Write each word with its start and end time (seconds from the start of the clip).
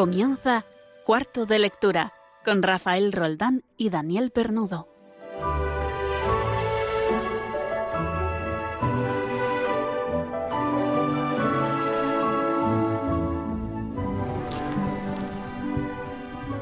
Comienza 0.00 0.64
Cuarto 1.04 1.44
de 1.44 1.58
Lectura 1.58 2.14
con 2.42 2.62
Rafael 2.62 3.12
Roldán 3.12 3.64
y 3.76 3.90
Daniel 3.90 4.30
Pernudo. 4.30 4.88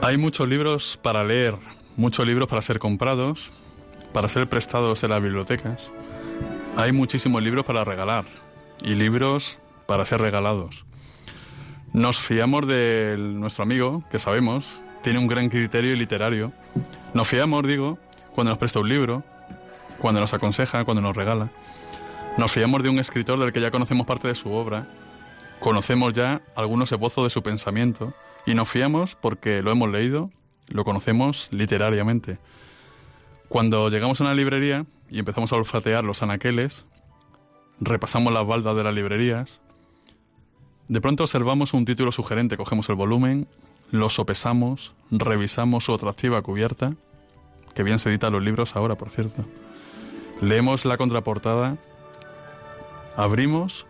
Hay 0.03 0.19
muchos 0.19 0.49
libros 0.49 0.99
para 1.01 1.23
leer, 1.23 1.55
muchos 1.97 2.27
libros 2.27 2.49
para 2.49 2.61
ser 2.61 2.81
comprados, 2.81 3.53
para 4.13 4.29
ser 4.29 4.49
prestados 4.49 5.05
en 5.05 5.11
las 5.11 5.23
bibliotecas. 5.23 5.93
Hay 6.77 6.91
muchísimos 6.91 7.41
libros 7.41 7.65
para 7.65 7.85
regalar 7.85 8.25
y 8.83 8.97
libros 8.97 9.61
para 9.87 10.05
ser 10.05 10.21
regalados. 10.21 10.88
Nos 11.99 12.21
fiamos 12.21 12.65
de 12.69 13.17
nuestro 13.19 13.65
amigo, 13.65 14.05
que 14.09 14.21
sabemos, 14.21 14.85
tiene 15.03 15.19
un 15.19 15.27
gran 15.27 15.49
criterio 15.49 15.97
literario. 15.97 16.53
Nos 17.13 17.27
fiamos, 17.27 17.67
digo, 17.67 17.99
cuando 18.37 18.53
nos 18.53 18.59
presta 18.59 18.79
un 18.79 18.89
libro, 18.89 19.25
cuando 19.99 20.21
nos 20.21 20.33
aconseja, 20.33 20.85
cuando 20.85 21.01
nos 21.01 21.17
regala. 21.17 21.51
Nos 22.37 22.53
fiamos 22.53 22.85
de 22.85 22.89
un 22.89 23.01
escritor 23.01 23.41
del 23.41 23.53
que 23.53 23.61
ya 23.61 23.73
conocemos 23.73 24.07
parte 24.07 24.29
de 24.29 24.37
su 24.37 24.53
obra, 24.53 24.87
conocemos 25.59 26.15
ya 26.15 26.41
algunos 26.55 26.93
esbozos 26.93 27.25
de 27.25 27.31
su 27.31 27.43
pensamiento 27.43 28.15
y 28.47 28.55
nos 28.55 28.69
fiamos 28.69 29.17
porque 29.17 29.61
lo 29.61 29.73
hemos 29.73 29.91
leído, 29.91 30.31
lo 30.69 30.85
conocemos 30.85 31.49
literariamente. 31.51 32.39
Cuando 33.49 33.91
llegamos 33.91 34.21
a 34.21 34.25
una 34.25 34.35
librería 34.35 34.87
y 35.11 35.19
empezamos 35.19 35.53
a 35.53 35.57
olfatear 35.57 36.05
los 36.05 36.23
anaqueles, 36.23 36.87
repasamos 37.81 38.33
las 38.33 38.47
baldas 38.47 38.77
de 38.77 38.85
las 38.85 38.95
librerías, 38.95 39.61
de 40.89 41.01
pronto 41.01 41.25
observamos 41.25 41.75
un 41.75 41.85
título 41.85 42.13
sugerente, 42.13 42.57
cogemos 42.57 42.89
el 42.89 42.95
volumen, 42.95 43.47
lo 43.91 44.09
sopesamos, 44.09 44.95
revisamos 45.11 45.85
su 45.85 45.93
atractiva 45.95 46.41
cubierta, 46.43 46.95
que 47.75 47.83
bien 47.83 47.99
se 47.99 48.09
editan 48.11 48.33
los 48.33 48.43
libros 48.43 48.75
ahora, 48.75 48.97
por 48.97 49.11
cierto. 49.11 49.45
Leemos 50.41 50.85
la 50.85 50.97
contraportada, 50.97 51.77
abrimos 53.17 53.87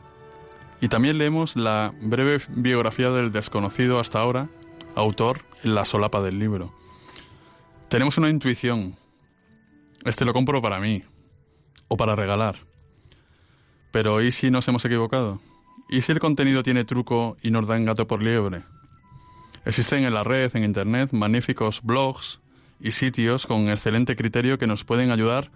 y 0.80 0.88
también 0.88 1.18
leemos 1.18 1.56
la 1.56 1.92
breve 2.00 2.40
biografía 2.48 3.10
del 3.10 3.32
desconocido 3.32 4.00
hasta 4.00 4.20
ahora, 4.20 4.48
autor 4.94 5.42
en 5.62 5.74
la 5.74 5.84
solapa 5.84 6.20
del 6.20 6.38
libro. 6.38 6.72
Tenemos 7.88 8.18
una 8.18 8.28
intuición. 8.28 8.96
Este 10.04 10.24
lo 10.24 10.32
compro 10.32 10.60
para 10.60 10.80
mí 10.80 11.02
o 11.88 11.96
para 11.96 12.14
regalar. 12.14 12.56
Pero 13.92 14.20
¿y 14.20 14.32
si 14.32 14.50
nos 14.50 14.66
hemos 14.68 14.84
equivocado? 14.84 15.40
¿Y 15.90 16.02
si 16.02 16.12
el 16.12 16.20
contenido 16.20 16.62
tiene 16.62 16.84
truco 16.84 17.38
y 17.42 17.50
nos 17.50 17.66
dan 17.66 17.86
gato 17.86 18.06
por 18.06 18.22
liebre? 18.22 18.62
Existen 19.64 20.04
en 20.04 20.12
la 20.12 20.22
red, 20.22 20.54
en 20.54 20.64
Internet, 20.64 21.12
magníficos 21.12 21.82
blogs 21.82 22.40
y 22.78 22.92
sitios 22.92 23.46
con 23.46 23.70
excelente 23.70 24.14
criterio 24.14 24.58
que 24.58 24.66
nos 24.66 24.84
pueden 24.84 25.10
ayudar 25.10 25.50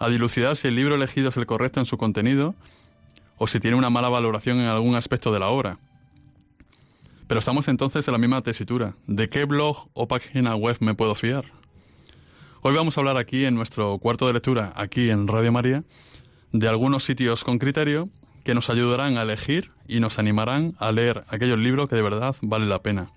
a 0.00 0.08
dilucidar 0.08 0.56
si 0.56 0.68
el 0.68 0.74
libro 0.74 0.96
elegido 0.96 1.28
es 1.28 1.36
el 1.36 1.46
correcto 1.46 1.78
en 1.78 1.86
su 1.86 1.98
contenido 1.98 2.56
o 3.38 3.46
si 3.46 3.60
tiene 3.60 3.76
una 3.76 3.88
mala 3.88 4.08
valoración 4.08 4.58
en 4.58 4.66
algún 4.66 4.96
aspecto 4.96 5.30
de 5.30 5.38
la 5.38 5.48
obra. 5.48 5.78
Pero 7.28 7.38
estamos 7.38 7.68
entonces 7.68 8.06
en 8.08 8.12
la 8.12 8.18
misma 8.18 8.42
tesitura. 8.42 8.94
¿De 9.06 9.28
qué 9.28 9.44
blog 9.44 9.88
o 9.94 10.08
página 10.08 10.56
web 10.56 10.78
me 10.80 10.94
puedo 10.94 11.14
fiar? 11.14 11.44
Hoy 12.62 12.74
vamos 12.74 12.96
a 12.96 13.00
hablar 13.00 13.18
aquí 13.18 13.44
en 13.44 13.54
nuestro 13.54 13.98
cuarto 13.98 14.26
de 14.26 14.32
lectura, 14.32 14.72
aquí 14.74 15.10
en 15.10 15.28
Radio 15.28 15.52
María, 15.52 15.84
de 16.50 16.68
algunos 16.68 17.04
sitios 17.04 17.44
con 17.44 17.58
criterio 17.58 18.08
que 18.46 18.54
nos 18.54 18.70
ayudarán 18.70 19.18
a 19.18 19.22
elegir 19.22 19.72
y 19.88 19.98
nos 19.98 20.20
animarán 20.20 20.76
a 20.78 20.92
leer 20.92 21.24
aquellos 21.26 21.58
libros 21.58 21.88
que 21.88 21.96
de 21.96 22.02
verdad 22.02 22.36
vale 22.42 22.64
la 22.64 22.78
pena. 22.78 23.10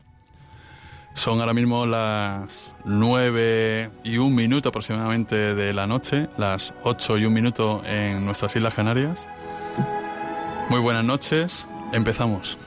Son 1.13 1.39
ahora 1.39 1.53
mismo 1.53 1.85
las 1.85 2.75
9 2.85 3.91
y 4.03 4.17
un 4.17 4.33
minuto 4.33 4.69
aproximadamente 4.69 5.35
de 5.53 5.71
la 5.71 5.85
noche, 5.85 6.29
las 6.39 6.73
8 6.81 7.19
y 7.19 7.25
un 7.25 7.33
minuto 7.33 7.83
en 7.85 8.25
nuestras 8.25 8.55
Islas 8.55 8.73
Canarias. 8.73 9.29
Muy 10.69 10.79
buenas 10.79 11.05
noches, 11.05 11.67
empezamos. 11.93 12.57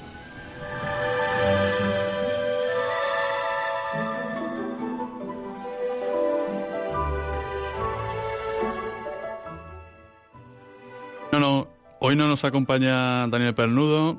Hoy 12.05 12.17
no 12.17 12.27
nos 12.27 12.43
acompaña 12.43 13.29
Daniel 13.29 13.55
Pernudo, 13.55 14.19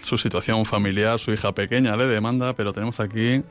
su 0.00 0.16
situación 0.16 0.64
familiar, 0.64 1.18
su 1.18 1.32
hija 1.32 1.50
pequeña 1.50 1.96
le 1.96 2.06
demanda, 2.06 2.52
pero 2.52 2.72
tenemos 2.72 3.00
aquí 3.00 3.42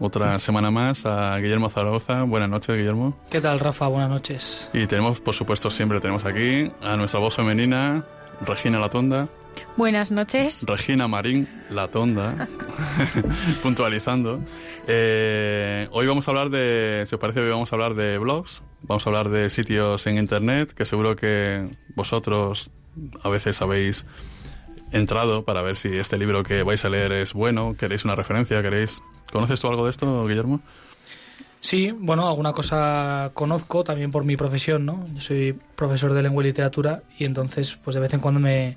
otra 0.00 0.36
semana 0.40 0.72
más 0.72 1.06
a 1.06 1.38
Guillermo 1.38 1.70
Zaragoza. 1.70 2.24
Buenas 2.24 2.48
noches, 2.48 2.76
Guillermo. 2.76 3.16
¿Qué 3.30 3.40
tal, 3.40 3.60
Rafa? 3.60 3.86
Buenas 3.86 4.10
noches. 4.10 4.68
Y 4.72 4.88
tenemos, 4.88 5.20
por 5.20 5.32
supuesto, 5.32 5.70
siempre 5.70 6.00
tenemos 6.00 6.24
aquí 6.24 6.72
a 6.82 6.96
nuestra 6.96 7.20
voz 7.20 7.36
femenina, 7.36 8.04
Regina 8.44 8.80
Latonda. 8.80 9.28
Buenas 9.76 10.10
noches. 10.10 10.64
Regina 10.66 11.08
Marín 11.08 11.48
Latonda, 11.70 12.48
puntualizando. 13.62 14.40
Eh, 14.86 15.88
hoy 15.92 16.06
vamos 16.06 16.28
a 16.28 16.30
hablar 16.30 16.50
de, 16.50 17.04
si 17.06 17.14
os 17.14 17.20
parece, 17.20 17.40
hoy 17.40 17.50
vamos 17.50 17.72
a 17.72 17.76
hablar 17.76 17.94
de 17.94 18.18
blogs, 18.18 18.62
vamos 18.82 19.06
a 19.06 19.10
hablar 19.10 19.28
de 19.30 19.48
sitios 19.50 20.06
en 20.06 20.18
Internet, 20.18 20.72
que 20.72 20.84
seguro 20.84 21.16
que 21.16 21.70
vosotros 21.94 22.70
a 23.22 23.28
veces 23.28 23.62
habéis 23.62 24.04
entrado 24.92 25.44
para 25.44 25.62
ver 25.62 25.76
si 25.76 25.96
este 25.96 26.18
libro 26.18 26.42
que 26.42 26.62
vais 26.62 26.84
a 26.84 26.88
leer 26.88 27.12
es 27.12 27.32
bueno, 27.32 27.74
queréis 27.78 28.04
una 28.04 28.14
referencia, 28.14 28.62
queréis... 28.62 29.00
¿Conoces 29.32 29.60
tú 29.60 29.68
algo 29.68 29.86
de 29.86 29.90
esto, 29.90 30.26
Guillermo? 30.26 30.60
Sí, 31.60 31.90
bueno, 31.90 32.28
alguna 32.28 32.52
cosa 32.52 33.30
conozco 33.32 33.84
también 33.84 34.10
por 34.10 34.24
mi 34.24 34.36
profesión, 34.36 34.84
¿no? 34.84 35.04
Yo 35.14 35.20
soy 35.20 35.58
profesor 35.74 36.12
de 36.12 36.22
lengua 36.22 36.42
y 36.42 36.48
literatura 36.48 37.04
y 37.18 37.24
entonces 37.24 37.78
pues 37.82 37.94
de 37.94 38.00
vez 38.00 38.12
en 38.12 38.20
cuando 38.20 38.40
me, 38.40 38.76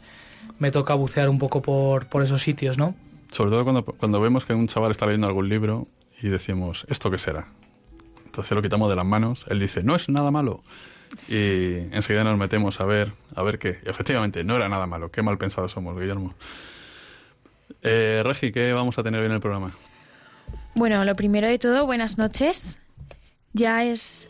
me 0.60 0.72
toca 0.72 0.94
bucear 0.94 1.30
un 1.30 1.40
poco 1.40 1.62
por, 1.62 2.08
por 2.08 2.24
esos 2.24 2.42
sitios, 2.42 2.78
¿no? 2.78 2.96
Sobre 3.32 3.52
todo 3.52 3.64
cuando, 3.64 3.84
cuando 3.84 4.22
vemos 4.22 4.46
que 4.46 4.54
un 4.54 4.68
chaval 4.68 4.92
está 4.92 5.06
leyendo 5.06 5.28
algún 5.28 5.50
libro 5.50 5.88
y 6.22 6.30
decimos, 6.30 6.86
¿esto 6.90 7.12
qué 7.12 7.18
será? 7.18 7.48
Entonces 8.26 8.56
lo 8.56 8.62
quitamos 8.62 8.90
de 8.90 8.96
las 8.96 9.06
manos, 9.06 9.46
él 9.50 9.60
dice, 9.60 9.84
no 9.84 9.96
es 9.96 10.10
nada 10.10 10.32
malo. 10.32 10.64
Y 11.30 11.78
enseguida 11.96 12.24
nos 12.24 12.38
metemos 12.38 12.80
a 12.82 12.86
ver, 12.86 13.14
a 13.36 13.44
ver 13.44 13.60
qué. 13.60 13.80
efectivamente, 13.86 14.44
no 14.44 14.56
era 14.56 14.68
nada 14.68 14.86
malo. 14.86 15.12
Qué 15.12 15.22
mal 15.22 15.38
pensados 15.38 15.72
somos, 15.72 15.98
Guillermo. 15.98 16.34
Eh, 17.82 18.22
Regi, 18.24 18.52
¿qué 18.52 18.74
vamos 18.74 18.98
a 18.98 19.04
tener 19.04 19.22
hoy 19.22 19.28
en 19.28 19.34
el 19.34 19.40
programa? 19.40 19.74
Bueno, 20.76 21.04
lo 21.06 21.16
primero 21.16 21.48
de 21.48 21.58
todo, 21.60 21.86
buenas 21.86 22.18
noches. 22.18 22.82
Ya 23.54 23.84
es 23.84 24.30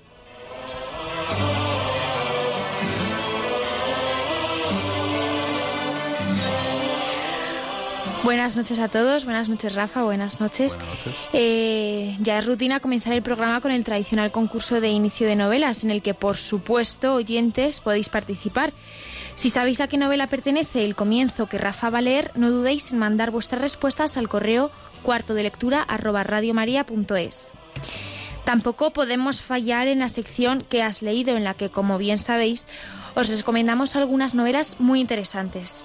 Buenas 8.25 8.57
noches 8.57 8.79
a 8.79 8.87
todos, 8.87 9.23
buenas 9.23 9.49
noches 9.49 9.75
Rafa, 9.75 10.01
buenas 10.01 10.39
noches. 10.39 10.75
Buenas 10.75 11.05
noches. 11.05 11.27
Eh, 11.31 12.17
ya 12.21 12.39
es 12.39 12.47
rutina 12.47 12.79
comenzar 12.79 13.13
el 13.13 13.21
programa 13.21 13.61
con 13.61 13.69
el 13.69 13.83
tradicional 13.83 14.31
concurso 14.31 14.81
de 14.81 14.89
inicio 14.89 15.27
de 15.27 15.35
novelas, 15.35 15.83
en 15.83 15.91
el 15.91 16.01
que 16.01 16.15
por 16.15 16.35
supuesto 16.35 17.13
oyentes 17.13 17.81
podéis 17.81 18.09
participar. 18.09 18.73
Si 19.35 19.51
sabéis 19.51 19.79
a 19.79 19.87
qué 19.87 19.97
novela 19.97 20.25
pertenece 20.25 20.85
el 20.85 20.95
comienzo 20.95 21.45
que 21.45 21.59
Rafa 21.59 21.91
va 21.91 21.99
a 21.99 22.01
leer, 22.01 22.31
no 22.33 22.49
dudéis 22.49 22.91
en 22.91 22.97
mandar 22.97 23.29
vuestras 23.29 23.61
respuestas 23.61 24.17
al 24.17 24.27
correo 24.27 24.71
cuarto 25.03 25.35
de 25.35 25.43
lectura 25.43 25.83
arroba 25.83 26.23
radiomaria.es. 26.23 27.51
Tampoco 28.43 28.91
podemos 28.91 29.43
fallar 29.43 29.87
en 29.87 29.99
la 29.99 30.09
sección 30.09 30.65
que 30.67 30.81
has 30.81 31.03
leído, 31.03 31.37
en 31.37 31.43
la 31.43 31.53
que, 31.53 31.69
como 31.69 31.99
bien 31.99 32.17
sabéis, 32.17 32.67
os 33.13 33.29
recomendamos 33.29 33.95
algunas 33.95 34.33
novelas 34.33 34.79
muy 34.79 34.99
interesantes. 34.99 35.83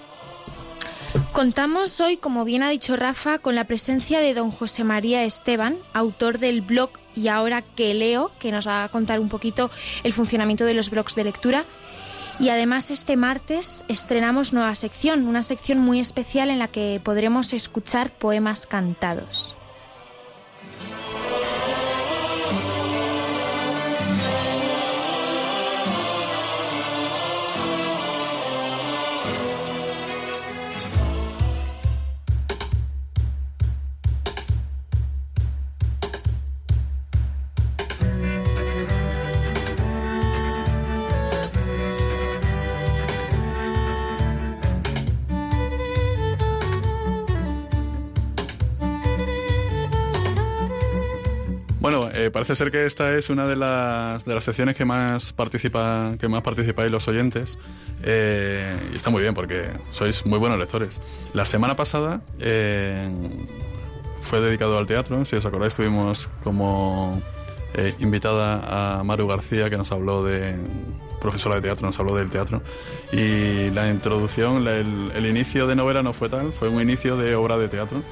Contamos 1.33 2.01
hoy, 2.01 2.17
como 2.17 2.45
bien 2.45 2.63
ha 2.63 2.71
dicho 2.71 2.97
Rafa, 2.97 3.39
con 3.39 3.55
la 3.55 3.65
presencia 3.65 4.21
de 4.21 4.35
don 4.35 4.51
José 4.51 4.85
María 4.85 5.25
Esteban, 5.25 5.79
autor 5.93 6.39
del 6.39 6.61
blog 6.61 6.91
Y 7.17 7.29
ahora 7.29 7.63
que 7.63 7.95
leo, 7.95 8.31
que 8.39 8.53
nos 8.53 8.69
va 8.69 8.85
a 8.85 8.89
contar 8.89 9.19
un 9.19 9.29
poquito 9.29 9.71
el 10.05 10.13
funcionamiento 10.13 10.65
de 10.65 10.75
los 10.75 10.91
blogs 10.91 11.15
de 11.15 11.25
lectura. 11.25 11.65
Y 12.39 12.49
además 12.49 12.91
este 12.91 13.17
martes 13.17 13.85
estrenamos 13.89 14.53
nueva 14.53 14.75
sección, 14.75 15.27
una 15.27 15.43
sección 15.43 15.79
muy 15.79 15.99
especial 15.99 16.51
en 16.51 16.59
la 16.59 16.69
que 16.69 17.01
podremos 17.03 17.53
escuchar 17.53 18.11
poemas 18.11 18.67
cantados. 18.67 19.57
Eh, 52.27 52.31
parece 52.31 52.55
ser 52.55 52.71
que 52.71 52.85
esta 52.85 53.17
es 53.17 53.31
una 53.31 53.47
de 53.47 53.57
las, 53.57 54.25
de 54.25 54.35
las 54.35 54.45
secciones 54.45 54.75
que 54.75 54.85
más 54.85 55.33
participa, 55.33 56.13
que 56.21 56.29
más 56.29 56.43
participáis 56.43 56.91
los 56.91 57.09
oyentes. 57.09 57.57
Eh, 58.03 58.77
y 58.93 58.97
está 58.97 59.11
muy 59.11 59.23
bien 59.23 59.35
porque 59.35 59.71
sois 59.91 60.27
muy 60.27 60.39
buenos 60.39 60.59
lectores. 60.59 61.01
La 61.33 61.45
semana 61.45 61.77
pasada 61.77 62.21
eh, 62.39 63.09
fue 64.23 64.41
dedicado 64.41 64.77
al 64.77 64.87
teatro. 64.87 65.25
Si 65.25 65.37
os 65.37 65.47
acordáis, 65.47 65.75
tuvimos 65.75 66.29
como 66.45 67.21
invitada 68.01 68.99
a 68.99 69.05
Maru 69.05 69.29
García 69.29 69.71
que 69.71 69.79
nos 69.79 69.93
habló 69.93 70.25
de 70.25 70.57
profesora 71.21 71.55
de 71.55 71.63
teatro, 71.63 71.87
nos 71.87 71.99
habló 72.01 72.17
del 72.17 72.29
teatro. 72.29 72.63
Y 73.13 73.71
la 73.71 73.89
introducción, 73.89 74.67
el, 74.67 75.13
el 75.15 75.27
inicio 75.27 75.67
de 75.69 75.77
novela 75.77 76.03
no 76.03 76.13
fue 76.13 76.29
tal, 76.29 76.53
fue 76.53 76.69
un 76.69 76.83
inicio 76.83 77.17
de 77.17 77.35
obra 77.37 77.57
de 77.57 77.69
teatro. 77.69 78.03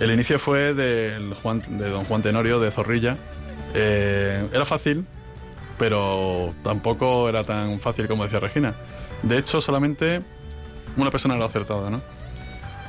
El 0.00 0.10
inicio 0.10 0.38
fue 0.38 0.72
del 0.72 1.34
Juan, 1.34 1.62
de 1.68 1.90
don 1.90 2.04
Juan 2.06 2.22
Tenorio 2.22 2.58
de 2.58 2.70
Zorrilla. 2.70 3.18
Eh, 3.74 4.48
era 4.50 4.64
fácil, 4.64 5.04
pero 5.78 6.54
tampoco 6.64 7.28
era 7.28 7.44
tan 7.44 7.78
fácil 7.80 8.08
como 8.08 8.24
decía 8.24 8.40
Regina. 8.40 8.74
De 9.22 9.36
hecho, 9.36 9.60
solamente 9.60 10.20
una 10.96 11.10
persona 11.10 11.36
lo 11.36 11.44
ha 11.44 11.48
acertado, 11.48 11.90
¿no? 11.90 12.00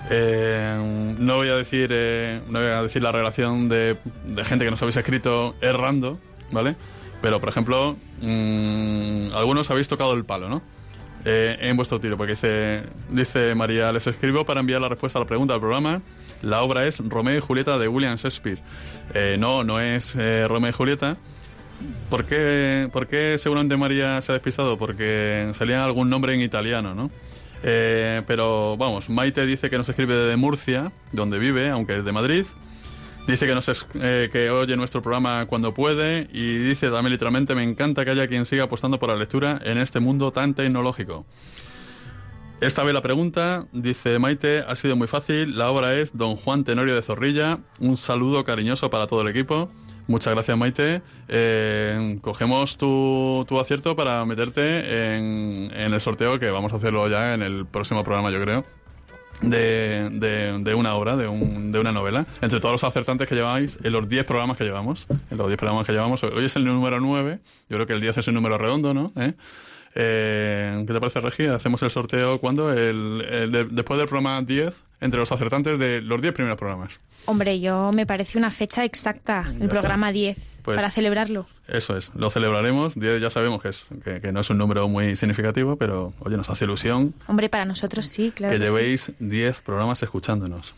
Eh, 0.10 1.16
no 1.20 1.36
voy 1.36 1.50
a 1.50 1.56
decir 1.56 1.90
eh, 1.94 2.42
no 2.48 2.60
voy 2.60 2.70
a 2.70 2.82
decir 2.82 3.04
la 3.04 3.12
relación 3.12 3.70
de, 3.70 3.96
gente 4.44 4.66
que 4.66 4.72
nos 4.72 4.82
habéis 4.82 4.98
escrito 4.98 5.56
errando, 5.62 6.18
¿vale? 6.52 6.76
Pero, 7.22 7.40
por 7.40 7.50
ejemplo, 7.50 7.98
mm, 8.22 9.34
algunos 9.36 9.70
habéis 9.70 9.90
tocado 9.90 10.14
el 10.14 10.24
palo, 10.24 10.50
¿no? 10.50 10.62
En 11.24 11.78
vuestro 11.78 12.00
tiro, 12.00 12.18
porque 12.18 12.34
dice, 12.34 12.84
dice 13.10 13.56
María, 13.56 13.92
les 13.92 14.08
escribo 14.08 14.46
para 14.46 14.60
enviar 14.60 14.82
la 14.82 14.90
respuesta 14.90 15.20
a 15.20 15.22
la 15.22 15.28
pregunta 15.28 15.54
del 15.54 15.62
programa 15.62 16.02
la 16.42 16.64
obra 16.64 16.88
es 16.88 16.98
Romeo 17.00 17.38
y 17.38 17.40
Julieta 17.40 17.78
de 17.78 17.88
William 17.88 18.16
Shakespeare. 18.16 18.60
Eh, 19.14 19.38
no, 19.40 19.64
no 19.64 19.80
es 19.80 20.16
eh, 20.16 20.46
Romeo 20.48 20.70
y 20.70 20.74
Julieta. 20.74 21.18
¿Por 22.10 22.26
qué, 22.26 22.90
¿Por 22.92 23.08
qué 23.08 23.38
seguramente 23.40 23.78
María 23.78 24.22
se 24.22 24.32
ha 24.32 24.34
despistado? 24.34 24.78
Porque 24.78 25.52
salía 25.54 25.84
algún 25.84 26.10
nombre 26.10 26.34
en 26.34 26.42
italiano, 26.42 26.94
¿no? 26.94 27.10
Eh, 27.64 28.22
pero 28.26 28.76
vamos, 28.76 29.10
Maite 29.10 29.46
dice 29.46 29.70
que 29.70 29.78
nos 29.78 29.88
escribe 29.88 30.16
de 30.16 30.36
Murcia, 30.36 30.92
donde 31.12 31.38
vive, 31.38 31.70
aunque 31.70 31.98
es 31.98 32.06
de 32.06 32.12
Madrid. 32.12 32.46
Dice 33.28 33.46
que, 33.46 33.54
nos 33.54 33.86
que 33.94 34.50
oye 34.52 34.76
nuestro 34.76 35.02
programa 35.02 35.46
cuando 35.46 35.74
puede 35.74 36.28
y 36.34 36.58
dice 36.58 36.90
también 36.90 37.12
literalmente 37.12 37.56
me 37.56 37.64
encanta 37.64 38.04
que 38.04 38.12
haya 38.12 38.28
quien 38.28 38.46
siga 38.46 38.64
apostando 38.64 39.00
por 39.00 39.10
la 39.10 39.16
lectura 39.16 39.62
en 39.64 39.78
este 39.78 40.00
mundo 40.00 40.32
tan 40.32 40.54
tecnológico. 40.54 41.26
Esta 42.62 42.84
vez 42.84 42.94
la 42.94 43.02
pregunta, 43.02 43.66
dice 43.72 44.20
Maite, 44.20 44.64
ha 44.68 44.76
sido 44.76 44.96
muy 44.96 45.08
fácil. 45.08 45.58
La 45.58 45.72
obra 45.72 45.96
es 45.96 46.16
Don 46.16 46.36
Juan 46.36 46.64
Tenorio 46.64 46.94
de 46.94 47.02
Zorrilla. 47.02 47.58
Un 47.80 47.98
saludo 47.98 48.44
cariñoso 48.44 48.92
para 48.92 49.08
todo 49.08 49.22
el 49.22 49.30
equipo. 49.30 49.68
Muchas 50.06 50.34
gracias, 50.34 50.56
Maite. 50.56 51.02
Eh, 51.28 52.20
cogemos 52.22 52.78
tu, 52.78 53.48
acierto 53.60 53.96
para 53.96 54.24
meterte 54.26 55.16
en, 55.16 55.72
el 55.74 56.02
sorteo 56.02 56.38
que 56.38 56.52
vamos 56.52 56.72
a 56.74 56.76
hacerlo 56.76 57.08
ya 57.08 57.34
en 57.34 57.42
el 57.42 57.66
próximo 57.66 58.04
programa, 58.04 58.30
yo 58.30 58.40
creo. 58.40 58.64
De, 59.42 60.74
una 60.76 60.96
obra, 60.96 61.18
de, 61.18 61.24
de, 61.26 61.80
una 61.80 61.92
novela, 61.92 62.26
entre 62.42 62.60
todos 62.60 62.74
los 62.74 62.84
acertantes 62.84 63.28
que 63.28 63.36
lleváis 63.36 63.80
en 63.84 63.92
los 63.92 64.08
10 64.08 64.26
programas 64.26 64.58
que 64.58 64.64
llevamos. 64.64 65.08
En 65.30 65.38
los 65.38 65.48
10 65.48 65.58
programas 65.58 65.86
que 65.86 65.94
llevamos. 65.94 66.24
Hoy 66.24 66.46
es 66.46 66.56
el 66.56 66.66
número 66.66 67.00
9. 67.00 67.40
Yo 67.70 67.78
creo 67.78 67.88
que 67.88 67.94
el 67.94 68.02
10 68.02 68.18
es 68.20 68.28
un 68.28 68.36
número 68.36 68.58
redondo, 68.58 68.94
¿no? 68.94 69.12
¿Eh? 69.16 69.34
Eh, 69.96 70.84
¿Qué 70.88 70.94
te 70.94 71.00
parece, 71.00 71.20
Regi? 71.22 71.46
Hacemos 71.48 71.82
el 71.84 71.90
sorteo 71.90 72.40
cuando 72.40 72.72
el, 72.72 73.70
después 73.72 73.98
del 74.00 74.08
programa 74.08 74.42
10, 74.42 74.74
entre 75.02 75.20
los 75.20 75.32
acertantes 75.32 75.78
de 75.78 76.02
los 76.02 76.22
10 76.22 76.34
primeros 76.34 76.58
programas. 76.58 77.02
Hombre, 77.26 77.60
yo 77.60 77.92
me 77.92 78.06
parece 78.06 78.38
una 78.38 78.52
fecha 78.52 78.86
exacta, 78.86 79.54
el 79.60 79.68
programa 79.68 80.12
10, 80.12 80.38
pues 80.64 80.78
para 80.78 80.92
celebrarlo. 80.92 81.46
Eso 81.68 81.98
es, 81.98 82.12
lo 82.16 82.30
celebraremos. 82.30 82.96
10 82.96 83.22
ya 83.22 83.30
sabemos 83.30 83.62
que, 83.62 83.70
es, 83.70 83.86
que, 84.04 84.32
no 84.32 84.40
es 84.40 84.50
un 84.50 84.58
número 84.58 84.88
muy 84.88 85.16
significativo, 85.16 85.76
pero 85.76 86.14
oye, 86.20 86.38
nos 86.38 86.50
hace 86.50 86.66
ilusión. 86.66 87.14
Hombre, 87.28 87.50
para 87.50 87.66
nosotros 87.66 88.06
sí, 88.06 88.32
claro. 88.32 88.54
Que, 88.54 88.60
que 88.60 88.66
llevéis 88.66 89.12
10 89.20 89.62
programas 89.62 90.02
escuchándonos. 90.04 90.74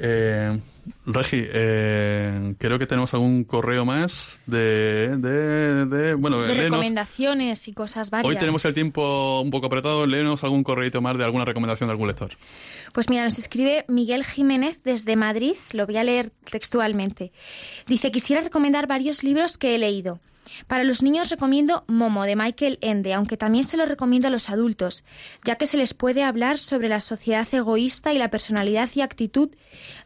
Eh, 0.00 0.58
Regi, 1.06 1.42
eh, 1.42 2.54
creo 2.58 2.78
que 2.78 2.86
tenemos 2.86 3.12
algún 3.14 3.44
correo 3.44 3.84
más 3.84 4.40
de, 4.46 5.16
de, 5.16 6.14
bueno, 6.14 6.40
de 6.40 6.54
recomendaciones 6.54 7.68
y 7.68 7.72
cosas 7.72 8.10
varias. 8.10 8.28
Hoy 8.28 8.38
tenemos 8.38 8.64
el 8.64 8.74
tiempo 8.74 9.40
un 9.40 9.50
poco 9.50 9.66
apretado. 9.66 10.06
Léenos 10.06 10.42
algún 10.44 10.64
correo 10.64 11.00
más 11.00 11.18
de 11.18 11.24
alguna 11.24 11.44
recomendación 11.44 11.88
de 11.88 11.92
algún 11.92 12.08
lector. 12.08 12.30
Pues 12.92 13.10
mira, 13.10 13.24
nos 13.24 13.38
escribe 13.38 13.84
Miguel 13.88 14.24
Jiménez 14.24 14.80
desde 14.84 15.16
Madrid. 15.16 15.54
Lo 15.72 15.86
voy 15.86 15.96
a 15.96 16.04
leer 16.04 16.30
textualmente. 16.50 17.32
Dice, 17.86 18.10
quisiera 18.10 18.42
recomendar 18.42 18.86
varios 18.86 19.22
libros 19.22 19.58
que 19.58 19.74
he 19.74 19.78
leído. 19.78 20.20
Para 20.66 20.84
los 20.84 21.02
niños 21.02 21.30
recomiendo 21.30 21.84
Momo 21.86 22.24
de 22.24 22.36
Michael 22.36 22.78
Ende, 22.80 23.14
aunque 23.14 23.36
también 23.36 23.64
se 23.64 23.76
lo 23.76 23.86
recomiendo 23.86 24.28
a 24.28 24.30
los 24.30 24.50
adultos, 24.50 25.04
ya 25.44 25.56
que 25.56 25.66
se 25.66 25.76
les 25.76 25.94
puede 25.94 26.22
hablar 26.22 26.58
sobre 26.58 26.88
la 26.88 27.00
sociedad 27.00 27.46
egoísta 27.52 28.12
y 28.12 28.18
la 28.18 28.30
personalidad 28.30 28.90
y 28.94 29.00
actitud 29.00 29.50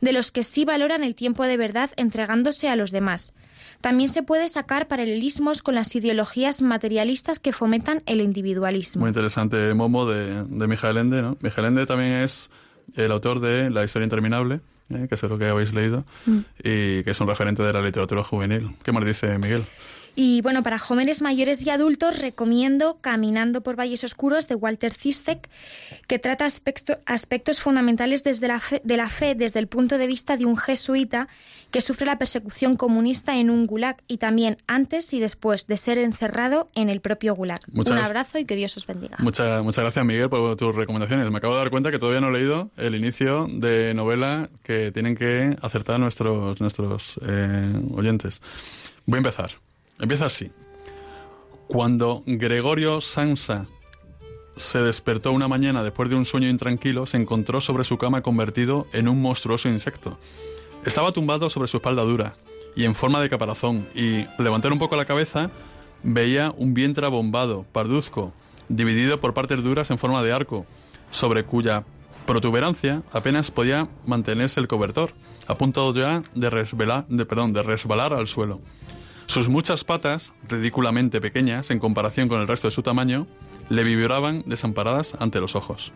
de 0.00 0.12
los 0.12 0.31
que 0.31 0.43
sí 0.43 0.65
valoran 0.65 1.05
el 1.05 1.15
tiempo 1.15 1.44
de 1.44 1.56
verdad 1.56 1.91
entregándose 1.97 2.69
a 2.69 2.77
los 2.77 2.91
demás. 2.91 3.35
También 3.81 4.09
se 4.09 4.23
puede 4.23 4.49
sacar 4.49 4.89
paralelismos 4.89 5.62
con 5.62 5.75
las 5.75 5.94
ideologías 5.94 6.62
materialistas 6.62 7.39
que 7.39 7.53
fomentan 7.53 8.03
el 8.06 8.21
individualismo. 8.21 9.00
Muy 9.00 9.09
interesante 9.09 9.75
Momo 9.75 10.06
de, 10.06 10.44
de 10.44 10.67
Michael 10.67 10.99
Ende, 10.99 11.23
¿no? 11.23 11.37
Michael 11.41 11.67
Ende 11.69 11.87
también 11.87 12.12
es 12.12 12.50
el 12.94 13.11
autor 13.11 13.41
de 13.41 13.71
La 13.71 13.85
historia 13.85 14.05
interminable, 14.05 14.61
¿eh? 14.91 15.06
que 15.09 15.17
seguro 15.17 15.39
que 15.39 15.47
habéis 15.47 15.73
leído, 15.73 16.05
mm. 16.27 16.39
y 16.59 17.03
que 17.03 17.11
es 17.11 17.21
un 17.21 17.29
referente 17.29 17.62
de 17.62 17.73
la 17.73 17.83
literatura 17.83 18.23
juvenil. 18.23 18.77
¿Qué 18.83 18.93
más 18.93 19.05
dice 19.05 19.39
Miguel? 19.39 19.65
Y 20.14 20.43
bueno, 20.43 20.62
para 20.62 20.79
jóvenes 20.79 21.23
mayores 21.23 21.64
y 21.64 21.70
adultos 21.70 22.20
recomiendo 22.20 22.99
Caminando 23.00 23.62
por 23.62 23.79
Valles 23.79 24.05
Oscuros 24.05 24.47
de 24.47 24.55
Walter 24.55 24.93
Zizek, 24.93 25.49
que 26.06 26.19
trata 26.19 26.47
aspectos 26.47 27.61
fundamentales 27.61 28.23
desde 28.23 28.49
la 28.49 28.61
fe, 28.61 28.82
de 28.85 28.97
la 28.97 29.09
fe 29.09 29.35
desde 29.35 29.59
el 29.59 29.69
punto 29.69 29.97
de 29.97 30.06
vista 30.06 30.37
de 30.37 30.44
un 30.44 30.56
jesuita 30.56 31.29
que 31.70 31.81
sufre 31.81 32.05
la 32.05 32.19
persecución 32.19 32.77
comunista 32.77 33.39
en 33.39 33.48
un 33.48 33.67
gulag 33.67 33.96
y 34.06 34.19
también 34.19 34.58
antes 34.67 35.15
y 35.15 35.20
después 35.20 35.67
de 35.67 35.79
ser 35.79 35.96
encerrado 35.96 36.69
en 36.75 36.91
el 36.91 37.01
propio 37.01 37.34
gulag. 37.34 37.60
un 37.72 37.98
abrazo 37.98 38.39
y 38.39 38.44
que 38.44 38.55
Dios 38.55 38.77
os 38.77 38.87
bendiga. 38.87 39.17
Muchas, 39.19 39.65
muchas 39.65 39.82
gracias, 39.82 40.05
Miguel, 40.05 40.29
por 40.29 40.56
tus 40.56 40.75
recomendaciones. 40.75 41.31
Me 41.31 41.39
acabo 41.39 41.55
de 41.55 41.60
dar 41.60 41.70
cuenta 41.70 41.91
que 41.91 41.98
todavía 41.98 42.20
no 42.20 42.29
he 42.29 42.39
leído 42.39 42.70
el 42.77 42.94
inicio 42.94 43.46
de 43.48 43.94
novela 43.94 44.51
que 44.63 44.93
tienen 44.93 45.17
que 45.17 45.56
acertar 45.63 45.98
nuestros, 45.98 46.60
nuestros 46.60 47.19
eh, 47.27 47.72
oyentes. 47.94 48.43
Voy 49.06 49.17
a 49.17 49.19
empezar. 49.19 49.53
Empieza 50.03 50.27
así. 50.27 50.51
Cuando 51.69 52.25
Gregorio 52.27 53.01
Sansa 53.01 53.67
se 54.56 54.82
despertó 54.82 55.31
una 55.31 55.47
mañana 55.47 55.85
después 55.85 56.11
de 56.11 56.17
un 56.17 56.25
sueño 56.25 56.49
intranquilo, 56.49 57.06
se 57.06 57.19
encontró 57.19 57.61
sobre 57.61 57.85
su 57.85 57.99
cama 57.99 58.21
convertido 58.21 58.89
en 58.93 59.06
un 59.09 59.23
monstruoso 59.23 59.69
insecto. 59.69 60.19
Estaba 60.85 61.13
tumbado 61.13 61.49
sobre 61.49 61.69
su 61.69 61.77
espalda 61.77 62.03
dura 62.03 62.35
y 62.75 62.85
en 62.85 62.97
forma 62.97 63.21
de 63.21 63.31
caparazón, 63.31 63.87
y 63.94 64.27
levantar 64.43 64.73
un 64.73 64.81
poco 64.81 64.97
la 64.97 65.05
cabeza 65.05 65.51
veía 66.03 66.53
un 66.56 66.75
vientre 66.75 67.06
abombado, 67.06 67.65
parduzco, 67.71 68.32
dividido 68.69 69.21
por 69.21 69.35
partes 69.35 69.63
duras 69.63 69.91
en 69.93 69.99
forma 69.99 70.23
de 70.25 70.32
arco, 70.32 70.67
sobre 71.13 71.44
cuya 71.44 71.85
protuberancia 72.27 73.03
apenas 73.13 73.53
podía 73.53 73.89
mantenerse 74.05 74.59
el 74.59 74.67
cobertor, 74.67 75.13
a 75.47 75.55
punto 75.55 75.94
ya 75.94 76.25
de, 76.35 77.05
de, 77.09 77.25
perdón, 77.25 77.53
de 77.53 77.63
resbalar 77.63 78.13
al 78.15 78.27
suelo. 78.27 78.61
Sus 79.26 79.48
muchas 79.48 79.84
patas, 79.84 80.32
ridículamente 80.48 81.20
pequeñas 81.20 81.70
en 81.70 81.79
comparación 81.79 82.29
con 82.29 82.41
el 82.41 82.48
resto 82.48 82.69
de 82.69 82.72
su 82.72 82.82
tamaño, 82.82 83.26
le 83.69 83.84
vibraban 83.84 84.43
desamparadas 84.46 85.17
ante 85.19 85.41
los 85.41 85.56
ojos. 85.56 85.93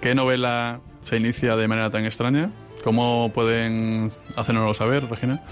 ¿Qué 0.00 0.14
novela 0.14 0.80
se 1.00 1.16
inicia 1.16 1.56
de 1.56 1.68
manera 1.68 1.90
tan 1.90 2.04
extraña? 2.04 2.50
¿Cómo 2.84 3.30
pueden 3.32 4.10
hacernoslo 4.36 4.74
saber, 4.74 5.08
Regina? 5.08 5.42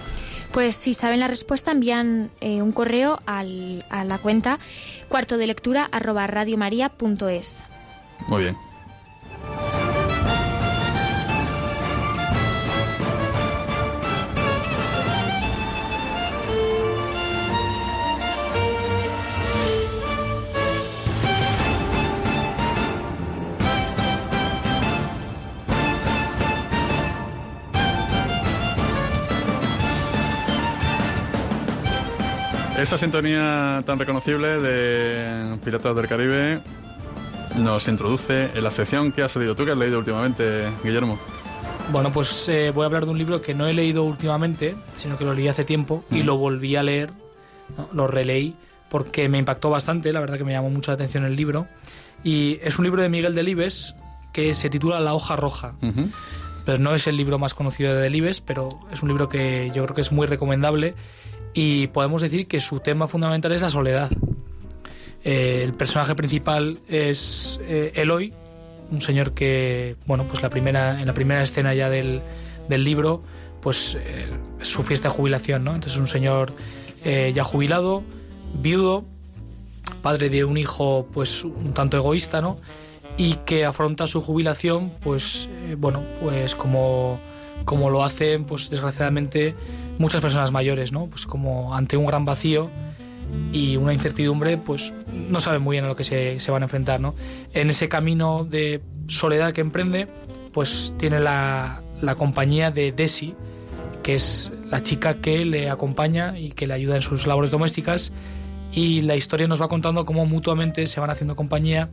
Pues 0.53 0.75
si 0.75 0.95
saben 0.95 1.21
la 1.21 1.29
respuesta, 1.29 1.71
envían 1.71 2.31
eh, 2.41 2.61
un 2.61 2.73
correo 2.73 3.21
al, 3.27 3.85
a 3.89 4.05
la 4.05 4.19
cuenta 4.19 4.59
cuarto 5.09 5.39
de 5.39 5.47
lectura 5.47 5.89
arroba 5.91 6.27
radiomaria.es. 6.27 7.65
Muy 8.27 8.43
bien. 8.43 8.57
Esa 32.81 32.97
sintonía 32.97 33.83
tan 33.85 33.99
reconocible 33.99 34.59
de 34.59 35.59
Piratas 35.65 35.95
del 35.95 36.09
Caribe 36.09 36.61
nos 37.57 37.87
introduce 37.89 38.51
en 38.55 38.65
la 38.65 38.71
sección 38.71 39.13
que 39.13 39.23
has 39.23 39.37
leído 39.37 39.55
tú, 39.55 39.65
que 39.67 39.73
has 39.73 39.79
leído 39.79 39.99
últimamente, 39.99 40.69
Guillermo. 40.83 41.19
Bueno, 41.93 42.11
pues 42.13 42.49
eh, 42.49 42.71
voy 42.75 42.85
a 42.85 42.87
hablar 42.87 43.05
de 43.05 43.11
un 43.11 43.19
libro 43.19 43.43
que 43.43 43.53
no 43.53 43.67
he 43.67 43.75
leído 43.75 44.05
últimamente, 44.05 44.77
sino 44.97 45.19
que 45.19 45.25
lo 45.25 45.35
leí 45.35 45.49
hace 45.49 45.65
tiempo 45.65 46.05
y 46.11 46.23
Mm. 46.23 46.27
lo 46.27 46.37
volví 46.39 46.77
a 46.77 46.83
leer, 46.83 47.11
¿no? 47.77 47.89
lo 47.93 48.07
releí, 48.07 48.55
porque 48.89 49.29
me 49.29 49.39
impactó 49.39 49.69
bastante, 49.69 50.13
la 50.13 50.21
verdad 50.21 50.39
que 50.39 50.45
me 50.45 50.53
llamó 50.53 50.71
mucho 50.71 50.91
la 50.91 50.95
atención 50.95 51.25
el 51.25 51.37
libro. 51.37 51.67
Y 52.25 52.59
es 52.63 52.79
un 52.79 52.85
libro 52.87 53.03
de 53.03 53.09
Miguel 53.11 53.35
Delibes 53.35 53.95
que 54.33 54.55
se 54.55 54.71
titula 54.71 55.01
La 55.01 55.13
hoja 55.13 55.37
roja. 55.37 55.75
Ujú. 55.83 56.09
Pues 56.65 56.79
no 56.81 56.95
es 56.95 57.07
el 57.07 57.17
libro 57.17 57.39
más 57.39 57.53
conocido 57.55 57.95
de 57.95 58.01
Delibes, 58.01 58.41
pero 58.41 58.79
es 58.93 59.03
un 59.03 59.09
libro 59.09 59.29
que 59.29 59.71
yo 59.75 59.83
creo 59.85 59.95
que 59.95 60.03
es 60.03 60.13
muy 60.13 60.27
recomendable 60.27 60.95
y 61.55 61.89
podemos 61.89 62.23
decir 62.23 62.47
que 62.47 62.61
su 62.61 62.81
tema 62.81 63.07
fundamental 63.07 63.53
es 63.53 63.63
la 63.63 63.71
soledad. 63.71 64.11
Eh, 65.25 65.63
el 65.65 65.73
personaje 65.75 66.15
principal 66.15 66.79
es 66.89 67.61
eh, 67.63 67.93
Eloy, 67.95 68.33
un 68.91 69.01
señor 69.01 69.33
que, 69.33 69.97
bueno, 70.07 70.27
pues 70.27 70.43
la 70.43 70.51
primera, 70.51 71.01
en 71.01 71.07
la 71.07 71.15
primera 71.15 71.43
escena 71.43 71.75
ya 71.75 71.91
del, 71.91 72.23
del 72.69 72.85
libro, 72.85 73.23
pues 73.61 73.97
eh, 74.01 74.31
su 74.63 74.83
fiesta 74.83 75.09
de 75.09 75.15
jubilación, 75.15 75.65
¿no? 75.65 75.75
Entonces 75.75 75.95
es 75.95 76.01
un 76.01 76.09
señor 76.09 76.53
ya 77.03 77.45
jubilado, 77.45 78.03
viudo, 78.61 79.07
padre 80.03 80.29
de 80.29 80.45
un 80.45 80.59
hijo 80.59 81.09
pues 81.11 81.45
un 81.45 81.73
tanto 81.73 81.97
egoísta, 81.97 82.43
¿no? 82.43 82.59
Y 83.17 83.37
que 83.47 83.65
afronta 83.65 84.07
su 84.07 84.21
jubilación, 84.21 84.91
pues 85.01 85.49
bueno, 85.79 86.05
pues 86.21 86.55
como, 86.55 87.19
como 87.65 87.89
lo 87.89 88.05
hacen, 88.05 88.45
pues 88.45 88.69
desgraciadamente 88.69 89.55
muchas 90.01 90.21
personas 90.21 90.51
mayores, 90.51 90.93
¿no? 90.93 91.07
Pues 91.07 91.27
como 91.27 91.75
ante 91.75 91.97
un 91.97 92.07
gran 92.07 92.25
vacío 92.25 92.71
y 93.53 93.77
una 93.77 93.93
incertidumbre, 93.93 94.57
pues 94.57 94.93
no 95.13 95.41
saben 95.41 95.63
muy 95.63 95.75
bien 95.75 95.85
a 95.85 95.89
lo 95.89 95.95
que 95.95 96.05
se, 96.05 96.41
se 96.41 96.51
van 96.51 96.63
a 96.63 96.65
enfrentar, 96.65 97.01
¿no? 97.01 97.15
En 97.53 97.69
ese 97.71 97.89
camino 97.89 98.45
de 98.45 98.81
soledad 99.09 99.53
que 99.53 99.61
emprende, 99.61 100.09
pues 100.53 100.95
tiene 100.99 101.21
la, 101.21 101.83
la 102.01 102.15
compañía 102.15 102.71
de 102.71 102.93
Desi, 102.93 103.35
que 104.03 104.15
es 104.15 104.51
la 104.65 104.83
chica 104.83 105.21
que 105.21 105.45
le 105.45 105.69
acompaña 105.69 106.39
y 106.39 106.53
que 106.53 106.67
le 106.67 106.75
ayuda 106.75 106.97
en 106.97 107.03
sus 107.03 107.27
labores 107.27 107.51
domésticas 107.51 108.13
y 108.73 109.03
la 109.03 109.17
historia 109.17 109.49
nos 109.49 109.61
va 109.61 109.69
contando 109.69 110.07
cómo 110.07 110.25
mutuamente 110.25 110.87
se 110.87 110.99
van 110.99 111.11
haciendo 111.11 111.37
compañía 111.37 111.91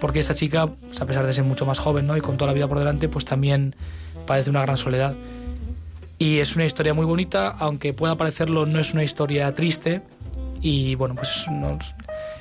porque 0.00 0.20
esta 0.20 0.34
chica, 0.34 0.66
pues, 0.66 1.00
a 1.00 1.06
pesar 1.06 1.26
de 1.26 1.32
ser 1.32 1.44
mucho 1.44 1.66
más 1.66 1.78
joven 1.78 2.06
¿no? 2.06 2.16
y 2.16 2.20
con 2.20 2.36
toda 2.36 2.48
la 2.48 2.54
vida 2.54 2.68
por 2.68 2.78
delante, 2.78 3.08
pues 3.08 3.24
también 3.24 3.76
padece 4.26 4.50
una 4.50 4.62
gran 4.62 4.76
soledad. 4.76 5.14
Y 6.24 6.40
es 6.40 6.56
una 6.56 6.64
historia 6.64 6.94
muy 6.94 7.04
bonita, 7.04 7.48
aunque 7.50 7.92
pueda 7.92 8.16
parecerlo, 8.16 8.64
no 8.64 8.78
es 8.80 8.94
una 8.94 9.04
historia 9.04 9.52
triste. 9.52 10.00
Y 10.62 10.94
bueno, 10.94 11.14
pues 11.14 11.28
es, 11.28 11.46
unos- 11.48 11.94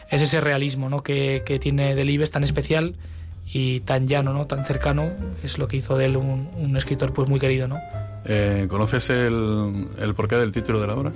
es 0.10 0.22
ese 0.22 0.40
realismo 0.40 0.88
¿no? 0.90 1.04
que, 1.04 1.44
que 1.46 1.60
tiene 1.60 1.94
Delibes 1.94 2.32
tan 2.32 2.46
especial 2.46 2.96
y 3.52 3.82
tan 3.82 4.08
llano, 4.08 4.32
¿no? 4.34 4.48
tan 4.48 4.63
cercano, 4.66 5.12
es 5.44 5.58
lo 5.58 5.68
que 5.68 5.75
hizo 5.78 5.98
de 5.98 6.06
él 6.06 6.16
un, 6.16 6.50
un 6.58 6.78
escritor 6.78 7.12
pues 7.12 7.28
muy 7.28 7.42
querido. 7.42 7.68
¿no? 7.68 7.78
Eh, 8.25 8.68
¿Conoces 8.70 9.10
el, 9.10 9.88
el 10.00 10.16
porqué 10.16 10.38
del 10.38 10.54
título 10.54 10.80
de 10.80 10.88
la 10.88 10.96
obra? 10.96 11.12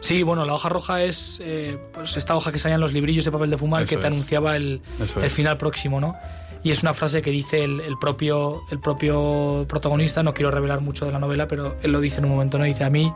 Sí, 0.00 0.24
bueno, 0.24 0.44
la 0.44 0.54
hoja 0.54 0.68
roja 0.68 1.04
es 1.04 1.40
eh, 1.44 1.78
pues 1.94 2.16
esta 2.16 2.34
hoja 2.34 2.50
que 2.50 2.58
salía 2.58 2.74
en 2.74 2.80
los 2.80 2.92
librillos 2.92 3.24
de 3.24 3.30
papel 3.30 3.50
de 3.50 3.56
fumar 3.58 3.84
Eso 3.84 3.90
que 3.90 3.96
te 3.98 4.08
es. 4.08 4.12
anunciaba 4.12 4.56
el, 4.56 4.80
el 5.22 5.30
final 5.30 5.56
próximo, 5.56 6.00
¿no? 6.00 6.16
Y 6.64 6.70
es 6.70 6.82
una 6.82 6.94
frase 6.94 7.22
que 7.22 7.30
dice 7.30 7.64
el, 7.64 7.98
propio, 8.00 8.62
el 8.70 8.78
propio 8.78 9.66
protagonista, 9.68 10.22
no 10.22 10.32
quiero 10.32 10.52
revelar 10.52 10.80
mucho 10.80 11.04
de 11.04 11.12
la 11.12 11.18
novela, 11.18 11.48
pero 11.48 11.76
él 11.82 11.90
lo 11.90 12.00
dice 12.00 12.18
en 12.18 12.26
un 12.26 12.30
momento, 12.32 12.56
¿no? 12.56 12.64
Dice, 12.64 12.84
a 12.84 12.90
mí 12.90 13.12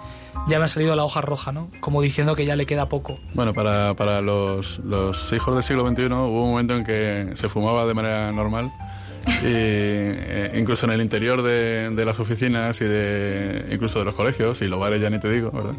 ya 0.48 0.58
me 0.58 0.64
ha 0.64 0.68
salido 0.68 0.96
la 0.96 1.04
hoja 1.04 1.20
roja, 1.20 1.52
¿no? 1.52 1.70
Como 1.78 2.02
diciendo 2.02 2.34
que 2.34 2.44
ya 2.44 2.56
le 2.56 2.66
queda 2.66 2.88
poco. 2.88 3.20
Bueno, 3.34 3.54
para, 3.54 3.94
para 3.94 4.20
los, 4.20 4.80
los 4.80 5.32
hijos 5.32 5.54
del 5.54 5.62
siglo 5.62 5.88
XXI 5.88 6.06
hubo 6.06 6.42
un 6.42 6.50
momento 6.50 6.74
en 6.74 6.84
que 6.84 7.30
se 7.34 7.48
fumaba 7.48 7.86
de 7.86 7.94
manera 7.94 8.32
normal. 8.32 8.72
Y 9.26 9.30
eh, 9.44 10.52
incluso 10.56 10.86
en 10.86 10.92
el 10.92 11.00
interior 11.00 11.42
de, 11.42 11.90
de 11.90 12.04
las 12.04 12.18
oficinas 12.18 12.80
y 12.80 12.84
de 12.84 13.68
incluso 13.72 13.98
de 13.98 14.04
los 14.04 14.14
colegios 14.14 14.62
y 14.62 14.66
los 14.66 14.78
bares 14.78 15.00
ya 15.00 15.10
ni 15.10 15.18
te 15.18 15.30
digo, 15.30 15.50
¿verdad? 15.50 15.74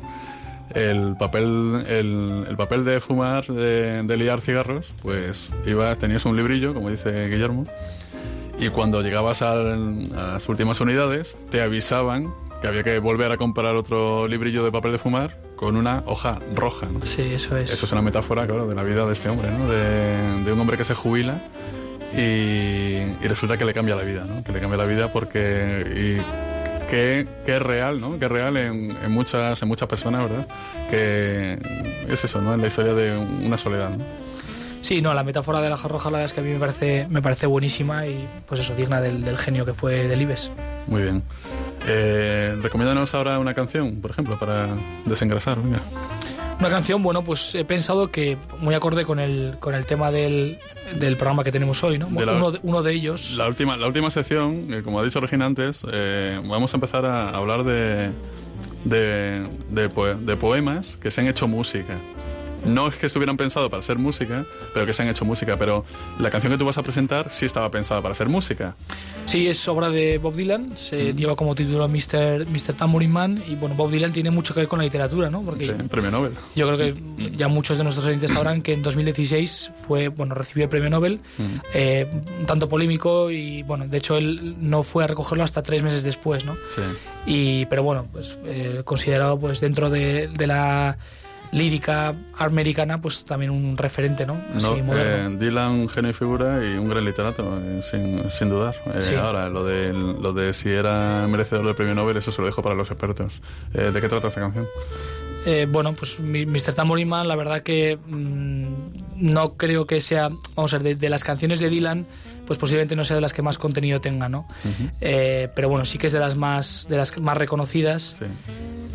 El 0.76 1.16
papel, 1.18 1.84
el, 1.88 2.46
el 2.50 2.56
papel 2.58 2.84
de 2.86 3.00
fumar, 3.00 3.46
de, 3.48 4.04
de 4.04 4.18
liar 4.18 4.42
cigarros, 4.42 4.94
pues 5.02 5.52
ibas, 5.66 5.98
tenías 5.98 6.26
un 6.26 6.36
librillo, 6.36 6.74
como 6.74 6.90
dice 6.90 7.28
Guillermo, 7.30 7.66
y 8.60 8.70
cuando 8.70 9.02
llegabas 9.02 9.42
al- 9.42 10.10
a 10.18 10.34
las 10.34 10.50
últimas 10.50 10.80
unidades 10.82 11.38
te 11.50 11.62
avisaban 11.62 12.34
que 12.62 12.68
había 12.68 12.84
que 12.84 12.98
volver 13.00 13.32
a 13.32 13.38
comprar 13.38 13.76
otro 13.76 14.28
librillo 14.28 14.66
de 14.66 14.72
papel 14.72 14.92
de 14.92 14.98
fumar 14.98 15.38
con 15.56 15.76
una 15.78 16.04
hoja 16.08 16.40
roja. 16.56 16.88
¿no? 16.92 17.06
Sí, 17.06 17.22
eso 17.22 17.56
es. 17.56 17.72
Eso 17.72 17.86
es 17.86 17.92
una 17.92 18.02
metáfora, 18.02 18.46
claro, 18.48 18.68
de 18.68 18.76
la 18.76 18.84
vida 18.84 19.06
de 19.06 19.14
este 19.14 19.30
hombre, 19.30 19.50
¿no? 19.52 19.68
De, 19.70 20.44
de 20.44 20.52
un 20.52 20.60
hombre 20.60 20.76
que 20.78 20.84
se 20.84 20.96
jubila 20.96 21.42
y, 22.16 22.18
y 23.24 23.28
resulta 23.28 23.58
que 23.58 23.66
le 23.66 23.74
cambia 23.74 23.96
la 23.96 24.04
vida, 24.04 24.26
¿no? 24.26 24.44
Que 24.44 24.52
le 24.52 24.60
cambia 24.60 24.78
la 24.78 24.86
vida 24.86 25.12
porque... 25.14 26.18
Y, 26.20 26.57
que, 26.90 27.28
que 27.46 27.56
es 27.56 27.62
real, 27.62 28.00
¿no? 28.02 28.18
Que 28.18 28.26
es 28.26 28.32
real 28.32 28.58
en, 28.58 28.98
en 29.04 29.12
muchas, 29.12 29.62
en 29.62 29.68
muchas 29.68 29.88
personas, 29.88 30.30
¿verdad? 30.30 30.48
Que 30.90 31.60
es 32.10 32.24
eso, 32.24 32.42
¿no? 32.42 32.54
Es 32.54 32.60
la 32.62 32.68
historia 32.68 32.94
de 32.94 33.18
una 33.18 33.58
soledad, 33.58 33.92
¿no? 33.92 34.04
Sí, 34.82 35.02
no, 35.02 35.14
la 35.14 35.24
metáfora 35.24 35.60
de 35.60 35.70
la 35.70 35.76
hoja 35.76 35.88
roja 35.90 36.10
la 36.10 36.20
verdad 36.20 36.26
es 36.28 36.34
que 36.34 36.40
a 36.40 36.44
mí 36.44 36.52
me 36.52 36.60
parece, 36.60 37.08
me 37.10 37.22
parece 37.22 37.46
buenísima 37.46 38.06
y 38.08 38.26
pues 38.46 38.62
eso, 38.62 38.74
digna 38.74 39.02
del, 39.02 39.24
del 39.24 39.38
genio 39.38 39.66
que 39.66 39.74
fue 39.74 40.08
Delibes. 40.08 40.50
Muy 40.86 41.02
bien. 41.02 41.24
Eh, 41.88 42.56
recomiéndanos 42.62 43.14
ahora 43.14 43.38
una 43.40 43.54
canción, 43.54 44.00
por 44.02 44.12
ejemplo, 44.12 44.40
para 44.40 44.70
desengrasar, 45.06 45.62
venga. 45.62 45.82
Una 46.60 46.70
canción, 46.70 47.04
bueno, 47.04 47.24
pues 47.24 47.54
he 47.54 47.64
pensado 47.66 48.10
que 48.10 48.36
muy 48.60 48.74
acorde 48.74 49.06
con 49.06 49.20
el, 49.20 49.58
con 49.60 49.76
el 49.76 49.86
tema 49.86 50.10
del, 50.12 50.58
del 51.00 51.16
programa 51.16 51.44
que 51.44 51.52
tenemos 51.52 51.84
hoy, 51.84 52.00
¿no? 52.00 52.08
De 52.08 52.26
la- 52.26 52.34
uno, 52.34 52.52
de, 52.52 52.60
uno 52.64 52.82
de 52.82 52.94
ellos. 52.94 53.36
La 53.38 53.48
última, 53.48 53.78
la 53.78 53.86
última 53.86 54.10
sección, 54.10 54.74
eh, 54.74 54.82
como 54.84 55.00
ha 55.00 55.04
dicho 55.04 55.20
Regina 55.20 55.46
antes, 55.46 55.86
eh, 55.92 56.42
vamos 56.46 56.74
a 56.74 56.78
empezar 56.78 57.06
a 57.06 57.30
hablar 57.30 57.64
de, 57.64 58.12
de, 58.86 59.46
de 59.70 60.16
de 60.20 60.36
poemas 60.36 60.98
que 60.98 61.12
se 61.12 61.22
han 61.22 61.28
hecho 61.28 61.48
música. 61.48 62.00
No 62.68 62.88
es 62.88 62.96
que 62.96 63.06
estuvieran 63.08 63.38
pensados 63.38 63.70
para 63.70 63.82
ser 63.84 63.98
música, 63.98 64.46
pero 64.74 64.86
que 64.86 64.94
se 64.94 65.04
han 65.04 65.10
hecho 65.10 65.26
música. 65.26 65.56
Pero 65.58 65.86
la 66.20 66.30
canción 66.30 66.52
que 66.54 66.58
tú 66.60 66.66
vas 66.66 66.78
a 66.78 66.84
presentar 66.84 67.32
sí 67.32 67.46
estaba 67.46 67.70
pensada 67.72 68.02
para 68.02 68.14
ser 68.16 68.30
música. 68.30 68.76
Sí, 69.26 69.48
es 69.48 69.68
obra 69.68 69.90
de 69.90 70.18
Bob 70.20 70.36
Dylan, 70.36 70.78
se 70.78 71.14
lleva 71.14 71.36
como 71.36 71.54
título 71.56 71.88
Mr. 71.90 72.46
Mr. 72.48 72.74
Tambourine 72.76 73.12
Man 73.14 73.44
y 73.48 73.56
bueno, 73.56 73.76
Bob 73.76 73.92
Dylan 73.92 74.14
tiene 74.14 74.32
mucho 74.32 74.54
que 74.54 74.62
ver 74.62 74.70
con 74.70 74.80
la 74.80 74.86
literatura, 74.86 75.30
¿no? 75.30 75.42
Porque 75.42 75.66
Sí, 75.66 75.72
premio 75.90 76.12
Nobel. 76.12 76.32
yo 76.56 76.66
creo 76.68 76.78
que 76.78 77.32
ya 77.36 77.48
muchos 77.50 77.78
de 77.78 77.84
nuestros 77.84 78.06
oyentes 78.06 78.32
sabrán 78.32 78.62
que 78.62 78.74
en 78.74 78.82
2016 78.84 79.72
fue, 79.88 80.08
bueno, 80.08 80.34
recibió 80.36 80.64
el 80.64 80.70
premio 80.70 80.90
Nobel, 80.90 81.20
Mm. 81.38 81.44
eh, 81.74 82.08
un 82.40 82.46
tanto 82.46 82.70
polémico 82.70 83.30
y 83.32 83.64
bueno, 83.64 83.86
de 83.88 83.98
hecho 83.98 84.18
él 84.18 84.56
no 84.62 84.84
fue 84.84 85.04
a 85.04 85.08
recogerlo 85.08 85.44
hasta 85.44 85.62
tres 85.62 85.84
meses 85.84 86.04
después, 86.04 86.46
¿no? 86.46 86.56
Sí. 86.74 86.82
Y, 87.26 87.66
pero 87.66 87.84
bueno, 87.84 88.06
pues 88.12 88.38
eh, 88.46 88.82
considerado 88.86 89.38
pues 89.40 89.60
dentro 89.60 89.90
de, 89.90 90.28
de 90.30 90.48
la 90.48 90.98
lírica 91.52 92.14
americana, 92.38 93.02
pues 93.02 93.26
también 93.26 93.52
un 93.52 93.78
referente, 93.78 94.26
¿no? 94.26 94.42
Así, 94.56 94.66
No, 94.68 94.84
moderno. 94.84 95.36
eh, 95.36 95.38
Dylan, 95.40 95.90
genio 95.90 96.12
y 96.12 96.14
figura 96.14 96.60
y 96.66 96.78
un 96.78 96.90
gran 96.90 97.06
literato, 97.06 97.60
eh, 97.64 97.80
sin, 97.82 98.30
sin 98.30 98.50
dudar. 98.50 98.76
Eh, 98.94 99.02
Sí. 99.02 99.16
Ahora, 99.16 99.50
lo 99.50 99.64
de, 99.66 99.94
lo 99.94 100.34
de 100.34 100.54
si 100.54 100.70
era 100.70 101.26
merecedor 101.30 101.66
del 101.66 101.76
premio 101.76 101.96
Nobel, 101.96 102.18
eso 102.18 102.32
se 102.32 102.42
lo 102.42 102.48
dejo 102.48 102.62
para 102.62 102.76
los 102.76 102.90
expertos. 102.92 103.42
Eh, 103.74 103.92
¿De 103.94 104.02
qué 104.02 104.08
trata 104.10 104.28
esta 104.28 104.42
canción? 104.42 104.68
Eh, 105.46 105.66
bueno, 105.70 105.94
pues 105.94 106.20
Mr. 106.20 106.74
Tambourine 106.74 107.10
Man, 107.10 107.28
la 107.28 107.36
verdad 107.38 107.62
que 107.64 107.98
mm, 108.06 108.66
no 109.16 109.54
creo 109.54 109.88
que 109.88 110.02
sea, 110.02 110.30
vamos 110.56 110.74
a 110.74 110.78
ver, 110.80 110.84
de, 110.84 110.96
de 110.96 111.10
las 111.10 111.24
canciones 111.24 111.62
de 111.62 111.70
Dylan, 111.70 112.06
pues 112.46 112.60
posiblemente 112.60 112.96
no 112.98 113.06
sea 113.06 113.16
de 113.16 113.22
las 113.22 113.34
que 113.34 113.42
más 113.42 113.58
contenido 113.58 114.02
tenga, 114.02 114.28
¿no? 114.28 114.40
Ujú. 114.66 114.90
Eh, 115.00 115.50
pero 115.56 115.70
bueno, 115.70 115.86
sí 115.86 115.98
que 115.98 116.08
es 116.08 116.14
de 116.14 116.20
las 116.20 116.36
más, 116.36 116.86
de 116.90 116.98
las 116.98 117.18
más 117.20 117.38
reconocidas 117.38 118.18
Sí. 118.20 118.26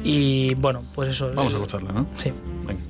Y 0.05 0.55
bueno, 0.55 0.83
pues 0.95 1.09
eso. 1.09 1.33
Vamos 1.35 1.55
a 1.55 1.57
eh, 1.57 1.61
escucharla, 1.61 1.93
¿no? 1.93 2.07
Sí. 2.19 2.33
Venga. 2.67 2.83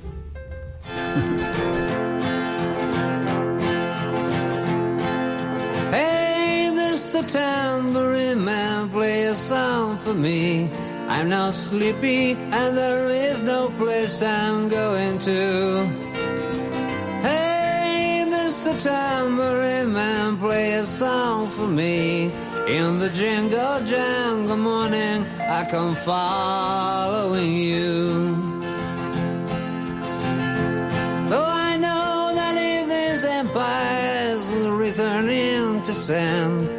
Hey, 5.91 6.71
Mr. 6.73 7.23
Tambourine 7.31 8.43
Man, 8.43 8.89
play 8.89 9.27
a 9.27 9.35
song 9.35 9.97
for 9.99 10.13
me. 10.13 10.69
I'm 11.07 11.29
not 11.29 11.55
sleepy 11.55 12.31
and 12.51 12.77
there 12.77 13.09
is 13.09 13.41
no 13.41 13.69
place 13.77 14.21
I'm 14.21 14.69
going 14.69 15.19
to. 15.19 15.85
Hey, 17.21 18.25
Mr. 18.27 18.73
Tambourine 18.81 19.93
Man, 19.93 20.37
play 20.37 20.73
a 20.73 20.85
song 20.85 21.49
for 21.49 21.67
me. 21.67 22.31
In 22.67 22.97
the 22.97 23.09
jingle 23.09 23.81
jangle 23.81 24.55
morning, 24.55 25.25
I 25.41 25.67
come 25.69 25.95
following 25.95 27.51
you. 27.55 28.35
Though 31.27 31.43
I 31.45 31.75
know 31.75 32.31
that 32.33 32.55
this 32.87 33.25
empire 33.25 34.37
is 34.37 34.47
returning 34.69 35.83
to 35.83 35.93
sand, 35.93 36.69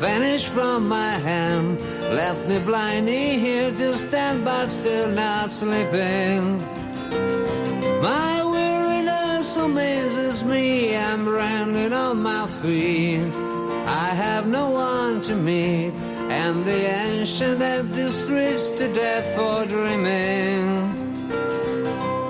vanish 0.00 0.46
from 0.46 0.88
my 0.88 1.12
hand, 1.12 1.80
left 2.12 2.48
me 2.48 2.58
blindly 2.58 3.38
here 3.38 3.70
to 3.70 3.94
stand, 3.94 4.44
but 4.44 4.68
still 4.68 5.10
not 5.10 5.52
sleeping. 5.52 6.58
My 8.02 8.42
weariness 8.42 9.56
amazes 9.56 10.44
me, 10.44 10.96
I'm 10.96 11.24
branded 11.24 11.92
on 11.92 12.20
my 12.20 12.48
feet. 12.60 13.57
I 13.98 14.14
have 14.14 14.46
no 14.46 14.70
one 14.70 15.22
to 15.22 15.34
meet, 15.34 15.92
and 16.30 16.64
the 16.64 16.82
ancient 17.06 17.60
empty 17.60 18.08
streets 18.10 18.68
to 18.78 18.86
death 18.94 19.26
for 19.34 19.66
dreaming. 19.66 20.62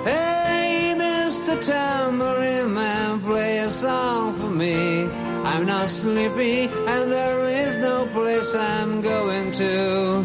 Hey, 0.03 0.95
Mr. 0.97 1.63
Tambourine 1.63 2.73
Man, 2.73 3.19
play 3.21 3.59
a 3.59 3.69
song 3.69 4.33
for 4.39 4.49
me. 4.49 5.03
I'm 5.45 5.67
not 5.67 5.91
sleepy, 5.91 6.63
and 6.63 7.11
there 7.11 7.45
is 7.45 7.77
no 7.77 8.07
place 8.07 8.55
I'm 8.55 9.03
going 9.03 9.51
to. 9.51 10.23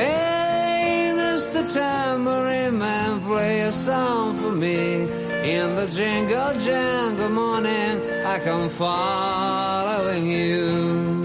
Hey, 0.00 1.12
Mr. 1.14 1.70
Tambourine 1.70 2.78
Man, 2.78 3.20
play 3.26 3.60
a 3.60 3.72
song 3.72 4.38
for 4.40 4.52
me. 4.52 5.23
In 5.44 5.76
the 5.76 5.86
jingle 5.88 6.58
jangle 6.58 7.28
morning, 7.28 8.00
I 8.24 8.38
come 8.38 8.70
following 8.70 10.26
you. 10.26 11.22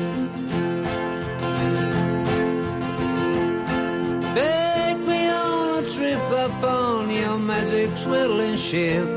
Take 4.35 4.99
me 5.07 5.29
on 5.29 5.85
a 5.85 5.87
trip 5.87 6.19
upon 6.31 7.09
your 7.09 7.37
magic 7.39 7.95
swirling 7.95 8.57
ship. 8.57 9.07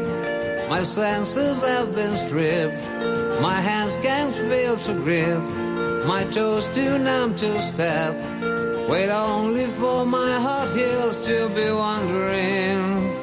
My 0.70 0.84
senses 0.84 1.60
have 1.62 1.92
been 1.96 2.16
stripped. 2.16 2.80
My 3.42 3.60
hands 3.60 3.96
can't 3.96 4.32
feel 4.32 4.76
to 4.86 4.94
grip. 4.94 5.42
My 6.06 6.22
toes 6.30 6.68
too 6.68 6.96
numb 7.00 7.34
to 7.42 7.60
step. 7.60 8.14
Wait 8.88 9.10
only 9.10 9.66
for 9.80 10.06
my 10.06 10.38
hot 10.38 10.76
heels 10.76 11.26
to 11.26 11.48
be 11.48 11.72
wandering. 11.72 13.21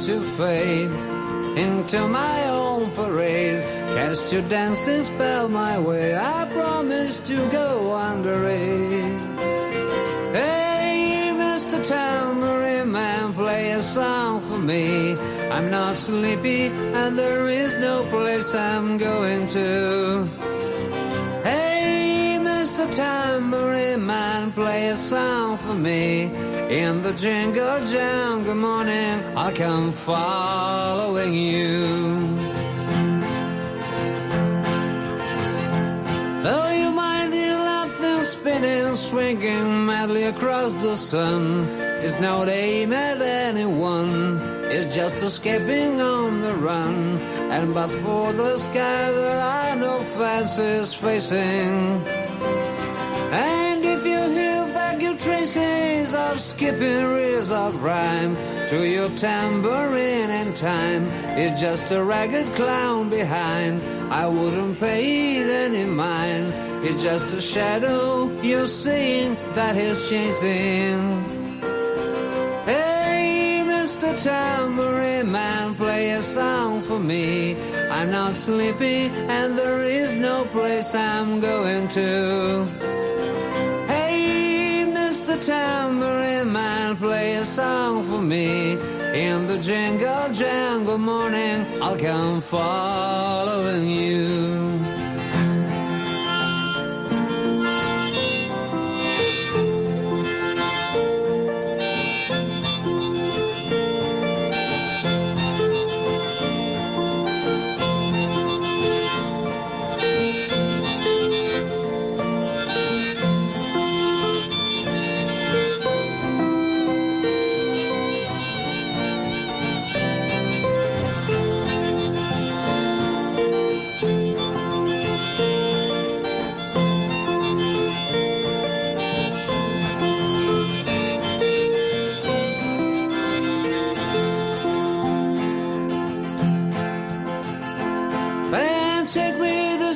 To 0.00 0.20
fade 0.20 0.90
into 1.56 2.06
my 2.06 2.48
own 2.48 2.90
parade. 2.92 3.62
Cast 3.96 4.32
your 4.32 4.42
dancing 4.42 5.02
spell 5.02 5.48
my 5.48 5.78
way. 5.78 6.16
I 6.16 6.44
promise 6.52 7.18
to 7.20 7.36
go 7.50 7.94
under 7.94 8.46
it. 8.46 9.20
Hey, 10.32 11.32
Mr. 11.34 11.82
Tambourine 11.86 12.92
Man, 12.92 13.32
play 13.32 13.70
a 13.70 13.82
song 13.82 14.42
for 14.42 14.58
me. 14.58 15.16
I'm 15.50 15.70
not 15.70 15.96
sleepy, 15.96 16.66
and 16.66 17.18
there 17.18 17.48
is 17.48 17.74
no 17.76 18.04
place 18.10 18.54
I'm 18.54 18.98
going 18.98 19.46
to. 19.48 20.55
Hey, 22.76 22.82
Mr. 22.82 22.94
Tambourine 22.94 24.06
Man, 24.06 24.52
play 24.52 24.88
a 24.88 24.96
song 24.96 25.56
for 25.56 25.72
me. 25.72 26.24
In 26.68 27.02
the 27.02 27.14
jingle 27.14 27.82
jam, 27.86 28.44
good 28.44 28.58
morning, 28.58 29.22
I'll 29.34 29.52
come 29.52 29.92
following 29.92 31.32
you. 31.32 31.86
Though 36.42 36.70
you 36.70 36.90
might 36.92 37.28
be 37.30 37.48
laughing, 37.48 38.22
spinning, 38.22 38.94
swinging 38.94 39.86
madly 39.86 40.24
across 40.24 40.74
the 40.74 40.96
sun, 40.96 41.66
it's 42.04 42.20
not 42.20 42.48
aim 42.48 42.92
at 42.92 43.22
anyone. 43.22 44.38
It's 44.64 44.94
just 44.94 45.16
escaping 45.16 46.02
on 46.02 46.42
the 46.42 46.54
run. 46.54 47.16
And 47.50 47.72
but 47.72 47.88
for 47.88 48.34
the 48.34 48.56
sky, 48.56 49.12
there 49.12 49.40
are 49.40 49.76
no 49.76 50.02
fences 50.18 50.92
facing. 50.92 52.25
Of 56.36 56.42
skipping 56.42 57.16
of 57.50 57.82
rhyme 57.82 58.36
to 58.68 58.86
your 58.86 59.08
tambourine 59.16 60.28
in 60.28 60.52
time, 60.52 61.04
it's 61.38 61.58
just 61.58 61.90
a 61.92 62.02
ragged 62.02 62.46
clown 62.56 63.08
behind. 63.08 63.80
I 64.12 64.26
wouldn't 64.26 64.78
pay 64.78 65.36
it 65.38 65.48
any 65.48 65.84
mind. 65.84 66.52
It's 66.84 67.02
just 67.02 67.32
a 67.32 67.40
shadow 67.40 68.30
you're 68.42 68.66
seeing 68.66 69.34
that 69.54 69.76
he's 69.76 70.08
chasing. 70.10 71.00
Hey, 72.66 73.62
Mr. 73.64 74.08
Tambourine 74.22 75.32
Man, 75.32 75.74
play 75.74 76.10
a 76.10 76.22
song 76.22 76.82
for 76.82 76.98
me. 76.98 77.56
I'm 77.90 78.10
not 78.10 78.36
sleepy, 78.36 79.08
and 79.36 79.56
there 79.56 79.84
is 79.84 80.12
no 80.12 80.44
place 80.52 80.94
I'm 80.94 81.40
going 81.40 81.88
to. 81.88 82.96
Mr. 85.26 85.44
Tambourine 85.44 86.52
Man, 86.52 86.96
play 86.98 87.34
a 87.34 87.44
song 87.44 88.04
for 88.08 88.22
me. 88.22 88.74
In 89.12 89.48
the 89.48 89.58
jingle 89.58 90.32
jangle 90.32 90.98
morning, 90.98 91.66
I'll 91.82 91.98
come 91.98 92.40
following 92.40 93.88
you. 93.88 94.75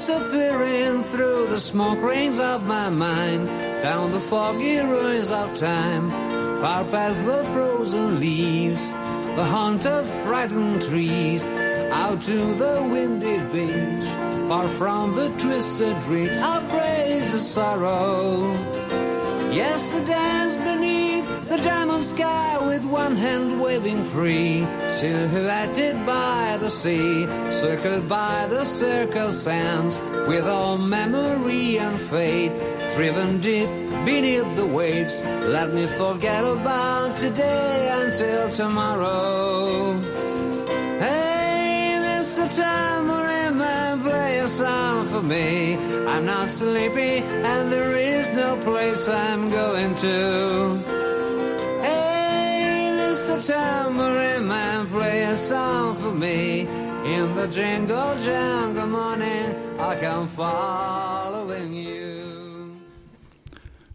Disappearing 0.00 1.02
through 1.04 1.46
the 1.48 1.60
smoke 1.60 2.02
rings 2.02 2.40
of 2.40 2.66
my 2.66 2.88
mind, 2.88 3.46
down 3.82 4.10
the 4.12 4.20
foggy 4.32 4.78
ruins 4.78 5.30
of 5.30 5.54
time, 5.54 6.08
far 6.62 6.84
past 6.84 7.26
the 7.26 7.44
frozen 7.52 8.18
leaves, 8.18 8.80
the 9.36 9.44
haunted, 9.44 10.06
frightened 10.24 10.80
trees, 10.80 11.44
out 11.92 12.18
to 12.22 12.38
the 12.54 12.80
windy 12.90 13.36
beach, 13.52 14.06
far 14.48 14.66
from 14.68 15.14
the 15.16 15.28
twisted 15.36 16.02
reach 16.04 16.38
of 16.38 16.66
crazy 16.70 17.36
sorrow. 17.36 18.54
Yes, 19.52 19.90
the 19.90 20.00
dance 20.06 20.56
beneath 20.56 20.99
sky 22.02 22.58
with 22.66 22.84
one 22.84 23.16
hand 23.16 23.60
waving 23.60 24.04
free, 24.04 24.66
silhouetted 24.88 25.94
by 26.06 26.56
the 26.60 26.70
sea, 26.70 27.26
circled 27.50 28.08
by 28.08 28.46
the 28.48 28.64
circle 28.64 29.32
sands, 29.32 29.98
with 30.28 30.46
all 30.46 30.78
memory 30.78 31.78
and 31.78 32.00
fate 32.00 32.54
driven 32.94 33.40
deep 33.40 33.68
beneath 34.04 34.56
the 34.56 34.66
waves. 34.66 35.22
Let 35.24 35.72
me 35.72 35.86
forget 35.86 36.44
about 36.44 37.16
today 37.16 37.88
until 38.02 38.48
tomorrow. 38.50 39.98
Hey, 40.98 41.98
Mr. 42.02 43.04
Man, 43.54 44.02
play 44.02 44.38
a 44.38 44.48
song 44.48 45.08
for 45.08 45.22
me. 45.22 45.76
I'm 46.06 46.24
not 46.24 46.50
sleepy, 46.50 47.18
and 47.50 47.72
there 47.72 47.96
is 47.96 48.28
no 48.28 48.56
place 48.62 49.08
I'm 49.08 49.50
going 49.50 49.94
to. 49.96 51.09
Hey, 53.30 53.36
Mr. 53.36 53.46
Tambourine 53.46 54.46
Man, 54.46 54.86
play 54.88 55.22
a 55.24 55.36
song 55.36 55.96
for 55.96 56.12
me. 56.12 56.66
In 57.04 57.34
the 57.36 57.46
jingle 57.46 58.16
jangle 58.24 58.86
morning, 58.86 59.54
I 59.78 59.96
come 60.00 60.26
following 60.28 61.72
you. 61.72 62.80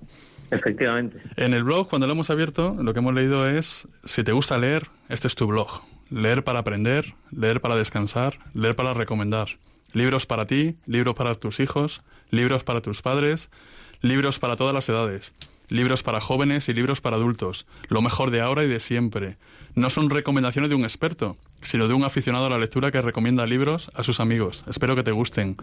Efectivamente. 0.52 1.22
En 1.36 1.54
el 1.54 1.64
blog, 1.64 1.90
cuando 1.90 2.06
lo 2.06 2.14
hemos 2.14 2.30
abierto, 2.30 2.76
lo 2.80 2.94
que 2.94 3.00
hemos 3.00 3.14
leído 3.14 3.50
es, 3.50 3.88
si 4.04 4.24
te 4.24 4.32
gusta 4.32 4.58
leer, 4.58 4.88
este 5.10 5.28
es 5.28 5.36
tu 5.36 5.48
blog. 5.48 5.82
leer 6.10 6.44
para 6.44 6.60
aprender, 6.60 7.16
leer 7.32 7.60
para 7.60 7.76
descansar, 7.76 8.38
leer 8.54 8.76
para 8.76 8.94
recomendar. 8.94 9.48
Libros 9.94 10.28
para 10.28 10.46
ti, 10.46 10.76
libros 10.86 11.16
para 11.16 11.34
tus 11.36 11.60
hijos, 11.60 12.04
libros 12.30 12.64
para 12.64 12.82
tus 12.82 13.02
padres, 13.02 13.50
libros 14.04 14.38
para 14.38 14.58
todas 14.58 14.74
las 14.74 14.88
edades, 14.90 15.34
libros 15.70 16.04
para 16.04 16.20
jóvenes 16.20 16.68
y 16.70 16.74
libros 16.74 17.02
para 17.02 17.16
adultos, 17.16 17.66
lo 17.88 18.02
mejor 18.02 18.30
de 18.30 18.42
ahora 18.42 18.64
y 18.64 18.68
de 18.68 18.80
siempre. 18.80 19.38
No 19.76 19.90
son 19.90 20.10
recomendaciones 20.10 20.70
de 20.70 20.76
un 20.76 20.84
experto, 20.84 21.38
sino 21.62 21.88
de 21.88 21.96
un 21.96 22.04
aficionado 22.04 22.46
a 22.46 22.50
la 22.50 22.60
lectura 22.60 22.92
que 22.92 23.02
recomienda 23.02 23.48
libros 23.48 23.90
a 23.96 24.04
sus 24.04 24.20
amigos. 24.20 24.66
Espero 24.68 24.96
que 24.96 25.04
te 25.04 25.12
gusten. 25.12 25.56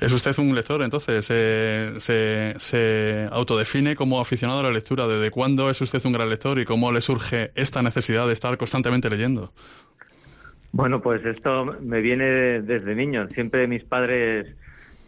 ¿Es 0.00 0.12
usted 0.12 0.36
un 0.38 0.54
lector? 0.54 0.82
Entonces, 0.82 1.28
eh, 1.30 1.94
se, 1.98 2.54
se 2.58 3.28
autodefine 3.30 3.94
como 3.94 4.20
aficionado 4.20 4.60
a 4.60 4.62
la 4.64 4.70
lectura. 4.72 5.06
¿Desde 5.06 5.30
cuándo 5.30 5.70
es 5.70 5.80
usted 5.80 6.04
un 6.04 6.12
gran 6.12 6.28
lector 6.28 6.58
y 6.58 6.64
cómo 6.64 6.90
le 6.90 7.00
surge 7.00 7.52
esta 7.54 7.82
necesidad 7.82 8.26
de 8.26 8.32
estar 8.32 8.56
constantemente 8.58 9.08
leyendo? 9.08 9.52
Bueno, 10.72 11.00
pues 11.00 11.24
esto 11.24 11.76
me 11.80 12.00
viene 12.00 12.62
desde 12.62 12.94
niño. 12.94 13.28
Siempre 13.28 13.66
mis 13.66 13.84
padres 13.84 14.56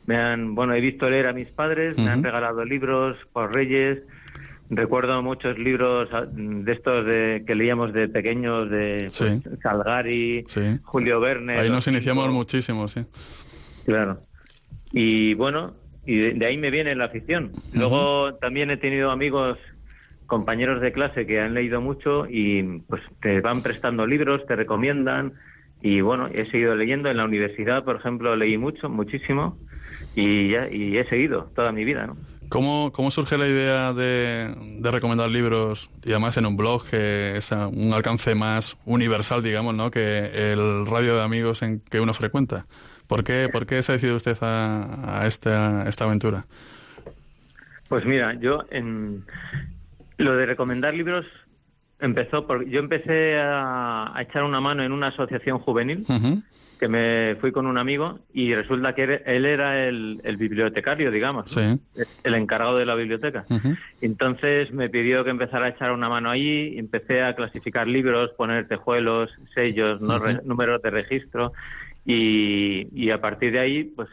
me 0.07 0.17
han, 0.17 0.55
bueno, 0.55 0.75
he 0.75 0.81
visto 0.81 1.09
leer 1.09 1.27
a 1.27 1.33
mis 1.33 1.49
padres, 1.49 1.97
me 1.97 2.11
han 2.11 2.23
regalado 2.23 2.65
libros 2.65 3.17
por 3.33 3.55
Reyes. 3.55 4.03
Recuerdo 4.71 5.23
muchos 5.23 5.59
libros 5.59 6.09
ah, 6.13 6.25
de 6.33 6.73
estos 6.73 7.05
de, 7.05 7.45
que 7.47 7.55
leíamos 7.55 7.93
de 7.93 8.09
pequeños, 8.09 8.71
de 8.71 9.11
pues, 9.17 9.41
Salgari, 9.63 10.45
Julio 10.83 11.21
Verne. 11.21 11.59
Ahí 11.59 11.69
nos 11.69 11.87
iniciamos 11.87 12.31
muchísimo, 12.31 12.89
sí. 12.89 13.05
Claro. 13.85 14.17
Y 14.93 15.35
bueno, 15.35 15.75
y 16.07 16.33
de, 16.33 16.47
ahí 16.47 16.57
me 16.57 16.71
viene 16.71 16.95
la 16.95 17.07
afición. 17.07 17.53
Luego 17.75 18.35
también 18.35 18.71
he 18.71 18.77
tenido 18.77 19.11
amigos, 19.11 19.59
compañeros 20.27 20.81
de 20.81 20.93
clase 20.93 21.27
que 21.27 21.41
han 21.41 21.55
leído 21.55 21.81
mucho 21.81 22.27
y 22.29 22.81
pues 22.89 23.03
te 23.21 23.41
van 23.41 23.63
prestando 23.63 24.07
libros, 24.07 24.47
te 24.47 24.57
recomiendan. 24.57 25.35
Y 25.83 26.01
bueno, 26.01 26.29
he 26.29 26.47
seguido 26.51 26.75
leyendo. 26.75 27.11
En 27.11 27.19
la 27.19 27.25
universidad, 27.25 27.85
por 27.85 27.97
ejemplo, 27.97 28.35
leí 28.37 28.57
mucho, 28.57 28.89
muchísimo. 28.89 29.59
Y, 30.15 30.51
ya, 30.51 30.69
y 30.71 30.99
he 30.99 31.09
seguido 31.09 31.51
toda 31.55 31.73
mi 31.73 31.85
vida, 31.85 32.07
¿no? 32.07 32.17
¿Cómo, 32.49 32.93
¿Cómo, 32.93 33.11
surge 33.11 33.39
la 33.39 33.49
idea 33.49 33.95
de, 33.95 34.55
de, 34.79 34.91
recomendar 34.91 35.31
libros 35.31 35.91
y 36.05 36.11
además 36.11 36.37
en 36.37 36.45
un 36.45 36.59
blog 36.59 36.85
que 36.85 37.39
es 37.39 37.51
un 37.51 37.95
alcance 37.95 38.35
más 38.35 38.77
universal, 38.85 39.43
digamos, 39.43 39.75
¿no? 39.75 39.91
que 39.91 40.53
el 40.53 40.85
radio 40.85 41.17
de 41.17 41.23
amigos 41.23 41.63
en 41.63 41.81
que 41.81 41.99
uno 41.99 42.13
frecuenta? 42.13 42.67
¿Por 43.07 43.25
qué, 43.25 43.49
por 43.51 43.67
qué 43.67 43.83
se 43.83 43.93
ha 43.93 43.95
decidido 43.95 44.17
usted 44.17 44.37
a, 44.41 45.25
esta, 45.27 45.89
esta 45.89 46.05
aventura? 46.05 46.45
Pues 47.89 48.05
mira, 48.05 48.35
yo 48.35 48.65
en 48.71 49.25
lo 50.19 50.37
de 50.37 50.47
recomendar 50.47 50.95
libros 50.95 51.27
empezó 52.03 52.47
porque 52.47 52.69
yo 52.71 52.81
empecé 52.81 53.39
a, 53.39 54.13
echar 54.21 54.45
una 54.45 54.61
mano 54.61 54.83
en 54.83 54.93
una 54.93 55.09
asociación 55.09 55.59
juvenil 55.59 56.05
que 56.79 56.89
me 56.89 57.37
fui 57.41 57.53
con 57.53 57.67
un 57.67 57.79
amigo 57.79 58.19
y 58.35 58.53
resulta 58.55 58.95
que 58.95 59.23
él 59.25 59.45
era 59.47 59.87
el, 59.87 60.21
bibliotecario, 60.37 61.11
digamos, 61.11 61.57
el 61.57 62.35
encargado 62.35 62.77
de 62.77 62.85
la 62.85 62.97
biblioteca. 62.97 63.45
Entonces 64.01 64.73
me 64.73 64.91
pidió 64.91 65.23
que 65.25 65.31
empezara 65.31 65.67
a 65.67 65.69
echar 65.71 65.93
una 65.93 66.09
mano 66.09 66.29
allí, 66.29 66.77
empecé 66.77 67.23
a 67.23 67.35
clasificar 67.35 67.87
libros, 67.87 68.33
poner 68.37 68.67
tejuelos, 68.67 69.31
sellos, 69.55 70.01
números 70.01 70.83
de 70.83 70.91
registro 70.91 71.53
y, 72.05 73.11
a 73.11 73.21
partir 73.21 73.53
de 73.53 73.61
ahí, 73.61 73.85
pues 73.85 74.09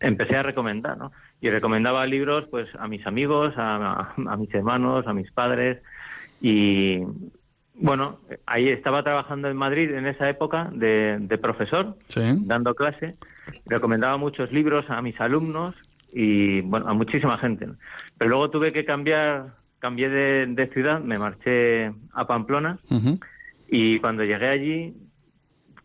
empecé 0.00 0.36
a 0.36 0.42
recomendar, 0.42 0.96
¿no? 0.96 1.12
Y 1.42 1.50
recomendaba 1.50 2.06
libros, 2.06 2.46
pues, 2.50 2.68
a 2.78 2.88
mis 2.88 3.06
amigos, 3.06 3.52
a, 3.56 4.14
mis 4.38 4.54
hermanos, 4.54 5.06
a 5.06 5.12
mis 5.12 5.30
padres. 5.32 5.82
Y 6.40 7.00
bueno, 7.74 8.18
ahí 8.46 8.68
estaba 8.68 9.02
trabajando 9.02 9.48
en 9.48 9.56
Madrid 9.56 9.90
en 9.92 10.06
esa 10.06 10.28
época 10.28 10.70
de, 10.72 11.38
profesor, 11.40 11.96
dando 12.14 12.74
clase. 12.74 13.12
Recomendaba 13.66 14.16
muchos 14.16 14.52
libros 14.52 14.84
a 14.88 15.00
mis 15.02 15.18
alumnos 15.20 15.74
y, 16.12 16.60
bueno, 16.62 16.88
a 16.88 16.94
muchísima 16.94 17.38
gente. 17.38 17.66
Pero 18.18 18.30
luego 18.30 18.50
tuve 18.50 18.72
que 18.72 18.84
cambiar, 18.84 19.54
cambié 19.78 20.08
de, 20.08 20.70
ciudad, 20.72 21.00
me 21.00 21.18
marché 21.18 21.92
a 22.12 22.26
Pamplona. 22.26 22.78
Y 23.68 23.98
cuando 24.00 24.24
llegué 24.24 24.48
allí, 24.48 24.94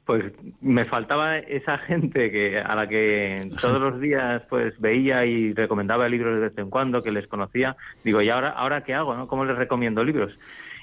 pues 0.06 0.34
me 0.62 0.86
faltaba 0.86 1.38
esa 1.38 1.78
gente 1.80 2.32
que 2.32 2.60
a 2.60 2.76
la 2.76 2.88
que 2.88 3.50
todos 3.60 3.80
los 3.80 4.00
días 4.00 4.44
pues 4.50 4.80
veía 4.80 5.26
y 5.26 5.54
recomendaba 5.54 6.08
libros 6.08 6.36
de 6.40 6.50
vez 6.50 6.58
en 6.58 6.70
cuando 6.70 7.02
que 7.02 7.12
les 7.12 7.28
conocía. 7.28 7.76
Digo 8.04 8.22
y 8.22 8.30
ahora 8.30 8.52
ahora 8.52 8.84
qué 8.84 8.94
hago 8.94 9.16
no 9.16 9.28
cómo 9.28 9.46
les 9.46 9.58
recomiendo 9.58 10.04
libros 10.04 10.32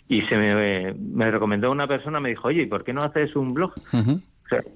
y 0.09 0.23
se 0.23 0.37
me, 0.37 0.93
me 0.95 1.31
recomendó 1.31 1.71
una 1.71 1.87
persona 1.87 2.21
me 2.21 2.31
dijo 2.31 2.49
oye 2.49 2.67
¿por 2.67 2.85
qué 2.85 2.93
no 2.93 3.03
haces 3.03 3.35
un 3.37 3.55
blog 3.55 3.73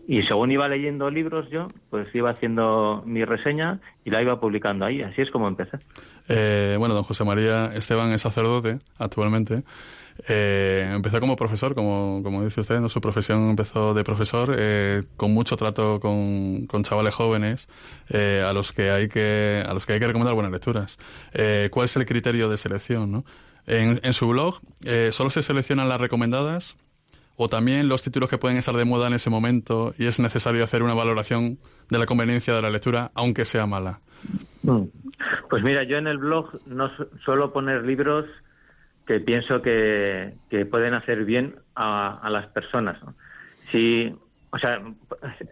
y 0.08 0.22
según 0.22 0.50
iba 0.52 0.68
leyendo 0.68 1.10
libros 1.10 1.50
yo 1.50 1.68
pues 1.90 2.06
iba 2.14 2.30
haciendo 2.30 3.02
mi 3.04 3.24
reseña 3.24 3.80
y 4.04 4.10
la 4.10 4.22
iba 4.22 4.40
publicando 4.40 4.86
ahí. 4.86 5.02
Así 5.02 5.20
es 5.20 5.30
como 5.30 5.48
empecé. 5.48 5.78
Eh, 6.28 6.76
bueno 6.78 6.94
don 6.94 7.02
José 7.04 7.24
María 7.24 7.72
Esteban 7.74 8.12
es 8.12 8.22
sacerdote 8.22 8.78
actualmente 8.98 9.64
eh, 10.28 10.90
empezó 10.94 11.20
como 11.20 11.36
profesor, 11.36 11.74
como, 11.74 12.20
como 12.22 12.44
dice 12.44 12.60
usted, 12.60 12.80
¿no? 12.80 12.88
su 12.88 13.00
profesión 13.00 13.50
empezó 13.50 13.94
de 13.94 14.04
profesor, 14.04 14.54
eh, 14.58 15.04
con 15.16 15.32
mucho 15.32 15.56
trato 15.56 16.00
con, 16.00 16.66
con 16.66 16.82
chavales 16.82 17.14
jóvenes 17.14 17.68
eh, 18.08 18.44
a, 18.46 18.52
los 18.52 18.72
que 18.72 18.90
hay 18.90 19.08
que, 19.08 19.64
a 19.66 19.74
los 19.74 19.86
que 19.86 19.94
hay 19.94 20.00
que 20.00 20.06
recomendar 20.06 20.34
buenas 20.34 20.52
lecturas. 20.52 20.98
Eh, 21.32 21.68
¿Cuál 21.70 21.84
es 21.84 21.96
el 21.96 22.06
criterio 22.06 22.48
de 22.48 22.56
selección? 22.56 23.12
¿no? 23.12 23.24
En, 23.66 24.00
en 24.02 24.12
su 24.12 24.28
blog, 24.28 24.60
¿solo 25.10 25.30
se 25.30 25.42
seleccionan 25.42 25.88
las 25.88 26.00
recomendadas? 26.00 26.76
o 27.36 27.48
también 27.48 27.88
los 27.88 28.02
títulos 28.02 28.30
que 28.30 28.38
pueden 28.38 28.56
estar 28.56 28.74
de 28.74 28.84
moda 28.84 29.08
en 29.08 29.12
ese 29.12 29.28
momento 29.28 29.94
y 29.98 30.06
es 30.06 30.18
necesario 30.18 30.64
hacer 30.64 30.82
una 30.82 30.94
valoración 30.94 31.58
de 31.90 31.98
la 31.98 32.06
conveniencia 32.06 32.54
de 32.54 32.62
la 32.62 32.70
lectura, 32.70 33.10
aunque 33.14 33.44
sea 33.44 33.66
mala. 33.66 34.00
Mm. 34.62 34.84
Pues 35.50 35.62
mira, 35.62 35.84
yo 35.84 35.98
en 35.98 36.06
el 36.06 36.18
blog 36.18 36.48
no 36.66 36.90
suelo 37.24 37.52
poner 37.52 37.84
libros 37.84 38.24
que 39.06 39.20
pienso 39.20 39.62
que, 39.62 40.34
pueden 40.70 40.94
hacer 40.94 41.24
bien 41.24 41.56
a, 41.74 42.28
las 42.28 42.46
personas. 42.48 42.98
Si, 43.70 44.12
o 44.50 44.58
sea, 44.58 44.82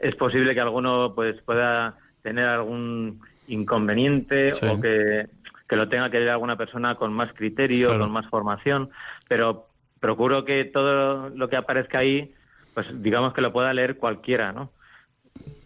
es 0.01 0.17
posible 0.17 0.55
que 0.55 0.61
alguno 0.61 1.15
pues 1.15 1.41
pueda 1.43 1.97
tener 2.23 2.47
algún 2.47 3.21
inconveniente 3.47 4.53
o 4.69 4.81
que, 4.81 5.29
lo 5.71 5.89
tenga 5.89 6.09
que 6.09 6.19
leer 6.19 6.31
alguna 6.31 6.57
persona 6.57 6.95
con 6.95 7.13
más 7.13 7.33
criterio, 7.33 7.99
con 7.99 8.11
más 8.13 8.27
formación, 8.29 8.91
pero 9.29 9.67
procuro 9.99 10.45
que 10.45 10.65
todo 10.67 11.31
lo 11.31 11.49
que 11.49 11.57
aparezca 11.57 11.99
ahí, 11.99 12.33
pues 12.75 12.87
digamos 13.03 13.35
que 13.35 13.41
lo 13.41 13.53
pueda 13.53 13.73
leer 13.73 13.97
cualquiera, 13.97 14.53
¿no? 14.53 14.71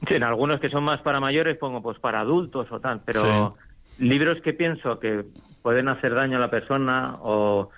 En 0.06 0.24
algunos 0.24 0.60
que 0.60 0.70
son 0.70 0.84
más 0.84 1.02
para 1.02 1.20
mayores 1.20 1.58
pongo 1.58 1.82
pues 1.82 1.98
para 1.98 2.20
adultos 2.20 2.68
o 2.70 2.80
tal, 2.80 3.02
pero 3.04 3.56
libros 3.98 4.40
que 4.42 4.52
pienso 4.52 4.98
que 4.98 5.24
pueden 5.62 5.88
hacer 5.88 6.14
daño 6.14 6.36
a 6.38 6.40
la 6.40 6.50
persona 6.50 7.16
o 7.20 7.70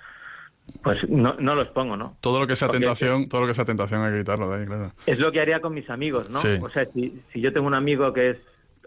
pues 0.83 0.97
no, 1.09 1.33
no 1.39 1.55
los 1.55 1.67
pongo, 1.69 1.97
¿no? 1.97 2.17
Todo 2.21 2.39
lo 2.39 2.47
que 2.47 2.55
sea 2.55 2.69
tentación, 2.69 3.27
todo 3.27 3.41
lo 3.41 3.47
que 3.47 3.53
sea 3.53 3.65
tentación 3.65 4.03
hay 4.03 4.13
que 4.13 4.19
quitarlo 4.19 4.49
de 4.49 4.59
ahí, 4.59 4.65
claro. 4.65 4.91
Es 5.05 5.19
lo 5.19 5.31
que 5.31 5.41
haría 5.41 5.59
con 5.59 5.73
mis 5.73 5.89
amigos, 5.89 6.29
¿no? 6.29 6.39
O 6.63 6.69
sea, 6.69 6.85
si, 6.85 7.21
si 7.33 7.41
yo 7.41 7.51
tengo 7.51 7.67
un 7.67 7.73
amigo 7.73 8.13
que 8.13 8.31
es 8.31 8.37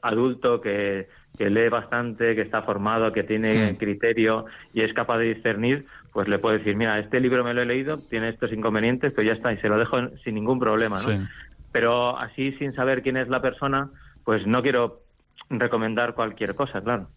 adulto, 0.02 0.60
que, 0.60 1.08
que 1.36 1.50
lee 1.50 1.68
bastante, 1.68 2.34
que 2.34 2.42
está 2.42 2.62
formado, 2.62 3.12
que 3.12 3.24
tiene 3.24 3.72
hmm. 3.72 3.76
criterio 3.76 4.46
y 4.72 4.82
es 4.82 4.92
capaz 4.92 5.18
de 5.18 5.34
discernir, 5.34 5.86
pues 6.12 6.28
le 6.28 6.38
puedo 6.38 6.56
decir, 6.56 6.76
mira, 6.76 6.98
este 6.98 7.20
libro 7.20 7.42
me 7.42 7.54
lo 7.54 7.62
he 7.62 7.66
leído, 7.66 7.98
tiene 7.98 8.28
estos 8.28 8.52
inconvenientes, 8.52 9.12
pues 9.12 9.26
ya 9.26 9.32
está, 9.32 9.52
y 9.52 9.58
se 9.58 9.68
lo 9.68 9.78
dejo 9.78 9.96
sin 10.22 10.34
ningún 10.36 10.58
problema, 10.60 10.96
¿no? 10.96 11.26
Pero 11.72 12.16
así, 12.16 12.52
sin 12.52 12.72
saber 12.74 13.02
quién 13.02 13.16
es 13.16 13.28
la 13.28 13.42
persona, 13.42 13.90
pues 14.24 14.46
no 14.46 14.62
quiero 14.62 15.03
recomendar 15.50 16.14
cualquier 16.14 16.54
cosa, 16.54 16.80
claro. 16.80 17.08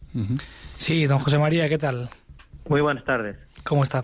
Sí, 0.77 1.05
don 1.05 1.19
José 1.19 1.37
María, 1.37 1.69
¿qué 1.69 1.77
tal? 1.77 2.09
Muy 2.69 2.81
buenas 2.81 3.03
tardes. 3.05 3.37
¿Cómo 3.63 3.83
está? 3.83 4.03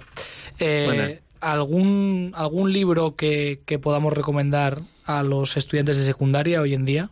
Eh, 0.59 1.21
¿algún, 1.41 2.31
¿Algún 2.35 2.71
libro 2.71 3.15
que, 3.15 3.59
podamos 3.81 4.13
recomendar 4.13 4.79
a 5.05 5.23
los 5.23 5.57
estudiantes 5.57 5.97
de 5.97 6.03
secundaria 6.03 6.61
hoy 6.61 6.73
en 6.73 6.85
día? 6.85 7.09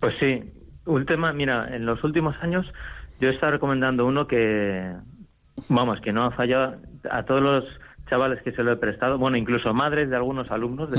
Pues 0.00 0.14
sí. 0.18 0.42
Última, 0.86 1.32
mira, 1.32 1.68
en 1.74 1.86
los 1.86 2.02
últimos 2.02 2.34
años 2.40 2.66
yo 3.20 3.28
he 3.28 3.34
estado 3.34 3.52
recomendando 3.52 4.06
uno 4.06 4.26
que, 4.26 4.92
vamos, 5.68 6.00
que 6.00 6.12
no 6.12 6.24
ha 6.24 6.30
fallado 6.32 6.76
a 7.10 7.22
todos 7.24 7.42
los 7.42 7.64
chavales 8.08 8.42
que 8.42 8.52
se 8.52 8.62
lo 8.62 8.72
he 8.72 8.76
prestado, 8.76 9.18
bueno, 9.18 9.36
incluso 9.36 9.72
madres 9.72 10.10
de 10.10 10.16
algunos 10.16 10.50
alumnos 10.50 10.90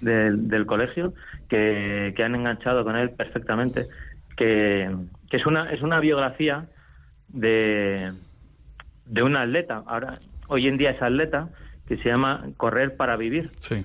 del 0.00 0.66
colegio 0.66 1.14
que, 1.48 2.12
que, 2.16 2.24
han 2.24 2.34
enganchado 2.34 2.84
con 2.84 2.96
él 2.96 3.10
perfectamente, 3.10 3.86
que, 4.36 4.90
que 5.28 5.36
es, 5.36 5.46
una, 5.46 5.70
es 5.70 5.82
una 5.82 6.00
biografía 6.00 6.66
de, 7.28 8.12
de 9.06 9.22
un 9.22 9.36
atleta. 9.36 9.82
Ahora, 9.86 10.18
hoy 10.48 10.68
en 10.68 10.76
día 10.76 10.90
es 10.90 11.02
atleta 11.02 11.48
que 11.86 11.96
se 11.98 12.08
llama 12.08 12.46
Correr 12.56 12.96
para 12.96 13.16
Vivir. 13.16 13.50
Sí. 13.58 13.84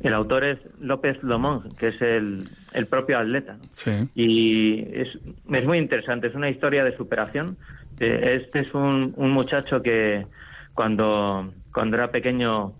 El 0.00 0.12
autor 0.12 0.44
es 0.44 0.58
López 0.80 1.22
Lomón, 1.22 1.74
que 1.78 1.88
es 1.88 2.02
el, 2.02 2.48
el 2.72 2.86
propio 2.86 3.18
atleta. 3.18 3.56
Sí. 3.72 4.08
Y 4.14 4.80
es, 4.92 5.08
es 5.50 5.64
muy 5.64 5.78
interesante, 5.78 6.26
es 6.26 6.34
una 6.34 6.50
historia 6.50 6.84
de 6.84 6.96
superación. 6.96 7.56
Eh, 8.00 8.40
este 8.42 8.60
es 8.60 8.74
un, 8.74 9.14
un 9.16 9.30
muchacho 9.30 9.82
que 9.82 10.26
cuando, 10.74 11.52
cuando 11.72 11.96
era 11.96 12.10
pequeño 12.10 12.72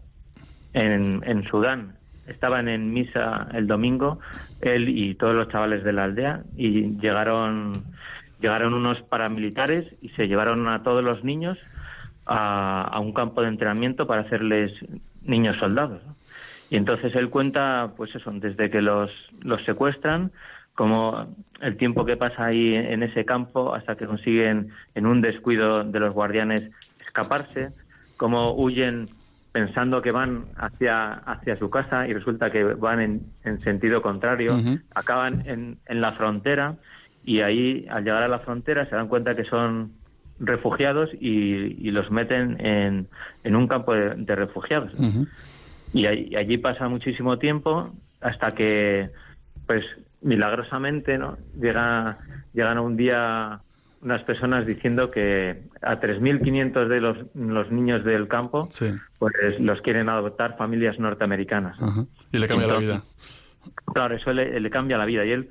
en, 0.74 1.22
en 1.24 1.44
Sudán. 1.44 1.94
Estaban 2.26 2.68
en 2.68 2.92
misa 2.92 3.48
el 3.52 3.66
domingo, 3.66 4.18
él 4.60 4.88
y 4.88 5.14
todos 5.14 5.34
los 5.34 5.48
chavales 5.48 5.84
de 5.84 5.92
la 5.92 6.04
aldea, 6.04 6.42
y 6.56 6.98
llegaron, 6.98 7.72
llegaron 8.40 8.74
unos 8.74 9.00
paramilitares 9.02 9.86
y 10.00 10.08
se 10.10 10.26
llevaron 10.26 10.66
a 10.68 10.82
todos 10.82 11.04
los 11.04 11.22
niños 11.24 11.58
a, 12.26 12.98
un 13.00 13.12
campo 13.12 13.42
de 13.42 13.48
entrenamiento 13.48 14.06
para 14.06 14.22
hacerles 14.22 14.72
niños 15.22 15.56
soldados. 15.58 16.00
Y 16.70 16.76
entonces 16.76 17.14
él 17.14 17.28
cuenta, 17.30 17.92
pues 17.96 18.14
eso, 18.14 18.30
desde 18.32 18.70
que 18.70 18.80
los, 18.80 19.10
los 19.42 19.62
secuestran, 19.64 20.32
como 20.74 21.36
el 21.60 21.76
tiempo 21.76 22.04
que 22.04 22.16
pasa 22.16 22.46
ahí 22.46 22.74
en 22.74 23.02
ese 23.02 23.24
campo 23.24 23.74
hasta 23.74 23.96
que 23.96 24.06
consiguen, 24.06 24.70
en 24.94 25.06
un 25.06 25.20
descuido 25.20 25.84
de 25.84 26.00
los 26.00 26.12
guardianes, 26.12 26.70
escaparse, 27.00 27.70
cómo 28.16 28.54
huyen 28.54 29.06
pensando 29.54 30.02
que 30.02 30.10
van 30.10 30.46
hacia, 30.56 31.12
hacia 31.12 31.54
su 31.56 31.70
casa 31.70 32.08
y 32.08 32.12
resulta 32.12 32.50
que 32.50 32.64
van 32.64 32.98
en, 33.00 33.20
en 33.44 33.60
sentido 33.60 34.02
contrario, 34.02 34.60
acaban 34.96 35.42
en, 35.46 35.78
en 35.86 36.00
la 36.00 36.10
frontera 36.14 36.74
y 37.22 37.40
ahí, 37.40 37.86
al 37.88 38.02
llegar 38.02 38.24
a 38.24 38.28
la 38.28 38.40
frontera, 38.40 38.84
se 38.90 38.96
dan 38.96 39.06
cuenta 39.06 39.36
que 39.36 39.44
son 39.44 39.92
refugiados 40.40 41.08
y, 41.20 41.86
y 41.86 41.92
los 41.92 42.10
meten 42.10 42.56
en, 42.58 43.06
en 43.44 43.54
un 43.54 43.68
campo 43.68 43.94
de, 43.94 44.16
de 44.16 44.34
refugiados. 44.34 44.90
Y 45.92 46.06
ahí- 46.06 46.34
allí 46.34 46.58
pasa 46.58 46.88
muchísimo 46.88 47.38
tiempo 47.38 47.92
hasta 48.20 48.56
que, 48.56 49.10
pues, 49.68 49.84
milagrosamente, 50.20 51.16
¿no? 51.16 51.38
Llega, 51.60 52.18
llegan 52.52 52.80
un 52.80 52.96
día 52.96 53.60
unas 54.04 54.22
personas 54.22 54.66
diciendo 54.66 55.10
que 55.10 55.62
a 55.82 55.98
3.500 55.98 56.88
de 56.88 57.00
los, 57.00 57.16
los 57.34 57.70
niños 57.72 58.04
del 58.04 58.28
campo, 58.28 58.68
Sí. 58.70 58.92
pues 59.18 59.32
los 59.58 59.80
quieren 59.80 60.08
adoptar 60.08 60.56
familias 60.56 60.98
norteamericanas. 60.98 61.80
Ajá. 61.82 62.04
Y 62.30 62.38
le 62.38 62.46
cambia 62.46 62.68
la 62.68 62.76
vida. 62.78 63.02
Claro, 63.94 64.14
eso 64.14 64.32
le, 64.32 64.60
le 64.60 64.70
cambia 64.70 64.98
la 64.98 65.06
vida 65.06 65.24
y 65.24 65.30
él, 65.32 65.48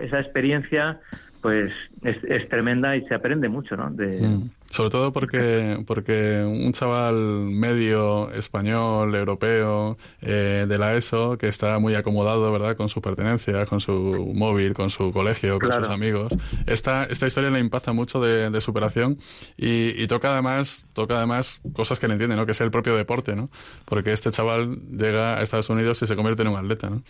esa 0.00 0.20
experiencia, 0.20 1.00
pues 1.44 1.70
es, 2.02 2.16
es 2.24 2.48
tremenda 2.48 2.96
y 2.96 3.04
se 3.06 3.14
aprende 3.14 3.50
mucho, 3.50 3.76
¿no? 3.76 3.90
De, 3.90 4.06
Mm. 4.26 4.48
Sobre 4.70 4.88
todo 4.88 5.12
porque, 5.12 5.84
porque 5.86 6.42
un 6.42 6.72
chaval 6.72 7.14
medio 7.14 8.30
español, 8.32 9.14
europeo, 9.14 9.98
eh, 10.22 10.64
de 10.66 10.78
la 10.78 10.94
ESO, 10.94 11.36
que 11.36 11.46
está 11.48 11.78
muy 11.78 11.94
acomodado, 11.94 12.50
¿verdad?, 12.50 12.74
con 12.76 12.88
sus 12.88 13.02
pertenencias, 13.02 13.68
con 13.68 13.80
su 13.80 14.32
móvil, 14.34 14.72
con 14.72 14.88
su 14.88 15.12
colegio, 15.12 15.58
con 15.60 15.68
Claro. 15.68 15.84
sus 15.84 15.92
amigos. 15.94 16.32
Esta, 16.66 17.04
esta 17.04 17.26
historia 17.26 17.50
le 17.50 17.60
impacta 17.60 17.92
mucho 17.92 18.20
de, 18.22 18.48
de 18.50 18.60
superación 18.62 19.18
y, 19.58 19.90
y 20.02 20.06
toca 20.06 20.32
además, 20.32 20.86
toca 20.94 21.18
además 21.18 21.60
cosas 21.74 22.00
que 22.00 22.08
le 22.08 22.14
entiende, 22.14 22.34
¿no?, 22.34 22.46
que 22.46 22.52
es 22.52 22.60
el 22.62 22.70
propio 22.70 22.96
deporte, 22.96 23.36
¿no? 23.36 23.50
Porque 23.84 24.12
este 24.14 24.30
chaval 24.30 24.78
llega 24.96 25.38
a 25.38 25.42
Estados 25.42 25.68
Unidos 25.68 26.00
y 26.02 26.06
se 26.06 26.16
convierte 26.16 26.40
en 26.42 26.48
un 26.48 26.56
atleta, 26.56 26.88
¿no? 26.88 27.02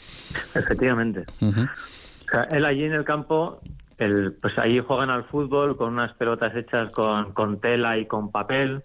Efectivamente. 0.57 1.25
O 1.41 2.31
sea, 2.31 2.43
él 2.51 2.65
allí 2.65 2.85
en 2.85 2.93
el 2.95 3.05
campo, 3.05 3.61
el, 3.99 4.35
pues 4.41 4.57
allí 4.59 4.81
juegan 4.81 5.11
al 5.11 5.25
fútbol 5.25 5.77
con 5.77 5.93
unas 5.93 6.13
pelotas 6.15 6.55
hechas 6.57 6.91
con, 6.93 7.33
con 7.33 7.61
tela 7.61 7.97
y 7.99 8.07
con 8.07 8.31
papel 8.31 8.83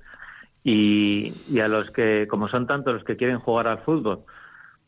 y, 0.63 1.34
y 1.50 1.60
a 1.60 1.67
los 1.67 1.89
que, 1.91 2.28
como 2.30 2.48
son 2.50 2.67
tantos 2.67 2.93
los 2.93 3.04
que 3.04 3.15
quieren 3.17 3.39
jugar 3.39 3.67
al 3.67 3.80
fútbol, 3.80 4.19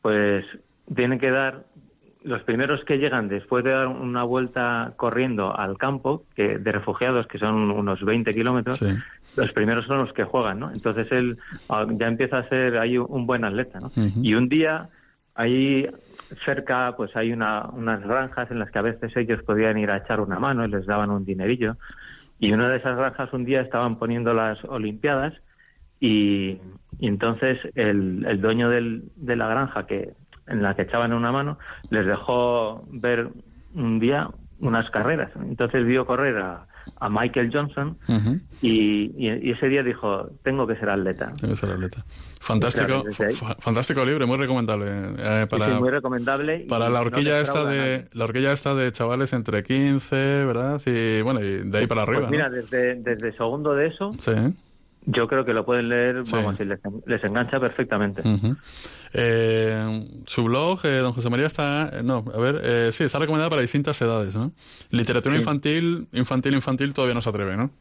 pues 0.01 0.45
tienen 0.93 1.19
que 1.19 1.31
dar, 1.31 1.63
los 2.23 2.43
primeros 2.43 2.83
que 2.85 2.97
llegan 2.97 3.27
después 3.29 3.63
de 3.63 3.71
dar 3.71 3.87
una 3.87 4.23
vuelta 4.23 4.93
corriendo 4.95 5.57
al 5.57 5.77
campo, 5.77 6.23
que 6.35 6.59
de 6.59 6.71
refugiados, 6.71 7.25
que 7.27 7.39
son 7.39 7.71
unos 7.71 8.03
20 8.03 8.31
kilómetros, 8.33 8.77
Sí. 8.77 8.93
los 9.37 9.51
primeros 9.53 9.85
son 9.87 9.99
los 9.99 10.13
que 10.13 10.23
juegan, 10.23 10.59
¿no? 10.59 10.71
Entonces 10.71 11.07
él 11.11 11.39
ah, 11.69 11.85
ya 11.89 12.07
empieza 12.07 12.37
a 12.37 12.47
ser 12.49 12.77
ahí 12.77 12.97
un 12.97 13.25
buen 13.25 13.43
atleta, 13.43 13.79
¿no? 13.79 13.91
Y 14.21 14.35
un 14.35 14.49
día 14.49 14.89
ahí 15.35 15.87
cerca 16.45 16.93
pues 16.95 17.15
hay 17.15 17.31
una, 17.31 17.65
unas 17.69 18.01
granjas 18.01 18.49
en 18.51 18.59
las 18.59 18.71
que 18.71 18.79
a 18.79 18.83
veces 18.83 19.15
ellos 19.17 19.41
podían 19.43 19.77
ir 19.77 19.91
a 19.91 19.97
echar 19.97 20.19
una 20.19 20.39
mano 20.39 20.65
y 20.65 20.69
les 20.69 20.85
daban 20.85 21.09
un 21.09 21.25
dinerillo. 21.25 21.77
Y 22.39 22.51
una 22.53 22.69
de 22.69 22.77
esas 22.77 22.97
granjas 22.97 23.31
un 23.33 23.45
día 23.45 23.61
estaban 23.61 23.97
poniendo 23.99 24.33
las 24.33 24.63
Olimpiadas 24.65 25.33
y, 25.99 26.57
entonces 26.99 27.59
el, 27.75 28.25
el 28.27 28.41
dueño 28.41 28.69
del- 28.69 29.03
de 29.15 29.35
la 29.35 29.47
granja 29.47 29.85
que 29.85 30.13
en 30.47 30.61
la 30.63 30.75
que 30.75 30.81
echaban 30.83 31.13
una 31.13 31.31
mano 31.31 31.57
les 31.91 32.05
dejó 32.05 32.83
ver 32.91 33.29
un 33.73 33.99
día 33.99 34.27
unas 34.59 34.89
carreras. 34.89 35.31
Entonces 35.35 35.85
vio 35.85 36.05
correr 36.05 36.37
a, 36.37 36.65
a 36.99 37.09
Michael 37.09 37.49
Johnson 37.53 37.97
y, 38.61 39.11
y- 39.17 39.49
y 39.49 39.51
ese 39.51 39.67
día 39.67 39.81
dijo, 39.83 40.29
tengo 40.43 40.67
que 40.67 40.75
ser 40.75 40.89
atleta. 40.89 41.33
Tiene 41.39 41.53
que 41.55 41.59
ser 41.59 41.71
atleta. 41.71 42.05
Fantástico, 42.39 43.03
Claro, 43.15 43.55
fantástico 43.59 44.05
libro, 44.05 44.27
muy 44.27 44.37
recomendable. 44.37 44.85
eh, 45.17 45.47
para, 45.49 45.65
Sí, 45.67 45.71
sí, 45.73 45.79
muy 45.79 45.89
recomendable. 45.89 46.65
Para 46.69 46.89
la 46.89 46.99
no 46.99 47.05
horquilla 47.05 47.39
esta 47.41 47.65
de 47.65 48.07
la 48.13 48.23
horquilla 48.25 48.51
esta 48.51 48.75
de 48.75 48.91
chavales 48.91 49.33
entre 49.33 49.63
15, 49.63 50.15
¿verdad? 50.15 50.81
Y 50.85 51.21
bueno, 51.21 51.41
y 51.41 51.69
de 51.69 51.77
ahí 51.77 51.87
para 51.87 52.03
arriba, 52.03 52.21
Pues 52.21 52.31
mira, 52.31 52.49
¿no? 52.49 52.55
desde, 52.55 52.95
desde 52.95 53.31
segundo 53.33 53.73
de 53.73 53.87
eso, 53.87 54.11
Sí. 54.19 54.31
Yo 55.05 55.27
creo 55.27 55.43
que 55.45 55.53
lo 55.53 55.65
pueden 55.65 55.89
leer, 55.89 56.25
Sí. 56.25 56.33
vamos, 56.35 56.59
y 56.59 56.65
les, 56.65 56.79
les 57.05 57.23
engancha 57.23 57.59
perfectamente. 57.59 58.21
Eh, 59.13 60.07
su 60.25 60.43
blog, 60.43 60.79
eh, 60.85 60.97
don 60.99 61.11
José 61.13 61.29
María, 61.29 61.47
está, 61.47 61.89
eh, 61.93 62.01
no, 62.03 62.23
a 62.33 62.37
ver, 62.39 62.61
eh, 62.63 62.89
sí, 62.91 63.03
está 63.03 63.19
recomendado 63.19 63.49
para 63.49 63.61
distintas 63.61 64.01
edades, 64.01 64.35
¿no? 64.35 64.51
Literatura 64.89 65.35
Sí. 65.35 65.41
infantil, 65.41 66.07
infantil, 66.13 66.53
infantil 66.53 66.93
todavía 66.93 67.15
no 67.15 67.21
se 67.21 67.29
atreve, 67.29 67.57
¿no? 67.57 67.71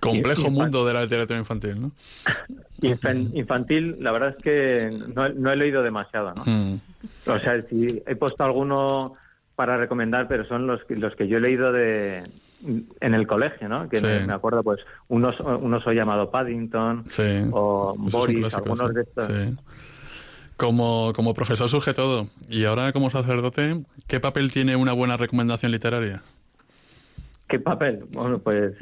Complejo 0.00 0.42
infan- 0.48 0.50
mundo 0.52 0.84
de 0.86 0.94
la 0.94 1.02
literatura 1.02 1.38
infantil, 1.38 1.80
¿no? 1.80 1.92
Infan- 2.82 3.30
Infantil, 3.34 3.96
la 4.00 4.10
verdad 4.10 4.34
es 4.36 4.42
que 4.42 4.90
no, 5.14 5.28
no 5.28 5.52
he 5.52 5.56
leído 5.56 5.82
demasiado, 5.84 6.34
¿no? 6.34 6.42
Mm, 6.44 6.80
O 7.26 7.38
sea, 7.38 7.62
si 7.70 8.02
he 8.06 8.16
puesto 8.16 8.42
alguno 8.42 9.12
para 9.54 9.76
recomendar, 9.76 10.26
pero 10.26 10.44
son 10.48 10.66
los, 10.66 10.80
los 10.88 11.14
que 11.14 11.28
yo 11.28 11.36
he 11.36 11.40
leído 11.40 11.70
de 11.72 12.24
en 13.00 13.14
el 13.14 13.26
colegio, 13.26 13.68
¿no? 13.68 13.88
Que 13.88 13.98
Sí. 13.98 14.06
me, 14.06 14.26
me 14.26 14.32
acuerdo, 14.32 14.62
pues, 14.62 14.80
unos, 15.08 15.38
unos 15.40 15.86
he 15.86 15.94
llamado 15.94 16.30
Paddington 16.30 17.04
sí. 17.08 17.22
o 17.52 17.94
Eso 17.94 18.06
es 18.08 18.14
un 18.14 18.20
Boris, 18.20 18.38
clásico, 18.40 18.62
algunos 18.62 18.88
sí, 18.90 18.94
de 18.94 19.02
estos. 19.02 19.26
sí. 19.26 19.56
Como, 20.56 21.12
como 21.14 21.34
profesor 21.34 21.68
surge 21.68 21.92
todo. 21.94 22.28
Y 22.48 22.64
ahora, 22.64 22.92
como 22.92 23.10
sacerdote, 23.10 23.82
¿qué 24.06 24.20
papel 24.20 24.52
tiene 24.52 24.76
una 24.76 24.92
buena 24.92 25.16
recomendación 25.16 25.72
literaria? 25.72 26.22
¿Qué 27.48 27.58
papel? 27.58 28.04
Bueno, 28.12 28.38
pues 28.38 28.72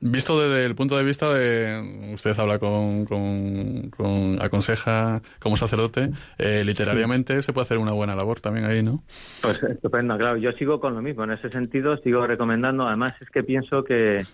Visto 0.00 0.40
desde 0.40 0.64
el 0.64 0.76
punto 0.76 0.96
de 0.96 1.02
vista 1.02 1.32
de. 1.34 2.12
Usted 2.14 2.38
habla 2.38 2.58
con. 2.60 3.04
con, 3.04 3.90
con- 3.90 4.40
aconseja 4.40 5.20
como 5.40 5.56
sacerdote. 5.56 6.10
eh, 6.38 6.62
literariamente 6.64 7.42
se 7.42 7.52
puede 7.52 7.64
hacer 7.64 7.78
una 7.78 7.92
buena 7.92 8.14
labor 8.14 8.40
también 8.40 8.66
ahí, 8.66 8.80
¿no? 8.82 9.02
Pues 9.42 9.60
estupendo, 9.62 10.16
claro. 10.16 10.36
Yo 10.36 10.52
sigo 10.52 10.78
con 10.80 10.94
lo 10.94 11.02
mismo. 11.02 11.24
En 11.24 11.32
ese 11.32 11.50
sentido, 11.50 11.96
sigo 11.98 12.24
recomendando. 12.26 12.86
Además, 12.86 13.14
es 13.20 13.28
que 13.30 13.42
pienso 13.42 13.82
que, 13.82 14.24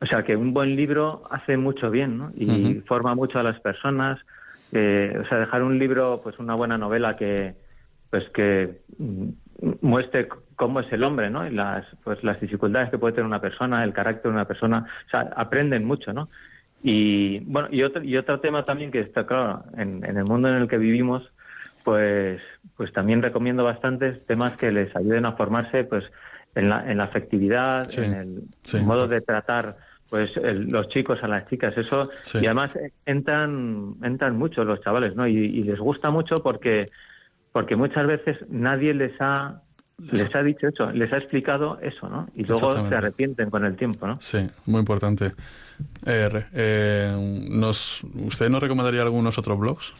o 0.00 0.06
sea, 0.06 0.22
que 0.24 0.36
un 0.36 0.52
buen 0.52 0.76
libro 0.76 1.22
hace 1.30 1.56
mucho 1.56 1.90
bien, 1.90 2.18
¿no? 2.18 2.32
Y 2.36 2.82
forma 2.86 3.14
mucho 3.14 3.38
a 3.38 3.42
las 3.42 3.58
personas. 3.60 4.20
Eh, 4.72 5.16
o 5.24 5.26
sea, 5.28 5.38
dejar 5.38 5.62
un 5.62 5.78
libro, 5.78 6.20
pues 6.22 6.38
una 6.38 6.54
buena 6.54 6.76
novela 6.76 7.14
que, 7.14 7.54
pues 8.10 8.24
que 8.34 8.82
mm, 8.98 9.28
muestre 9.80 10.28
cómo 10.56 10.80
es 10.80 10.92
el 10.92 11.02
hombre, 11.04 11.30
¿no? 11.30 11.46
Y 11.46 11.50
las, 11.50 11.86
pues 12.04 12.22
las 12.22 12.40
dificultades 12.40 12.90
que 12.90 12.98
puede 12.98 13.14
tener 13.14 13.26
una 13.26 13.40
persona, 13.40 13.82
el 13.84 13.92
carácter 13.92 14.30
de 14.30 14.36
una 14.36 14.44
persona. 14.46 14.86
O 15.06 15.10
sea, 15.10 15.30
aprenden 15.36 15.84
mucho, 15.84 16.12
¿no? 16.12 16.28
Y 16.82 17.40
bueno, 17.40 17.68
y 17.70 17.82
otro, 17.82 18.02
y 18.02 18.16
otro 18.16 18.40
tema 18.40 18.64
también 18.64 18.90
que 18.90 19.00
está 19.00 19.26
claro 19.26 19.64
en, 19.76 20.04
en 20.04 20.16
el 20.18 20.24
mundo 20.24 20.48
en 20.48 20.56
el 20.56 20.68
que 20.68 20.78
vivimos, 20.78 21.28
pues, 21.84 22.40
pues 22.76 22.92
también 22.92 23.22
recomiendo 23.22 23.64
bastantes 23.64 24.24
temas 24.26 24.56
que 24.56 24.70
les 24.72 24.94
ayuden 24.94 25.24
a 25.24 25.32
formarse, 25.32 25.84
pues, 25.84 26.04
en 26.54 26.68
la, 26.68 26.90
en 26.90 26.98
la 26.98 27.04
afectividad, 27.04 27.88
Sí, 27.88 28.02
en 28.04 28.14
el 28.14 28.42
sí. 28.62 28.78
modo 28.80 29.08
de 29.08 29.20
tratar, 29.20 29.76
pues, 30.10 30.36
el- 30.36 30.68
los 30.70 30.88
chicos 30.88 31.18
a 31.22 31.28
las 31.28 31.46
chicas, 31.48 31.76
eso, 31.76 32.10
Sí. 32.20 32.38
y 32.42 32.46
además 32.46 32.76
entran, 33.04 33.94
entran 34.02 34.36
mucho 34.36 34.64
los 34.64 34.80
chavales, 34.80 35.14
¿no? 35.16 35.26
Y, 35.26 35.36
y 35.36 35.62
les 35.64 35.78
gusta 35.78 36.10
mucho 36.10 36.36
porque, 36.42 36.86
porque 37.56 37.74
muchas 37.74 38.06
veces 38.06 38.36
nadie 38.50 38.92
les 38.92 39.18
ha 39.18 39.62
les 40.12 40.34
ha 40.34 40.42
dicho 40.42 40.68
eso, 40.68 40.90
les 40.92 41.10
ha 41.10 41.16
explicado 41.16 41.78
eso, 41.80 42.06
¿no? 42.10 42.28
Y 42.34 42.44
luego 42.44 42.86
se 42.86 42.94
arrepienten 42.94 43.48
con 43.48 43.64
el 43.64 43.76
tiempo, 43.76 44.06
¿no? 44.06 44.20
Sí, 44.20 44.46
muy 44.66 44.80
importante. 44.80 45.32
Eh, 46.04 46.44
eh, 46.52 47.46
nos, 47.48 48.04
¿Usted 48.14 48.50
nos 48.50 48.60
recomendaría 48.62 49.00
algunos 49.00 49.38
otros 49.38 49.58
blogs? 49.58 49.94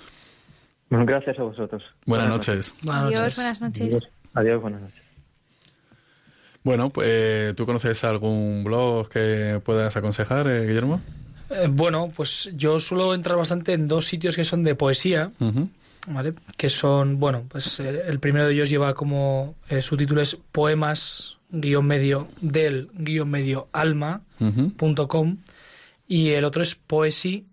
Bueno, 0.92 1.06
gracias 1.06 1.40
a 1.40 1.44
vosotros. 1.44 1.82
Buenas, 2.06 2.30
noches. 2.30 2.76
Adiós, 2.86 3.36
buenas 3.36 3.62
noches. 3.62 4.02
Adiós, 4.34 4.62
buenas 4.62 4.82
noches. 4.82 5.02
Bueno, 6.64 6.90
pues, 6.90 7.08
eh, 7.10 7.54
¿tú 7.56 7.66
conoces 7.66 8.04
algún 8.04 8.66
blog 8.66 9.08
que 9.08 9.62
puedas 9.64 9.96
aconsejar, 9.96 10.48
eh, 10.48 10.68
Guillermo? 10.68 11.02
Eh, 11.50 11.70
bueno, 11.72 12.12
pues 12.14 12.52
yo 12.56 12.78
suelo 12.82 13.16
entrar 13.16 13.38
bastante 13.38 13.72
en 13.72 13.88
dos 13.88 14.06
sitios 14.06 14.36
que 14.36 14.44
son 14.44 14.66
de 14.66 14.76
poesía, 14.76 15.32
¿vale? 16.08 16.34
Que 16.58 16.68
son, 16.68 17.22
bueno, 17.22 17.46
pues 17.48 17.80
el 17.80 18.20
primero 18.20 18.48
de 18.48 18.54
ellos 18.54 18.70
lleva 18.70 18.94
como 18.94 19.56
su 19.80 19.96
título 19.96 20.20
es 20.20 20.38
poemas 20.52 21.38
guion 21.50 21.88
medio 21.88 22.28
del 22.42 22.90
guion 22.94 23.30
medio 23.30 23.70
alma.com 23.72 25.38
y 26.06 26.32
el 26.32 26.44
otro 26.44 26.64
es 26.64 26.76
poesy.as. 26.76 27.48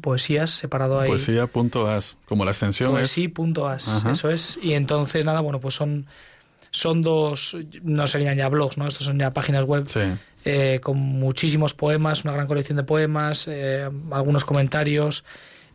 Poesías 0.00 0.50
separado 0.50 0.98
ahí. 0.98 1.10
Poesía.as, 1.10 2.18
como 2.26 2.44
la 2.44 2.52
extensión 2.52 2.90
Poesí.as, 2.92 4.04
eso 4.10 4.30
es. 4.30 4.58
Y 4.62 4.72
entonces, 4.72 5.24
nada, 5.24 5.40
bueno, 5.40 5.60
pues 5.60 5.74
son, 5.74 6.06
son 6.70 7.02
dos, 7.02 7.56
no 7.82 8.06
serían 8.06 8.36
ya 8.36 8.48
blogs, 8.48 8.78
¿no? 8.78 8.86
Estos 8.86 9.06
son 9.06 9.18
ya 9.18 9.30
páginas 9.30 9.64
web 9.64 9.86
eh, 10.44 10.80
con 10.82 10.98
muchísimos 10.98 11.74
poemas, 11.74 12.24
una 12.24 12.32
gran 12.32 12.46
colección 12.46 12.76
de 12.76 12.84
poemas, 12.84 13.46
eh, 13.48 13.88
algunos 14.10 14.44
comentarios 14.44 15.24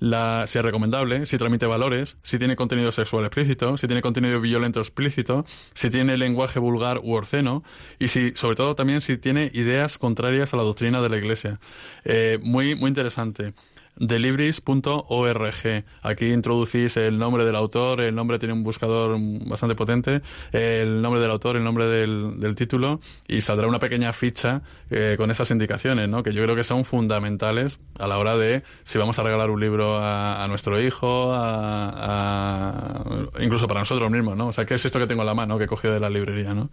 la, 0.04 0.48
si 0.48 0.58
es 0.58 0.66
recomendable, 0.66 1.26
si 1.26 1.38
transmite 1.38 1.66
valores, 1.66 2.18
si 2.24 2.38
tiene 2.38 2.58
contenido 2.58 2.92
sexual 2.92 3.24
explícito, 3.24 3.78
si 3.78 3.88
tiene 3.88 4.02
contenido 4.02 4.42
violento 4.42 4.82
explícito, 4.82 5.46
si 5.74 5.90
tiene 5.90 6.18
lenguaje 6.18 6.60
vulgar 6.60 7.00
u 7.02 7.14
orceno 7.14 7.64
y 8.00 8.10
si, 8.10 8.34
sobre 8.36 8.58
todo 8.58 8.76
también 8.76 9.00
si 9.00 9.18
tiene 9.18 9.50
ideas 9.54 9.98
contrarias 9.98 10.54
a 10.54 10.58
la 10.58 10.64
doctrina 10.64 11.02
de 11.02 11.08
la 11.08 11.16
Iglesia. 11.16 11.62
Eh, 12.04 12.38
muy, 12.44 12.76
muy 12.76 12.90
interesante 12.90 13.54
delibris.org. 13.96 15.84
Aquí 16.02 16.26
introducís 16.26 16.98
el 16.98 17.18
nombre 17.20 17.46
del 17.46 17.56
autor, 17.56 18.02
el 18.02 18.16
nombre 18.16 18.40
tiene 18.40 18.54
un 18.54 18.64
buscador 18.64 19.18
bastante 19.46 19.76
potente, 19.76 20.22
el 20.52 21.02
nombre 21.02 21.22
del 21.22 21.32
autor, 21.32 21.58
el 21.58 21.64
nombre 21.64 21.86
del, 21.88 22.54
título 22.56 23.00
y 23.28 23.42
saldrá 23.42 23.68
una 23.68 23.80
pequeña 23.80 24.14
ficha 24.14 24.62
eh, 24.92 25.16
con 25.18 25.32
esas 25.32 25.50
indicaciones, 25.50 26.08
¿no? 26.08 26.22
que 26.22 26.34
yo 26.34 26.44
creo 26.44 26.56
que 26.56 26.64
son 26.64 26.86
fundamentales 26.86 27.80
a 27.98 28.06
la 28.06 28.20
hora 28.20 28.38
de 28.38 28.62
si 28.84 29.00
vamos 29.00 29.18
a 29.18 29.24
regalar 29.24 29.50
un 29.50 29.60
libro 29.60 29.98
a, 30.00 30.46
nuestro 30.48 30.80
hijo, 30.80 31.32
a, 31.34 33.04
incluso 33.40 33.68
para 33.68 33.80
nosotros 33.80 34.12
mismos, 34.12 34.38
¿no? 34.38 34.48
O 34.48 34.54
sea, 34.54 34.66
¿qué 34.66 34.76
es 34.76 34.86
esto 34.86 35.00
que 35.00 35.08
tengo 35.08 35.24
en 35.24 35.28
la 35.28 35.34
mano 35.34 35.58
que 35.58 35.64
he 35.64 35.68
cogido 35.68 35.94
de 35.94 36.00
la 36.00 36.10
librería, 36.10 36.54
¿no? 36.54 36.70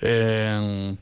Eh, 0.00 0.96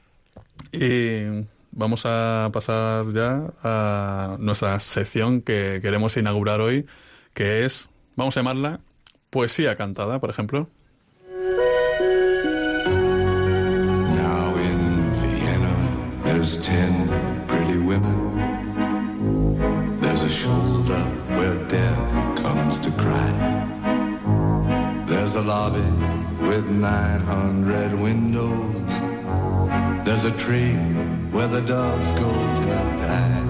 y 0.72 1.57
vamos 1.78 2.02
a 2.04 2.50
pasar 2.52 3.06
ya 3.12 3.52
a 3.62 4.36
nuestra 4.40 4.78
sección 4.80 5.40
que 5.40 5.78
queremos 5.80 6.16
inaugurar 6.16 6.60
hoy, 6.60 6.86
que 7.34 7.64
es, 7.64 7.88
vamos 8.16 8.36
a 8.36 8.40
llamarla 8.40 8.80
poesía 9.30 9.76
cantada, 9.76 10.18
por 10.18 10.28
ejemplo. 10.28 10.68
Now 14.16 14.54
in 14.56 15.12
Vienna, 15.14 15.76
there's 16.24 16.58
ten 16.58 17.08
pretty 17.46 17.78
women. 17.78 18.34
There's 20.00 20.24
a 20.24 20.28
shoulder 20.28 21.04
where 21.36 21.54
death 21.68 22.42
comes 22.42 22.80
to 22.80 22.90
cry. 22.90 23.66
There's 25.06 25.36
a 25.36 25.42
lobby 25.42 25.88
with 26.40 26.68
900 26.68 27.94
windows. 27.94 28.74
There's 30.04 30.24
a 30.24 30.32
tree 30.32 30.74
where 31.38 31.46
the 31.46 31.60
dogs 31.60 32.10
go 32.22 32.32
to 32.56 32.62
die. 32.98 33.44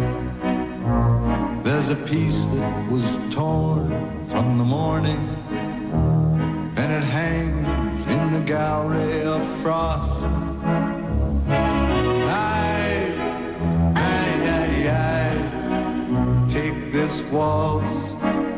There's 1.62 1.88
a 1.88 1.96
piece 1.96 2.44
that 2.44 2.90
was 2.90 3.18
torn 3.32 3.88
from 4.28 4.58
the 4.58 4.64
morning, 4.64 5.16
and 6.76 6.92
it 6.92 7.02
hangs 7.02 8.06
in 8.06 8.32
the 8.34 8.42
gallery 8.42 9.22
of 9.22 9.42
frost. 9.62 10.22
I, 11.48 13.10
I, 13.96 14.20
I, 14.58 14.70
I, 14.92 16.46
take 16.50 16.92
this 16.92 17.22
waltz, 17.32 18.12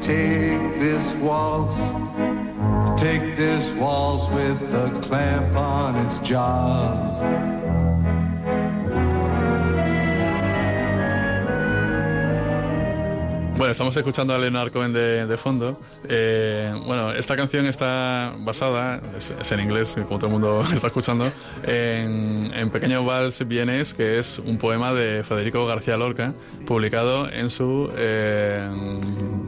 take 0.04 0.74
this 0.74 1.14
waltz. 1.26 1.78
Take 3.00 3.36
this 3.36 3.72
waltz 3.74 4.28
with 4.28 4.60
a 4.74 5.00
clamp 5.02 5.56
on 5.56 5.94
its 6.04 6.18
jaws. 6.18 7.69
Bueno, 13.60 13.72
estamos 13.72 13.94
escuchando 13.94 14.34
a 14.34 14.38
Leonard 14.38 14.72
Cohen 14.72 14.94
de, 14.94 15.26
de 15.26 15.36
fondo. 15.36 15.78
Eh, 16.08 16.72
bueno, 16.86 17.12
esta 17.12 17.36
canción 17.36 17.66
está 17.66 18.32
basada, 18.38 19.02
es, 19.18 19.52
en 19.52 19.60
inglés, 19.60 19.96
como 20.08 20.18
todo 20.18 20.28
el 20.28 20.32
mundo 20.32 20.64
está 20.72 20.86
escuchando, 20.86 21.30
en, 21.64 22.50
en 22.54 22.70
Pequeño 22.70 23.04
Vals 23.04 23.46
Vienes, 23.46 23.92
que 23.92 24.18
es 24.18 24.38
un 24.38 24.56
poema 24.56 24.94
de 24.94 25.22
Federico 25.24 25.66
García 25.66 25.98
Lorca, 25.98 26.32
publicado 26.66 27.30
en 27.30 27.50
su... 27.50 27.92
Eh, 27.98 28.66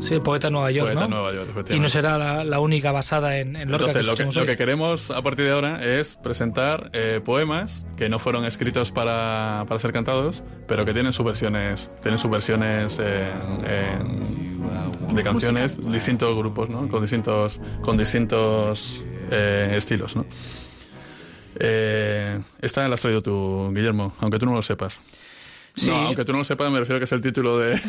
sí, 0.00 0.12
el 0.12 0.20
poeta 0.20 0.50
Nueva 0.50 0.70
York, 0.70 0.92
poeta 0.92 1.08
¿no? 1.08 1.22
Nueva 1.22 1.32
York, 1.32 1.70
y 1.70 1.80
no 1.80 1.88
será 1.88 2.18
la, 2.18 2.44
la, 2.44 2.60
única 2.60 2.92
basada 2.92 3.38
en, 3.38 3.56
en 3.56 3.70
Lorca. 3.70 3.86
Entonces, 3.86 4.14
que 4.14 4.24
lo, 4.24 4.30
que, 4.30 4.40
lo 4.40 4.44
que, 4.44 4.56
queremos 4.58 5.10
a 5.10 5.22
partir 5.22 5.46
de 5.46 5.52
ahora 5.52 5.82
es 5.82 6.16
presentar 6.16 6.90
eh, 6.92 7.22
poemas 7.24 7.86
que 7.96 8.10
no 8.10 8.18
fueron 8.18 8.44
escritos 8.44 8.92
para, 8.92 9.64
para, 9.66 9.80
ser 9.80 9.94
cantados, 9.94 10.42
pero 10.68 10.84
que 10.84 10.92
tienen 10.92 11.14
sus 11.14 11.24
versiones, 11.24 11.88
tienen 12.02 12.18
sus 12.18 12.30
versiones 12.30 12.98
en, 12.98 13.64
en 13.64 14.01
de 15.12 15.22
canciones, 15.22 15.92
distintos 15.92 16.36
grupos, 16.36 16.68
¿no? 16.68 16.88
Con 16.88 17.03
distintos, 17.03 17.61
con 17.82 17.96
distintos 17.96 19.05
eh, 19.30 19.74
estilos, 19.76 20.16
¿no? 20.16 20.26
Eh, 21.57 22.40
esta 22.61 22.88
la 22.88 22.94
has 22.94 23.00
traído 23.00 23.22
tú, 23.22 23.70
Guillermo, 23.74 24.14
aunque 24.20 24.38
tú 24.38 24.46
no 24.46 24.55
lo 24.55 24.62
sepas. 24.62 25.00
Sí. 25.74 25.88
No, 25.88 25.96
aunque 25.96 26.24
tú 26.24 26.32
no 26.32 26.38
lo 26.38 26.44
sepas, 26.44 26.70
me 26.70 26.80
refiero 26.80 26.96
a 26.96 27.00
que 27.00 27.05
es 27.05 27.12
el 27.12 27.22
título 27.22 27.59
de... 27.59 27.80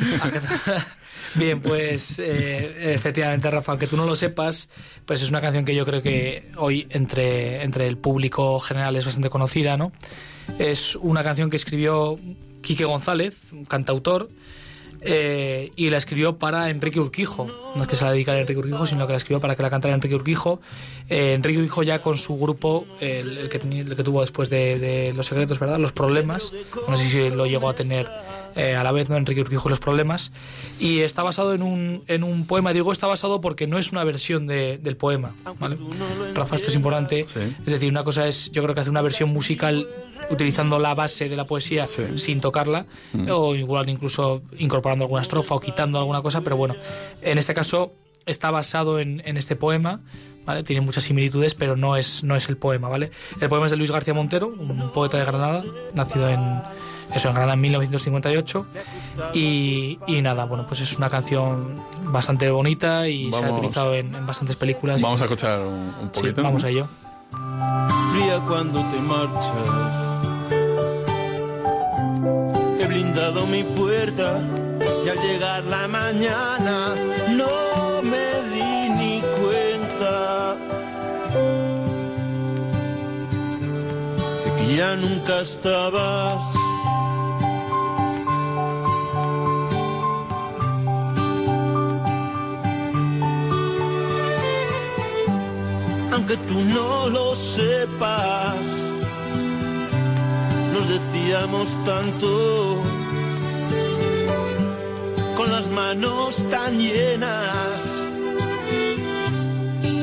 Bien, 1.36 1.59
pues 1.59 2.18
eh, 2.20 2.93
efectivamente, 2.93 3.49
Rafa, 3.51 3.74
aunque 3.74 3.88
tú 3.88 3.97
no 3.97 4.05
lo 4.05 4.16
sepas, 4.16 4.70
pues 5.05 5.22
es 5.22 5.30
una 5.30 5.41
canción 5.41 5.66
que 5.66 5.76
yo 5.76 5.86
creo 5.86 6.01
que 6.01 6.51
hoy 6.57 6.88
entre, 6.91 7.64
entre 7.64 7.88
el 7.88 7.97
público 7.97 8.59
general 8.59 8.95
es 8.95 9.05
bastante 9.05 9.30
conocida, 9.30 9.76
¿no? 9.76 9.91
Es 10.59 10.95
una 10.95 11.24
canción 11.24 11.49
que 11.49 11.57
escribió 11.57 12.20
Quique 12.61 12.86
González, 12.86 13.51
un 13.51 13.66
cantautor, 13.66 14.30
eh, 15.06 15.72
y 15.76 15.89
la 15.89 15.97
escribió 15.97 16.38
para 16.38 16.70
Enrique 16.70 16.99
Urquijo. 16.99 17.47
No 17.76 17.82
es 17.82 17.88
que 17.88 17.95
se 17.95 18.06
la 18.06 18.12
dedicara 18.12 18.38
a 18.38 18.41
Enrique 18.41 18.60
Urquijo, 18.60 18.86
sino 18.86 19.06
que 19.06 19.14
la 19.14 19.18
escribió 19.18 19.39
para 19.39 19.56
que 19.56 19.64
la 19.64 19.70
cantara 19.70 19.93
Enrique 19.93 20.16
Urquijo. 20.16 20.62
Eh, 21.10 21.34
Enrique 21.34 21.60
Urquijo 21.60 21.84
ya 21.84 21.99
con 21.99 22.18
su 22.18 22.38
grupo, 22.38 22.86
el, 22.99 23.38
el, 23.38 23.49
que, 23.49 23.58
el 23.58 23.95
que, 23.95 24.04
tuvo 24.04 24.22
después 24.22 24.49
de, 24.49 24.80
de, 24.80 25.14
Los 25.14 25.28
Secretos, 25.28 25.60
¿verdad? 25.60 25.80
Los 25.80 25.91
Problemas. 25.91 26.54
No 26.88 26.97
sé 26.97 27.06
si 27.06 27.30
lo 27.30 27.45
llegó 27.45 27.70
a 27.70 27.76
tener 27.76 28.10
eh, 28.56 28.76
a 28.76 28.84
la 28.84 28.91
vez, 28.91 29.10
¿no? 29.10 29.18
Enrique 29.18 29.41
Urquijo 29.41 29.68
y 29.68 29.72
Los 29.72 29.80
Problemas. 29.80 30.32
Y 30.80 30.99
está 30.99 31.24
basado 31.24 31.54
en 31.54 31.64
un, 31.64 32.04
en 32.08 32.24
un 32.24 32.45
poema. 32.45 32.74
Digo 32.74 32.91
está 32.91 33.08
basado 33.08 33.41
porque 33.41 33.68
no 33.68 33.78
es 33.78 33.91
una 33.91 34.04
versión 34.04 34.47
de, 34.47 34.78
del 34.78 34.95
poema, 34.95 35.36
¿vale? 35.60 35.78
Rafa, 36.34 36.56
esto 36.56 36.70
es 36.70 36.76
importante. 36.76 37.26
Sí. 37.28 37.39
Es 37.66 37.74
decir, 37.74 37.91
una 37.91 38.04
cosa 38.04 38.28
es, 38.28 38.51
yo 38.51 38.64
creo 38.64 38.76
que 38.76 38.82
hace 38.82 38.89
una 38.89 39.01
versión 39.01 39.30
musical 39.30 39.88
utilizando 40.30 40.80
la 40.80 40.93
base 40.95 41.30
de 41.30 41.36
la 41.36 41.45
poesía 41.45 41.86
Sí. 41.86 42.03
sin 42.17 42.41
tocarla 42.41 42.86
Mm. 43.13 43.28
o 43.32 43.55
igual 43.55 43.89
incluso 43.89 44.41
incorporando 44.57 45.05
alguna 45.05 45.21
estrofa 45.21 45.55
o 45.55 45.59
quitando 45.59 45.97
alguna 45.99 46.21
cosa, 46.21 46.41
pero 46.41 46.57
bueno, 46.57 46.76
en 47.21 47.38
este 47.38 47.53
caso 47.53 47.93
está 48.26 48.51
basado 48.51 48.99
en, 48.99 49.21
en 49.26 49.36
este 49.38 49.55
poema, 49.57 49.99
¿vale? 50.45 50.63
Tiene 50.63 50.82
muchas 50.82 51.03
similitudes, 51.03 51.55
pero 51.55 51.76
no 51.76 51.95
es, 51.97 52.24
no 52.24 52.36
es 52.38 52.47
el 52.47 52.55
poema, 52.57 52.88
¿vale? 52.88 53.11
El 53.41 53.49
poema 53.49 53.65
es 53.65 53.71
de 53.71 53.78
Luis 53.78 53.91
García 53.91 54.13
Montero, 54.13 54.47
un 54.47 54.91
poeta 54.93 55.17
de 55.17 55.26
Granada, 55.26 55.63
nacido 55.93 56.30
en, 56.30 56.39
eso, 57.13 57.28
en 57.28 57.34
Granada 57.36 57.53
en 57.55 57.61
1958. 57.61 58.65
Y, 59.34 59.99
y 60.07 60.21
nada, 60.21 60.45
bueno, 60.45 60.65
pues 60.65 60.80
es 60.80 60.97
una 60.97 61.09
canción 61.09 61.76
bastante 62.05 62.49
bonita 62.49 63.07
y 63.09 63.30
se 63.32 63.38
ha 63.38 63.41
Vamos. 63.41 63.57
utilizado 63.59 63.93
en, 63.93 64.15
en 64.15 64.26
bastantes 64.26 64.55
películas. 64.55 65.01
Vamos 65.01 65.19
a 65.19 65.26
escuchar 65.26 65.59
un, 65.59 65.74
un 65.74 66.09
Sí, 66.13 66.21
poquito. 66.21 66.43
vamos 66.43 66.63
a 66.63 66.69
ello. 66.69 66.88
fría 68.13 68.39
cuando 68.47 68.80
te 68.89 68.99
marchas. 69.01 70.12
Blindado 72.94 73.48
mi 73.48 73.64
puerta 73.64 74.39
y 75.04 75.10
al 75.10 75.18
llegar 75.18 75.64
la 75.64 75.88
mañana 75.88 76.94
no 77.30 78.04
me 78.04 78.28
di 78.54 78.89
ni 79.00 79.20
cuenta 79.39 80.56
de 84.44 84.50
que 84.56 84.76
ya 84.76 84.96
nunca 84.96 85.41
estabas. 85.41 86.44
Aunque 96.12 96.38
tú 96.38 96.60
no 96.76 97.10
lo 97.10 97.36
sepas, 97.36 98.93
decíamos 100.88 101.75
tanto, 101.84 102.81
con 105.36 105.51
las 105.51 105.67
manos 105.69 106.43
tan 106.49 106.77
llenas, 106.77 107.81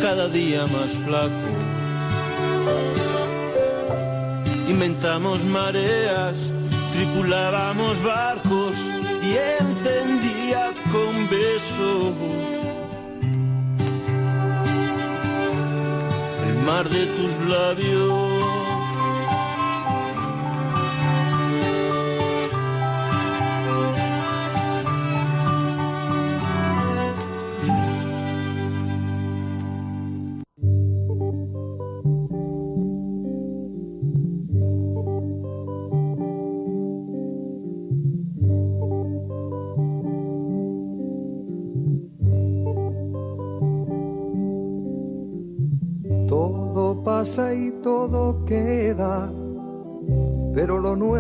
cada 0.01 0.29
día 0.29 0.67
más 0.67 0.91
flacos. 1.05 1.61
Inventamos 4.69 5.45
mareas, 5.45 6.53
tripulábamos 6.93 8.03
barcos 8.03 8.77
y 9.23 9.37
encendía 9.61 10.73
con 10.93 11.29
besos 11.29 12.15
el 16.49 16.55
mar 16.65 16.89
de 16.89 17.07
tus 17.07 17.49
labios. 17.49 18.40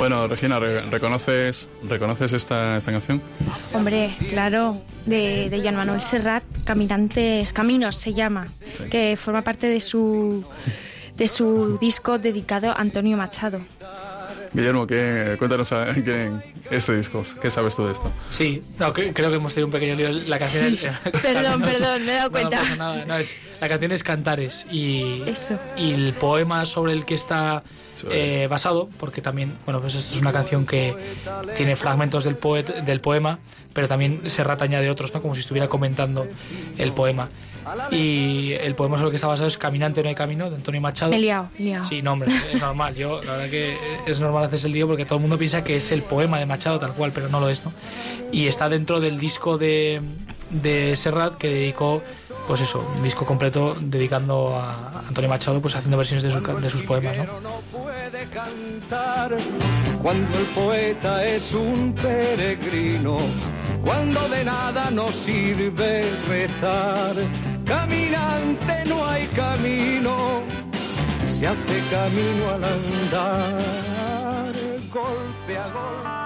Bueno, 0.00 0.26
Regina, 0.26 0.58
re- 0.58 0.80
¿reconoces, 0.88 1.68
¿reconoces 1.86 2.32
esta, 2.32 2.78
esta 2.78 2.90
canción? 2.90 3.20
Hombre, 3.74 4.16
claro, 4.30 4.80
de, 5.04 5.50
de 5.50 5.60
Joan 5.60 5.76
Manuel 5.76 6.00
Serrat, 6.00 6.42
Caminantes 6.64 7.52
Caminos 7.52 7.96
se 7.96 8.14
llama, 8.14 8.48
Sí. 8.78 8.84
que 8.84 9.18
forma 9.18 9.42
parte 9.42 9.66
de 9.68 9.78
su, 9.82 10.42
de 11.16 11.28
su 11.28 11.76
disco 11.78 12.16
dedicado 12.18 12.70
a 12.70 12.74
Antonio 12.80 13.18
Machado. 13.18 13.60
Guillermo, 14.54 14.86
¿qué, 14.86 15.36
cuéntanos 15.38 15.70
a- 15.72 15.92
qué, 15.92 16.30
este 16.70 16.96
disco, 16.96 17.22
¿qué 17.42 17.50
sabes 17.50 17.76
tú 17.76 17.84
de 17.86 17.92
esto? 17.92 18.10
Sí, 18.30 18.62
no, 18.78 18.94
cre- 18.94 19.12
creo 19.12 19.28
que 19.28 19.36
hemos 19.36 19.52
tenido 19.52 19.66
un 19.66 19.72
pequeño 19.72 19.96
lío. 19.96 20.08
La 20.26 20.38
canción 20.38 20.64
es, 20.64 20.80
Perdón, 21.22 21.60
No, 21.60 21.66
perdón, 21.66 22.06
me 22.06 22.12
he 22.12 22.14
dado 22.14 22.30
no, 22.30 22.32
cuenta. 22.32 22.56
No, 22.56 22.62
pasa 22.62 22.76
nada, 22.76 23.04
no, 23.04 23.16
es, 23.18 23.36
la 23.60 23.68
canción 23.68 23.92
es 23.92 24.02
Cantares 24.02 24.66
y, 24.72 25.22
Eso. 25.26 25.58
y 25.76 25.92
el 25.92 26.14
poema 26.14 26.64
sobre 26.64 26.94
el 26.94 27.04
que 27.04 27.14
está 27.14 27.62
eh, 28.10 28.46
basado, 28.48 28.88
porque 28.98 29.20
también, 29.20 29.56
bueno, 29.64 29.80
pues 29.80 29.94
esto 29.94 30.14
es 30.14 30.20
una 30.20 30.32
canción 30.32 30.66
que 30.66 30.94
tiene 31.56 31.76
fragmentos 31.76 32.24
del, 32.24 32.36
poet, 32.36 32.66
del 32.84 33.00
poema, 33.00 33.38
pero 33.72 33.88
también 33.88 34.28
Serrat 34.28 34.62
añade 34.62 34.90
otros, 34.90 35.12
¿no? 35.14 35.20
Como 35.20 35.34
si 35.34 35.40
estuviera 35.40 35.68
comentando 35.68 36.26
el 36.78 36.92
poema. 36.92 37.28
Y 37.90 38.52
el 38.52 38.74
poema 38.74 38.96
sobre 38.96 39.08
el 39.08 39.10
que 39.12 39.16
está 39.16 39.26
basado 39.26 39.46
es 39.46 39.58
Caminante 39.58 40.02
no 40.02 40.08
hay 40.08 40.14
camino, 40.14 40.48
de 40.48 40.56
Antonio 40.56 40.80
Machado. 40.80 41.10
Me 41.10 41.18
liado, 41.18 41.48
liado. 41.58 41.84
Sí, 41.84 42.02
no, 42.02 42.12
hombre, 42.12 42.30
es 42.52 42.60
normal. 42.60 42.94
Yo, 42.94 43.22
la 43.22 43.32
verdad 43.32 43.50
que 43.50 43.76
es 44.06 44.20
normal 44.20 44.44
hacerse 44.44 44.66
el 44.66 44.72
lío 44.72 44.86
porque 44.86 45.04
todo 45.04 45.16
el 45.16 45.20
mundo 45.20 45.38
piensa 45.38 45.62
que 45.62 45.76
es 45.76 45.92
el 45.92 46.02
poema 46.02 46.38
de 46.38 46.46
Machado 46.46 46.78
tal 46.78 46.94
cual, 46.94 47.12
pero 47.12 47.28
no 47.28 47.40
lo 47.40 47.48
es, 47.48 47.64
¿no? 47.64 47.72
Y 48.32 48.46
está 48.46 48.68
dentro 48.68 49.00
del 49.00 49.18
disco 49.18 49.58
de, 49.58 50.00
de 50.50 50.96
Serrat 50.96 51.34
que 51.34 51.48
dedicó, 51.48 52.02
pues 52.46 52.60
eso, 52.60 52.84
un 52.96 53.02
disco 53.02 53.24
completo 53.26 53.76
dedicando 53.80 54.56
a 54.56 55.04
Antonio 55.06 55.28
Machado, 55.28 55.60
pues 55.60 55.74
haciendo 55.76 55.96
versiones 55.96 56.22
de 56.22 56.30
sus, 56.30 56.62
de 56.62 56.70
sus 56.70 56.82
poemas, 56.82 57.16
¿no? 57.16 57.24
Cantar 58.30 59.36
cuando 60.02 60.38
el 60.38 60.46
poeta 60.46 61.24
es 61.26 61.52
un 61.52 61.94
peregrino, 61.94 63.18
cuando 63.84 64.28
de 64.28 64.44
nada 64.44 64.90
nos 64.90 65.14
sirve 65.14 66.04
rezar. 66.28 67.14
Caminante 67.64 68.84
no 68.86 69.06
hay 69.06 69.26
camino, 69.28 70.42
se 71.28 71.46
hace 71.46 71.80
camino 71.90 72.50
al 72.54 72.64
andar, 72.64 74.54
golpe 74.90 75.58
a 75.58 75.68
golpe. 75.68 76.19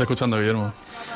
Estamos 0.00 0.10
escuchando, 0.10 0.38
Guillermo? 0.38 0.72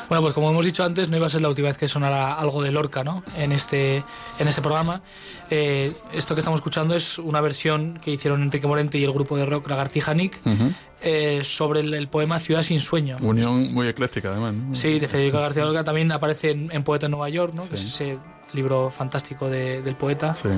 Bueno, 0.09 0.21
pues 0.21 0.33
como 0.33 0.49
hemos 0.51 0.63
dicho 0.63 0.83
antes, 0.83 1.09
no 1.09 1.17
iba 1.17 1.25
a 1.25 1.29
ser 1.29 1.41
la 1.41 1.49
última 1.49 1.67
vez 1.69 1.77
que 1.77 1.87
sonara 1.87 2.35
algo 2.35 2.61
de 2.61 2.71
Lorca, 2.71 3.03
¿no? 3.03 3.23
En 3.37 3.51
este, 3.51 4.03
en 4.39 4.47
este 4.47 4.61
programa. 4.61 5.01
Eh, 5.49 5.95
esto 6.13 6.35
que 6.35 6.39
estamos 6.39 6.59
escuchando 6.59 6.95
es 6.95 7.17
una 7.17 7.41
versión 7.41 7.99
que 8.03 8.11
hicieron 8.11 8.41
Enrique 8.43 8.67
Morente 8.67 8.97
y 8.97 9.03
el 9.03 9.11
grupo 9.11 9.35
de 9.37 9.45
rock 9.45 9.67
Lagartija 9.69 10.13
Nick 10.13 10.39
Ujú. 10.45 10.71
eh, 11.01 11.41
sobre 11.43 11.79
el, 11.79 11.93
el 11.93 12.07
poema 12.07 12.39
Ciudad 12.39 12.61
sin 12.61 12.79
sueño. 12.79 13.17
Unión 13.21 13.73
muy 13.73 13.87
ecléctica, 13.87 14.29
además. 14.31 14.53
¿no? 14.53 14.75
Sí, 14.75 14.99
de 14.99 15.07
Federico 15.07 15.39
García 15.39 15.63
Lorca 15.65 15.83
también 15.83 16.11
aparece 16.11 16.51
en, 16.51 16.71
en 16.71 16.83
Poeta 16.83 17.07
en 17.07 17.11
Nueva 17.11 17.29
York, 17.29 17.53
¿no? 17.55 17.67
Que 17.67 17.75
es 17.75 17.83
ese 17.85 18.17
libro 18.53 18.89
fantástico 18.91 19.49
de- 19.49 19.81
del 19.81 19.95
poeta. 19.95 20.33
Sí. 20.35 20.49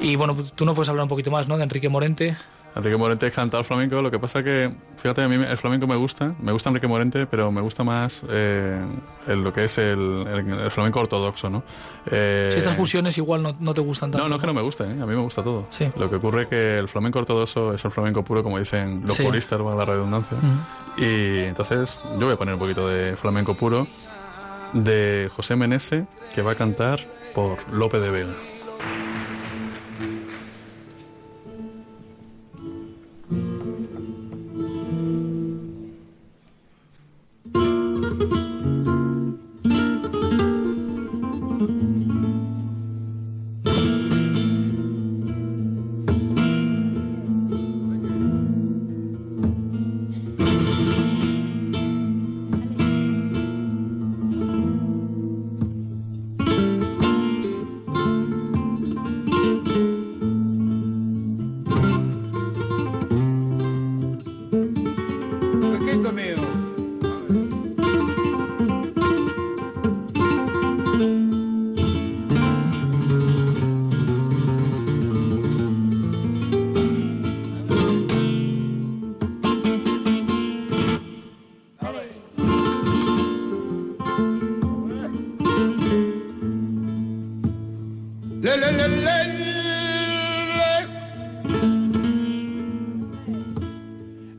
Y 0.00 0.16
bueno, 0.16 0.34
pues 0.34 0.52
tú 0.52 0.64
no 0.64 0.74
puedes 0.74 0.88
hablar 0.88 1.04
un 1.04 1.08
poquito 1.08 1.30
más, 1.30 1.46
¿no? 1.46 1.56
De 1.56 1.62
Enrique 1.62 1.88
Morente. 1.88 2.36
Enrique 2.74 2.96
Morente 2.96 3.26
es 3.26 3.34
cantado 3.34 3.62
flamenco, 3.64 4.00
lo 4.00 4.10
que 4.10 4.18
pasa 4.18 4.42
que, 4.42 4.72
fíjate, 4.96 5.20
a 5.22 5.28
mí 5.28 5.34
el 5.34 5.58
flamenco 5.58 5.86
me 5.86 5.96
gusta, 5.96 6.34
me 6.40 6.52
gusta 6.52 6.70
Enrique 6.70 6.86
Morente, 6.86 7.26
pero 7.26 7.52
me 7.52 7.60
gusta 7.60 7.84
más 7.84 8.22
eh, 8.30 8.80
el- 9.28 9.42
lo 9.44 9.52
que 9.52 9.64
es 9.66 9.76
el, 9.76 10.26
el- 10.26 10.58
el 10.60 10.70
flamenco 10.70 11.00
ortodoxo, 11.00 11.50
¿no? 11.50 11.62
Eh, 12.10 12.48
Si 12.50 12.58
estas 12.58 12.74
fusiones 12.76 13.18
igual 13.18 13.42
no, 13.42 13.54
no 13.60 13.74
te 13.74 13.82
gustan 13.82 14.10
tanto. 14.10 14.22
No, 14.24 14.28
no 14.30 14.36
es 14.36 14.40
que 14.40 14.46
no 14.46 14.54
me 14.54 14.62
guste, 14.62 14.84
¿eh? 14.84 14.92
a 15.02 15.06
mí 15.06 15.14
me 15.14 15.16
gusta 15.22 15.42
todo. 15.42 15.66
Sí. 15.68 15.90
Lo 15.96 16.08
que 16.08 16.16
ocurre 16.16 16.42
es 16.42 16.48
que 16.48 16.78
el 16.78 16.88
flamenco 16.88 17.18
ortodoxo 17.18 17.74
es 17.74 17.84
el 17.84 17.90
flamenco 17.90 18.22
puro, 18.24 18.42
como 18.42 18.58
dicen 18.58 19.02
los 19.06 19.16
Sí. 19.16 19.22
puristas, 19.22 19.60
para 19.60 19.76
la 19.76 19.84
redundancia. 19.84 20.38
Y 20.96 21.40
entonces 21.44 21.98
yo 22.18 22.24
voy 22.26 22.34
a 22.34 22.36
poner 22.36 22.54
un 22.54 22.60
poquito 22.60 22.88
de 22.88 23.16
flamenco 23.16 23.54
puro 23.54 23.86
de 24.72 25.30
José 25.36 25.56
Menese, 25.56 26.06
que 26.34 26.40
va 26.42 26.52
a 26.52 26.54
cantar 26.54 27.00
por 27.34 27.58
Lope 27.70 28.00
de 28.00 28.10
Vega. 28.10 28.32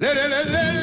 Le, 0.04 0.14
le, 0.14 0.28
le, 0.28 0.44
le, 0.52 0.83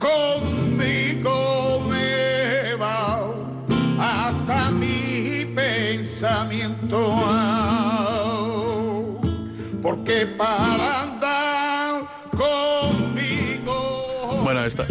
conmigo 0.00 1.80
me 1.88 2.74
va 2.74 3.20
hasta 4.00 4.70
mi 4.70 5.44
pensamiento. 5.54 6.98
Porque 9.82 10.26
para 10.36 11.02
andar 11.02 12.02
conmigo. 12.32 13.72
Bueno, 14.42 14.64
está. 14.64 14.86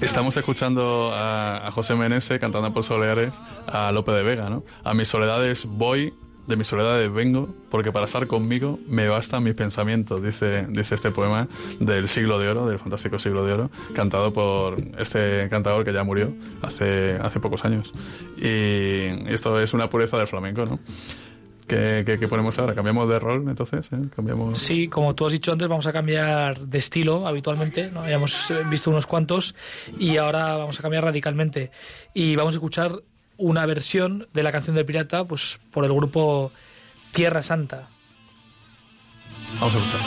Estamos 0.00 0.36
escuchando 0.36 1.12
a, 1.12 1.68
a 1.68 1.70
José 1.70 1.94
Menese 1.94 2.40
cantando 2.40 2.72
por 2.72 2.82
Soleares 2.82 3.40
a 3.66 3.92
Lope 3.92 4.10
de 4.12 4.22
Vega, 4.22 4.50
¿no? 4.50 4.64
A 4.82 4.94
mis 4.94 5.06
soledades 5.06 5.64
voy, 5.66 6.12
de 6.46 6.56
mis 6.56 6.66
soledades 6.66 7.12
vengo, 7.12 7.48
porque 7.70 7.92
para 7.92 8.06
estar 8.06 8.26
conmigo 8.26 8.78
me 8.88 9.08
bastan 9.08 9.44
mis 9.44 9.54
pensamientos, 9.54 10.22
dice, 10.22 10.66
dice 10.68 10.94
este 10.96 11.10
poema 11.10 11.48
del 11.78 12.08
siglo 12.08 12.38
de 12.38 12.48
oro, 12.48 12.66
del 12.66 12.78
fantástico 12.78 13.18
siglo 13.18 13.44
de 13.46 13.52
oro, 13.52 13.70
cantado 13.94 14.32
por 14.32 14.78
este 14.98 15.46
cantador 15.50 15.84
que 15.84 15.92
ya 15.92 16.02
murió 16.02 16.32
hace, 16.62 17.16
hace 17.22 17.38
pocos 17.40 17.64
años. 17.64 17.92
Y 18.36 19.30
esto 19.32 19.60
es 19.60 19.72
una 19.74 19.88
pureza 19.88 20.18
del 20.18 20.26
flamenco, 20.26 20.64
¿no? 20.66 20.78
¿Qué, 21.66 22.02
qué- 22.04 22.18
qué 22.18 22.26
ponemos 22.28 22.58
ahora? 22.58 22.74
¿Cambiamos 22.74 23.08
de 23.08 23.18
rol 23.20 23.44
entonces? 23.48 23.88
eh? 23.92 23.96
¿Cambiamos? 24.14 24.58
Sí, 24.58 24.88
como 24.88 25.14
tú 25.14 25.24
has 25.26 25.32
dicho 25.32 25.52
antes, 25.52 25.68
vamos 25.68 25.86
a 25.86 25.92
cambiar 25.92 26.58
de 26.66 26.76
estilo 26.78 27.26
habitualmente. 27.26 27.90
¿no? 27.90 28.00
Habíamos 28.02 28.50
eh, 28.50 28.62
visto 28.68 28.90
unos 28.90 29.06
cuantos 29.06 29.54
y 29.98 30.16
ahora 30.16 30.56
vamos 30.56 30.78
a 30.80 30.82
cambiar 30.82 31.04
radicalmente. 31.04 31.70
Y 32.12 32.34
vamos 32.36 32.54
a 32.54 32.56
escuchar 32.56 32.92
una 33.36 33.66
versión 33.66 34.28
de 34.32 34.42
la 34.42 34.52
canción 34.52 34.76
del 34.76 34.84
pirata 34.84 35.24
pues, 35.24 35.58
por 35.70 35.84
el 35.84 35.92
grupo 35.92 36.52
Tierra 37.12 37.42
Santa. 37.42 37.88
Vamos 39.60 39.74
a 39.74 39.78
escuchar. 39.78 40.00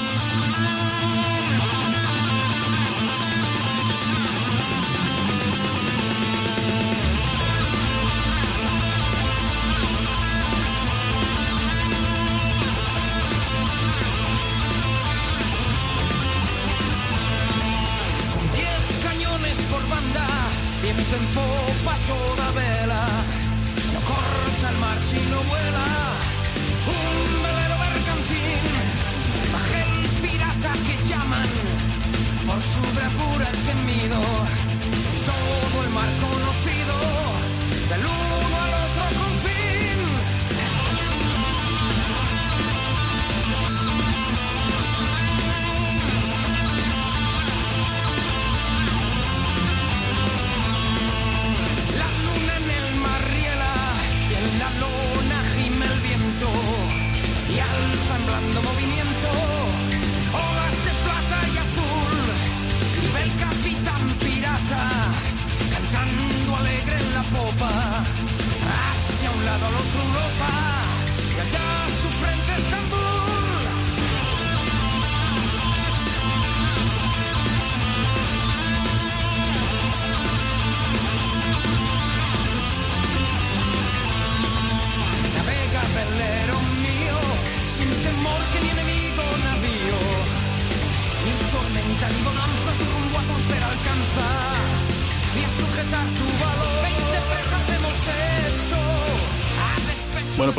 Con 18.34 18.52
diez 18.56 18.96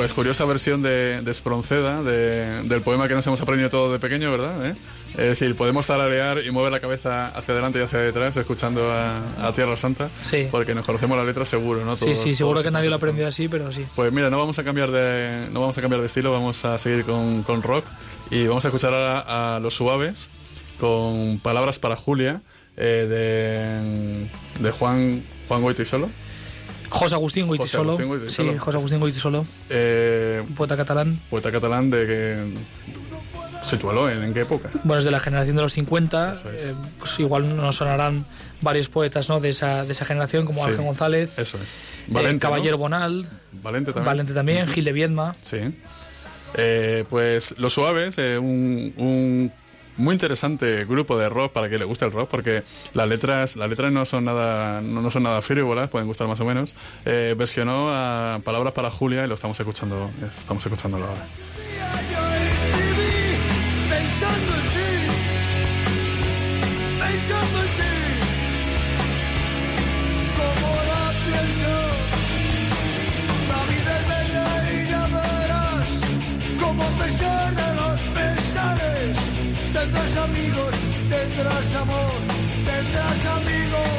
pues 0.06 0.14
curiosa 0.14 0.44
versión 0.44 0.82
de, 0.82 1.20
de 1.22 1.30
Espronceda, 1.32 2.00
de- 2.02 2.62
del 2.62 2.80
poema 2.82 3.08
que 3.08 3.14
nos 3.14 3.26
hemos 3.26 3.40
aprendido 3.40 3.70
todo 3.70 3.92
de 3.92 3.98
pequeño, 3.98 4.30
¿verdad? 4.30 4.66
¿Eh? 4.66 4.74
Es 5.10 5.16
decir, 5.30 5.56
podemos 5.56 5.84
tararear 5.86 6.44
y 6.46 6.50
mover 6.52 6.70
la 6.70 6.78
cabeza 6.78 7.28
hacia 7.28 7.54
adelante 7.54 7.80
y 7.80 7.82
hacia 7.82 7.98
detrás 7.98 8.36
escuchando 8.36 8.92
a, 8.92 9.22
a 9.48 9.52
Tierra 9.52 9.76
Santa, 9.76 10.08
Sí. 10.22 10.46
porque 10.50 10.74
nos 10.76 10.84
conocemos 10.86 11.18
la 11.18 11.24
letra 11.24 11.44
seguro, 11.44 11.84
¿no? 11.84 11.96
Sí, 11.96 12.04
Todos- 12.04 12.18
sí, 12.18 12.34
seguro 12.36 12.60
todos 12.60 12.66
que 12.66 12.70
nadie 12.72 12.88
lo 12.88 12.96
aprendido 12.96 13.26
así, 13.26 13.48
pero 13.48 13.72
sí. 13.72 13.84
Pues 13.96 14.12
mira, 14.12 14.30
no 14.30 14.38
vamos 14.38 14.58
a 14.60 14.62
cambiar 14.64 14.92
de, 14.92 15.48
no 15.50 15.60
vamos 15.60 15.76
a 15.76 15.80
cambiar 15.80 16.00
de 16.00 16.06
estilo, 16.06 16.30
vamos 16.32 16.64
a 16.64 16.78
seguir 16.78 17.04
con, 17.04 17.42
con 17.42 17.62
rock 17.62 17.84
y 18.30 18.46
vamos 18.46 18.64
a 18.64 18.68
escuchar 18.68 18.94
ahora 18.94 19.56
a 19.56 19.58
Los 19.60 19.74
Suaves 19.74 20.28
con 20.78 21.40
Palabras 21.40 21.78
para 21.80 21.96
Julia 21.96 22.42
eh, 22.76 24.28
de, 24.60 24.62
de 24.62 24.70
Juan, 24.70 25.22
Juan 25.48 25.62
Goitisolo. 25.62 26.08
José 26.90 27.14
Agustín 27.14 27.46
Goitisolo. 27.46 27.92
José 27.92 28.02
Agustín 28.02 28.08
Goitisolo. 28.20 28.52
Sí, 28.52 28.58
José 28.58 28.76
Agustín 28.78 29.00
Goitisolo, 29.00 29.46
Eh, 29.70 30.42
un 30.46 30.54
poeta 30.54 30.76
catalán. 30.76 31.20
poeta 31.30 31.50
catalán 31.52 31.90
de 31.90 32.06
que 32.06 32.54
situalo 33.64 34.08
en, 34.10 34.22
en 34.22 34.32
qué 34.34 34.42
época. 34.42 34.68
Bueno, 34.84 34.98
es 35.00 35.04
de 35.04 35.10
la 35.10 35.18
generación 35.20 35.56
de 35.56 35.62
los 35.62 35.72
50. 35.72 36.32
Eso 36.32 36.50
es. 36.50 36.62
eh, 36.62 36.74
pues 36.98 37.18
igual 37.18 37.56
nos 37.56 37.76
sonarán 37.76 38.24
varios 38.60 38.88
poetas 38.88 39.28
¿no? 39.28 39.40
de, 39.40 39.48
esa, 39.48 39.84
de 39.84 39.92
esa 39.92 40.04
generación, 40.04 40.46
como 40.46 40.62
Sí, 40.64 40.70
Ángel 40.70 40.84
González, 40.84 41.36
Eso 41.38 41.58
es. 41.58 42.14
eh, 42.16 42.38
Caballero 42.38 42.72
¿no? 42.76 42.78
Bonal, 42.78 43.28
Valente 43.62 43.92
también. 43.92 44.06
Valente 44.06 44.32
también, 44.34 44.66
Gil 44.68 44.84
de 44.84 44.92
Viedma. 44.92 45.34
Sí. 45.42 45.58
Eh, 46.54 47.04
pues 47.10 47.54
Los 47.58 47.72
Suaves, 47.74 48.14
eh, 48.18 48.38
un, 48.38 48.94
un 48.96 49.52
muy 49.96 50.14
interesante 50.14 50.84
grupo 50.84 51.18
de 51.18 51.28
rock 51.28 51.52
para 51.52 51.68
que 51.68 51.78
le 51.78 51.84
guste 51.84 52.04
el 52.04 52.12
rock, 52.12 52.28
porque 52.28 52.62
las 52.94 53.08
letras, 53.08 53.56
las 53.56 53.68
letras 53.68 53.92
no 53.92 54.04
son 54.04 54.24
nada, 54.24 54.80
no, 54.80 55.02
no 55.02 55.10
son 55.10 55.22
nada 55.22 55.42
frívolas, 55.42 55.90
pueden 55.90 56.06
gustar 56.06 56.26
más 56.28 56.40
o 56.40 56.44
menos. 56.44 56.74
Eh, 57.04 57.34
versionó 57.36 57.90
a 57.90 58.40
Palabras 58.44 58.72
para 58.72 58.90
Julia 58.90 59.24
y 59.24 59.28
lo 59.28 59.34
estamos 59.34 59.58
escuchando, 59.58 60.10
estamos 60.28 60.64
escuchándolo 60.64 61.06
ahora. 61.06 61.26
Tendrás 81.36 81.74
amor, 81.74 82.12
tendrás 82.64 83.26
amigos. 83.36 83.92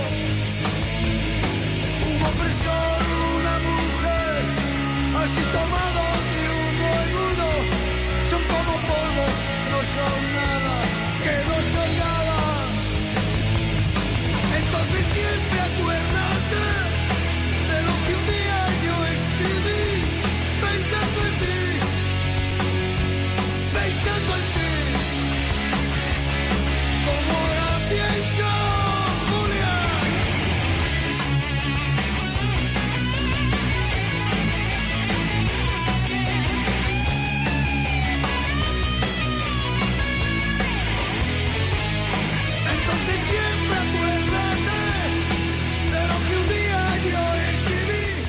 Un 2.08 2.18
hombre 2.26 2.52
solo, 2.66 3.16
una 3.40 3.56
mujer, 3.70 4.42
así 5.22 5.44
tomados 5.58 6.18
de 6.34 6.44
uno 6.66 6.88
en 7.04 7.12
uno, 7.30 7.50
son 8.30 8.44
como 8.54 8.74
polvo, 8.90 9.26
no 9.72 9.80
son 9.96 10.20
nada, 10.40 10.76
que 11.24 11.36
no 11.50 11.58
son 11.74 11.90
nada. 12.06 12.40
Entonces 14.60 15.04
siempre 15.14 15.60
acuérdate 15.70 16.87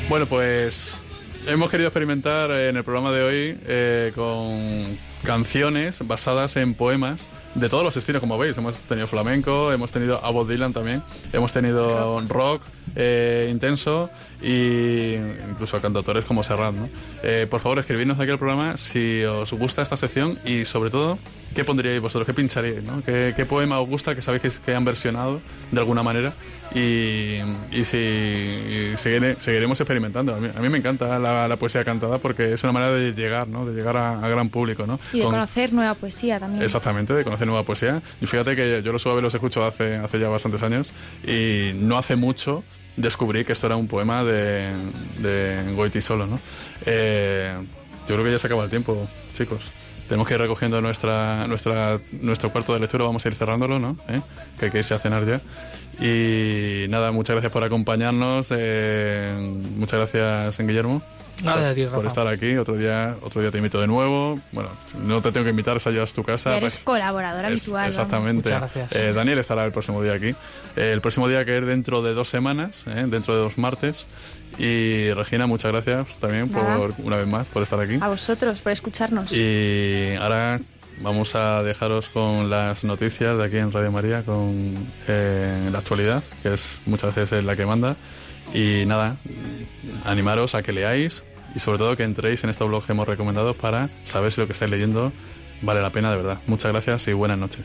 Bueno, 0.08 0.24
pues 0.24 0.98
hemos 1.46 1.70
querido 1.70 1.88
experimentar 1.88 2.50
en 2.50 2.78
el 2.78 2.82
programa 2.82 3.12
de 3.12 3.22
hoy 3.22 3.58
eh, 3.66 4.12
con 4.14 4.96
canciones 5.22 6.06
basadas 6.06 6.56
en 6.56 6.72
poemas 6.72 7.28
de 7.54 7.68
todos 7.68 7.84
los 7.84 7.94
estilos, 7.94 8.20
como 8.20 8.38
veis. 8.38 8.56
Hemos 8.56 8.80
tenido 8.80 9.06
flamenco, 9.06 9.70
hemos 9.70 9.90
tenido 9.90 10.24
a 10.24 10.44
Dylan 10.44 10.72
también, 10.72 11.02
hemos 11.34 11.52
tenido 11.52 12.20
rock, 12.26 12.62
eh, 12.96 13.48
intenso 13.50 14.08
y 14.40 15.16
incluso 15.50 15.78
cantautores 15.78 16.24
como 16.24 16.42
Serrat. 16.42 16.74
¿no? 16.74 16.88
Eh, 17.22 17.46
por 17.50 17.60
favor, 17.60 17.78
escribidnos 17.78 18.18
aquí 18.18 18.30
al 18.30 18.38
programa 18.38 18.78
si 18.78 19.22
os 19.24 19.52
gusta 19.52 19.82
esta 19.82 19.98
sección 19.98 20.38
y 20.46 20.64
sobre 20.64 20.88
todo 20.88 21.18
¿qué 21.54 21.64
pondríais 21.64 22.00
vosotros? 22.00 22.26
¿Qué 22.26 22.34
pincharíais? 22.34 22.84
¿no? 22.84 23.02
¿Qué, 23.02 23.32
¿Qué, 23.36 23.44
poema 23.44 23.80
os 23.80 23.88
gusta 23.88 24.14
que 24.14 24.22
sabéis 24.22 24.42
que, 24.42 24.50
que 24.50 24.74
han 24.74 24.84
versionado 24.84 25.40
de 25.70 25.80
alguna 25.80 26.02
manera? 26.02 26.34
Y, 26.74 27.38
y 27.72 27.84
si 27.84 27.96
y 27.96 28.96
seguiré, 28.96 29.36
seguiremos 29.40 29.80
experimentando. 29.80 30.34
A 30.34 30.40
mí, 30.40 30.48
a 30.54 30.60
mí 30.60 30.68
me 30.68 30.78
encanta 30.78 31.18
la, 31.18 31.48
la, 31.48 31.56
poesía 31.56 31.84
cantada 31.84 32.18
porque 32.18 32.52
es 32.52 32.62
una 32.62 32.72
manera 32.72 32.92
de 32.92 33.12
llegar, 33.12 33.48
¿no? 33.48 33.64
de 33.64 33.74
llegar 33.74 33.96
a, 33.96 34.24
a 34.24 34.28
gran 34.28 34.48
público. 34.50 34.86
¿no? 34.86 35.00
Y 35.12 35.18
de 35.18 35.24
Con, 35.24 35.32
conocer 35.32 35.72
nueva 35.72 35.94
poesía 35.94 36.38
también. 36.38 36.62
Exactamente, 36.62 37.14
de 37.14 37.24
conocer 37.24 37.46
nueva 37.46 37.62
poesía. 37.62 38.02
Y 38.20 38.26
fíjate 38.26 38.54
que 38.54 38.82
yo 38.82 38.92
los 38.92 39.02
suaves 39.02 39.22
los 39.22 39.34
escucho 39.34 39.64
hace, 39.64 39.96
hace 39.96 40.18
ya 40.18 40.28
bastantes 40.28 40.62
años 40.62 40.92
y 41.26 41.72
no 41.74 41.96
hace 41.96 42.16
mucho 42.16 42.64
descubrí 42.96 43.44
que 43.44 43.52
esto 43.52 43.66
era 43.66 43.76
un 43.76 43.86
poema 43.86 44.24
de, 44.24 44.72
de 45.18 45.72
Goiti 45.74 46.00
solo. 46.00 46.26
¿no? 46.26 46.38
Eh, 46.84 47.54
yo 48.08 48.14
creo 48.14 48.24
que 48.24 48.32
ya 48.32 48.38
se 48.38 48.46
acaba 48.46 48.64
el 48.64 48.70
tiempo, 48.70 49.08
chicos 49.34 49.70
tenemos 50.08 50.26
que 50.26 50.34
ir 50.34 50.40
recogiendo 50.40 50.80
nuestra, 50.80 51.46
nuestra, 51.46 52.00
nuestro 52.20 52.50
cuarto 52.50 52.74
de 52.74 52.80
lectura, 52.80 53.04
vamos 53.04 53.24
a 53.24 53.28
ir 53.28 53.34
cerrándolo, 53.34 53.78
¿no? 53.78 53.96
¿Eh? 54.08 54.20
Que 54.58 54.66
hay 54.66 54.70
que 54.70 54.78
irse 54.78 54.94
a 54.94 54.98
cenar 54.98 55.24
ya. 55.26 55.40
Y 56.00 56.86
nada, 56.88 57.10
muchas 57.12 57.34
gracias 57.34 57.52
por 57.52 57.64
acompañarnos, 57.64 58.48
eh, 58.50 59.34
muchas 59.76 60.10
gracias, 60.10 60.58
Guillermo. 60.58 61.02
Nada, 61.42 61.74
por, 61.74 61.90
por 61.90 62.06
estar 62.06 62.26
aquí. 62.26 62.56
Otro 62.56 62.76
día, 62.76 63.16
otro 63.22 63.40
día 63.40 63.50
te 63.50 63.58
invito 63.58 63.80
de 63.80 63.86
nuevo. 63.86 64.40
Bueno, 64.52 64.70
no 64.98 65.22
te 65.22 65.32
tengo 65.32 65.44
que 65.44 65.50
invitar, 65.50 65.76
esa 65.76 65.90
ya 65.90 66.02
es 66.02 66.12
tu 66.12 66.24
casa. 66.24 66.56
Eres 66.56 66.78
colaborador 66.78 67.44
es, 67.44 67.50
habitual. 67.50 67.88
Exactamente. 67.88 68.52
Eh, 68.90 69.12
Daniel 69.14 69.38
estará 69.38 69.64
el 69.64 69.72
próximo 69.72 70.02
día 70.02 70.14
aquí. 70.14 70.34
Eh, 70.76 70.92
el 70.92 71.00
próximo 71.00 71.28
día 71.28 71.44
que 71.44 71.58
es 71.58 71.66
dentro 71.66 72.02
de 72.02 72.14
dos 72.14 72.28
semanas, 72.28 72.84
eh, 72.86 73.04
dentro 73.06 73.34
de 73.34 73.40
dos 73.40 73.58
martes. 73.58 74.06
Y 74.58 75.12
Regina, 75.12 75.46
muchas 75.46 75.72
gracias 75.72 76.18
también 76.18 76.50
Nada. 76.50 76.76
por 76.76 76.94
una 76.98 77.16
vez 77.16 77.26
más 77.26 77.46
por 77.46 77.62
estar 77.62 77.78
aquí. 77.80 77.98
A 78.00 78.08
vosotros, 78.08 78.60
por 78.60 78.72
escucharnos. 78.72 79.32
Y 79.32 80.14
ahora 80.20 80.60
vamos 81.00 81.34
a 81.34 81.62
dejaros 81.62 82.08
con 82.08 82.50
las 82.50 82.82
noticias 82.84 83.38
de 83.38 83.44
aquí 83.44 83.56
en 83.56 83.70
Radio 83.72 83.92
María, 83.92 84.22
con 84.24 84.74
eh, 85.06 85.68
la 85.70 85.78
actualidad, 85.78 86.22
que 86.42 86.54
es 86.54 86.80
muchas 86.86 87.14
veces 87.14 87.44
la 87.44 87.54
que 87.56 87.66
manda. 87.66 87.96
Y 88.52 88.84
nada, 88.86 89.16
animaros 90.04 90.54
a 90.54 90.62
que 90.62 90.72
leáis 90.72 91.22
y 91.54 91.60
sobre 91.60 91.78
todo 91.78 91.96
que 91.96 92.04
entréis 92.04 92.42
en 92.44 92.50
estos 92.50 92.68
blogs 92.68 92.86
que 92.86 92.92
hemos 92.92 93.06
recomendado 93.06 93.54
para 93.54 93.90
saber 94.04 94.32
si 94.32 94.40
lo 94.40 94.46
que 94.46 94.54
estáis 94.54 94.70
leyendo 94.70 95.12
vale 95.62 95.82
la 95.82 95.90
pena 95.90 96.10
de 96.10 96.16
verdad. 96.16 96.38
Muchas 96.46 96.72
gracias 96.72 97.08
y 97.08 97.12
buenas 97.12 97.38
noches. 97.38 97.64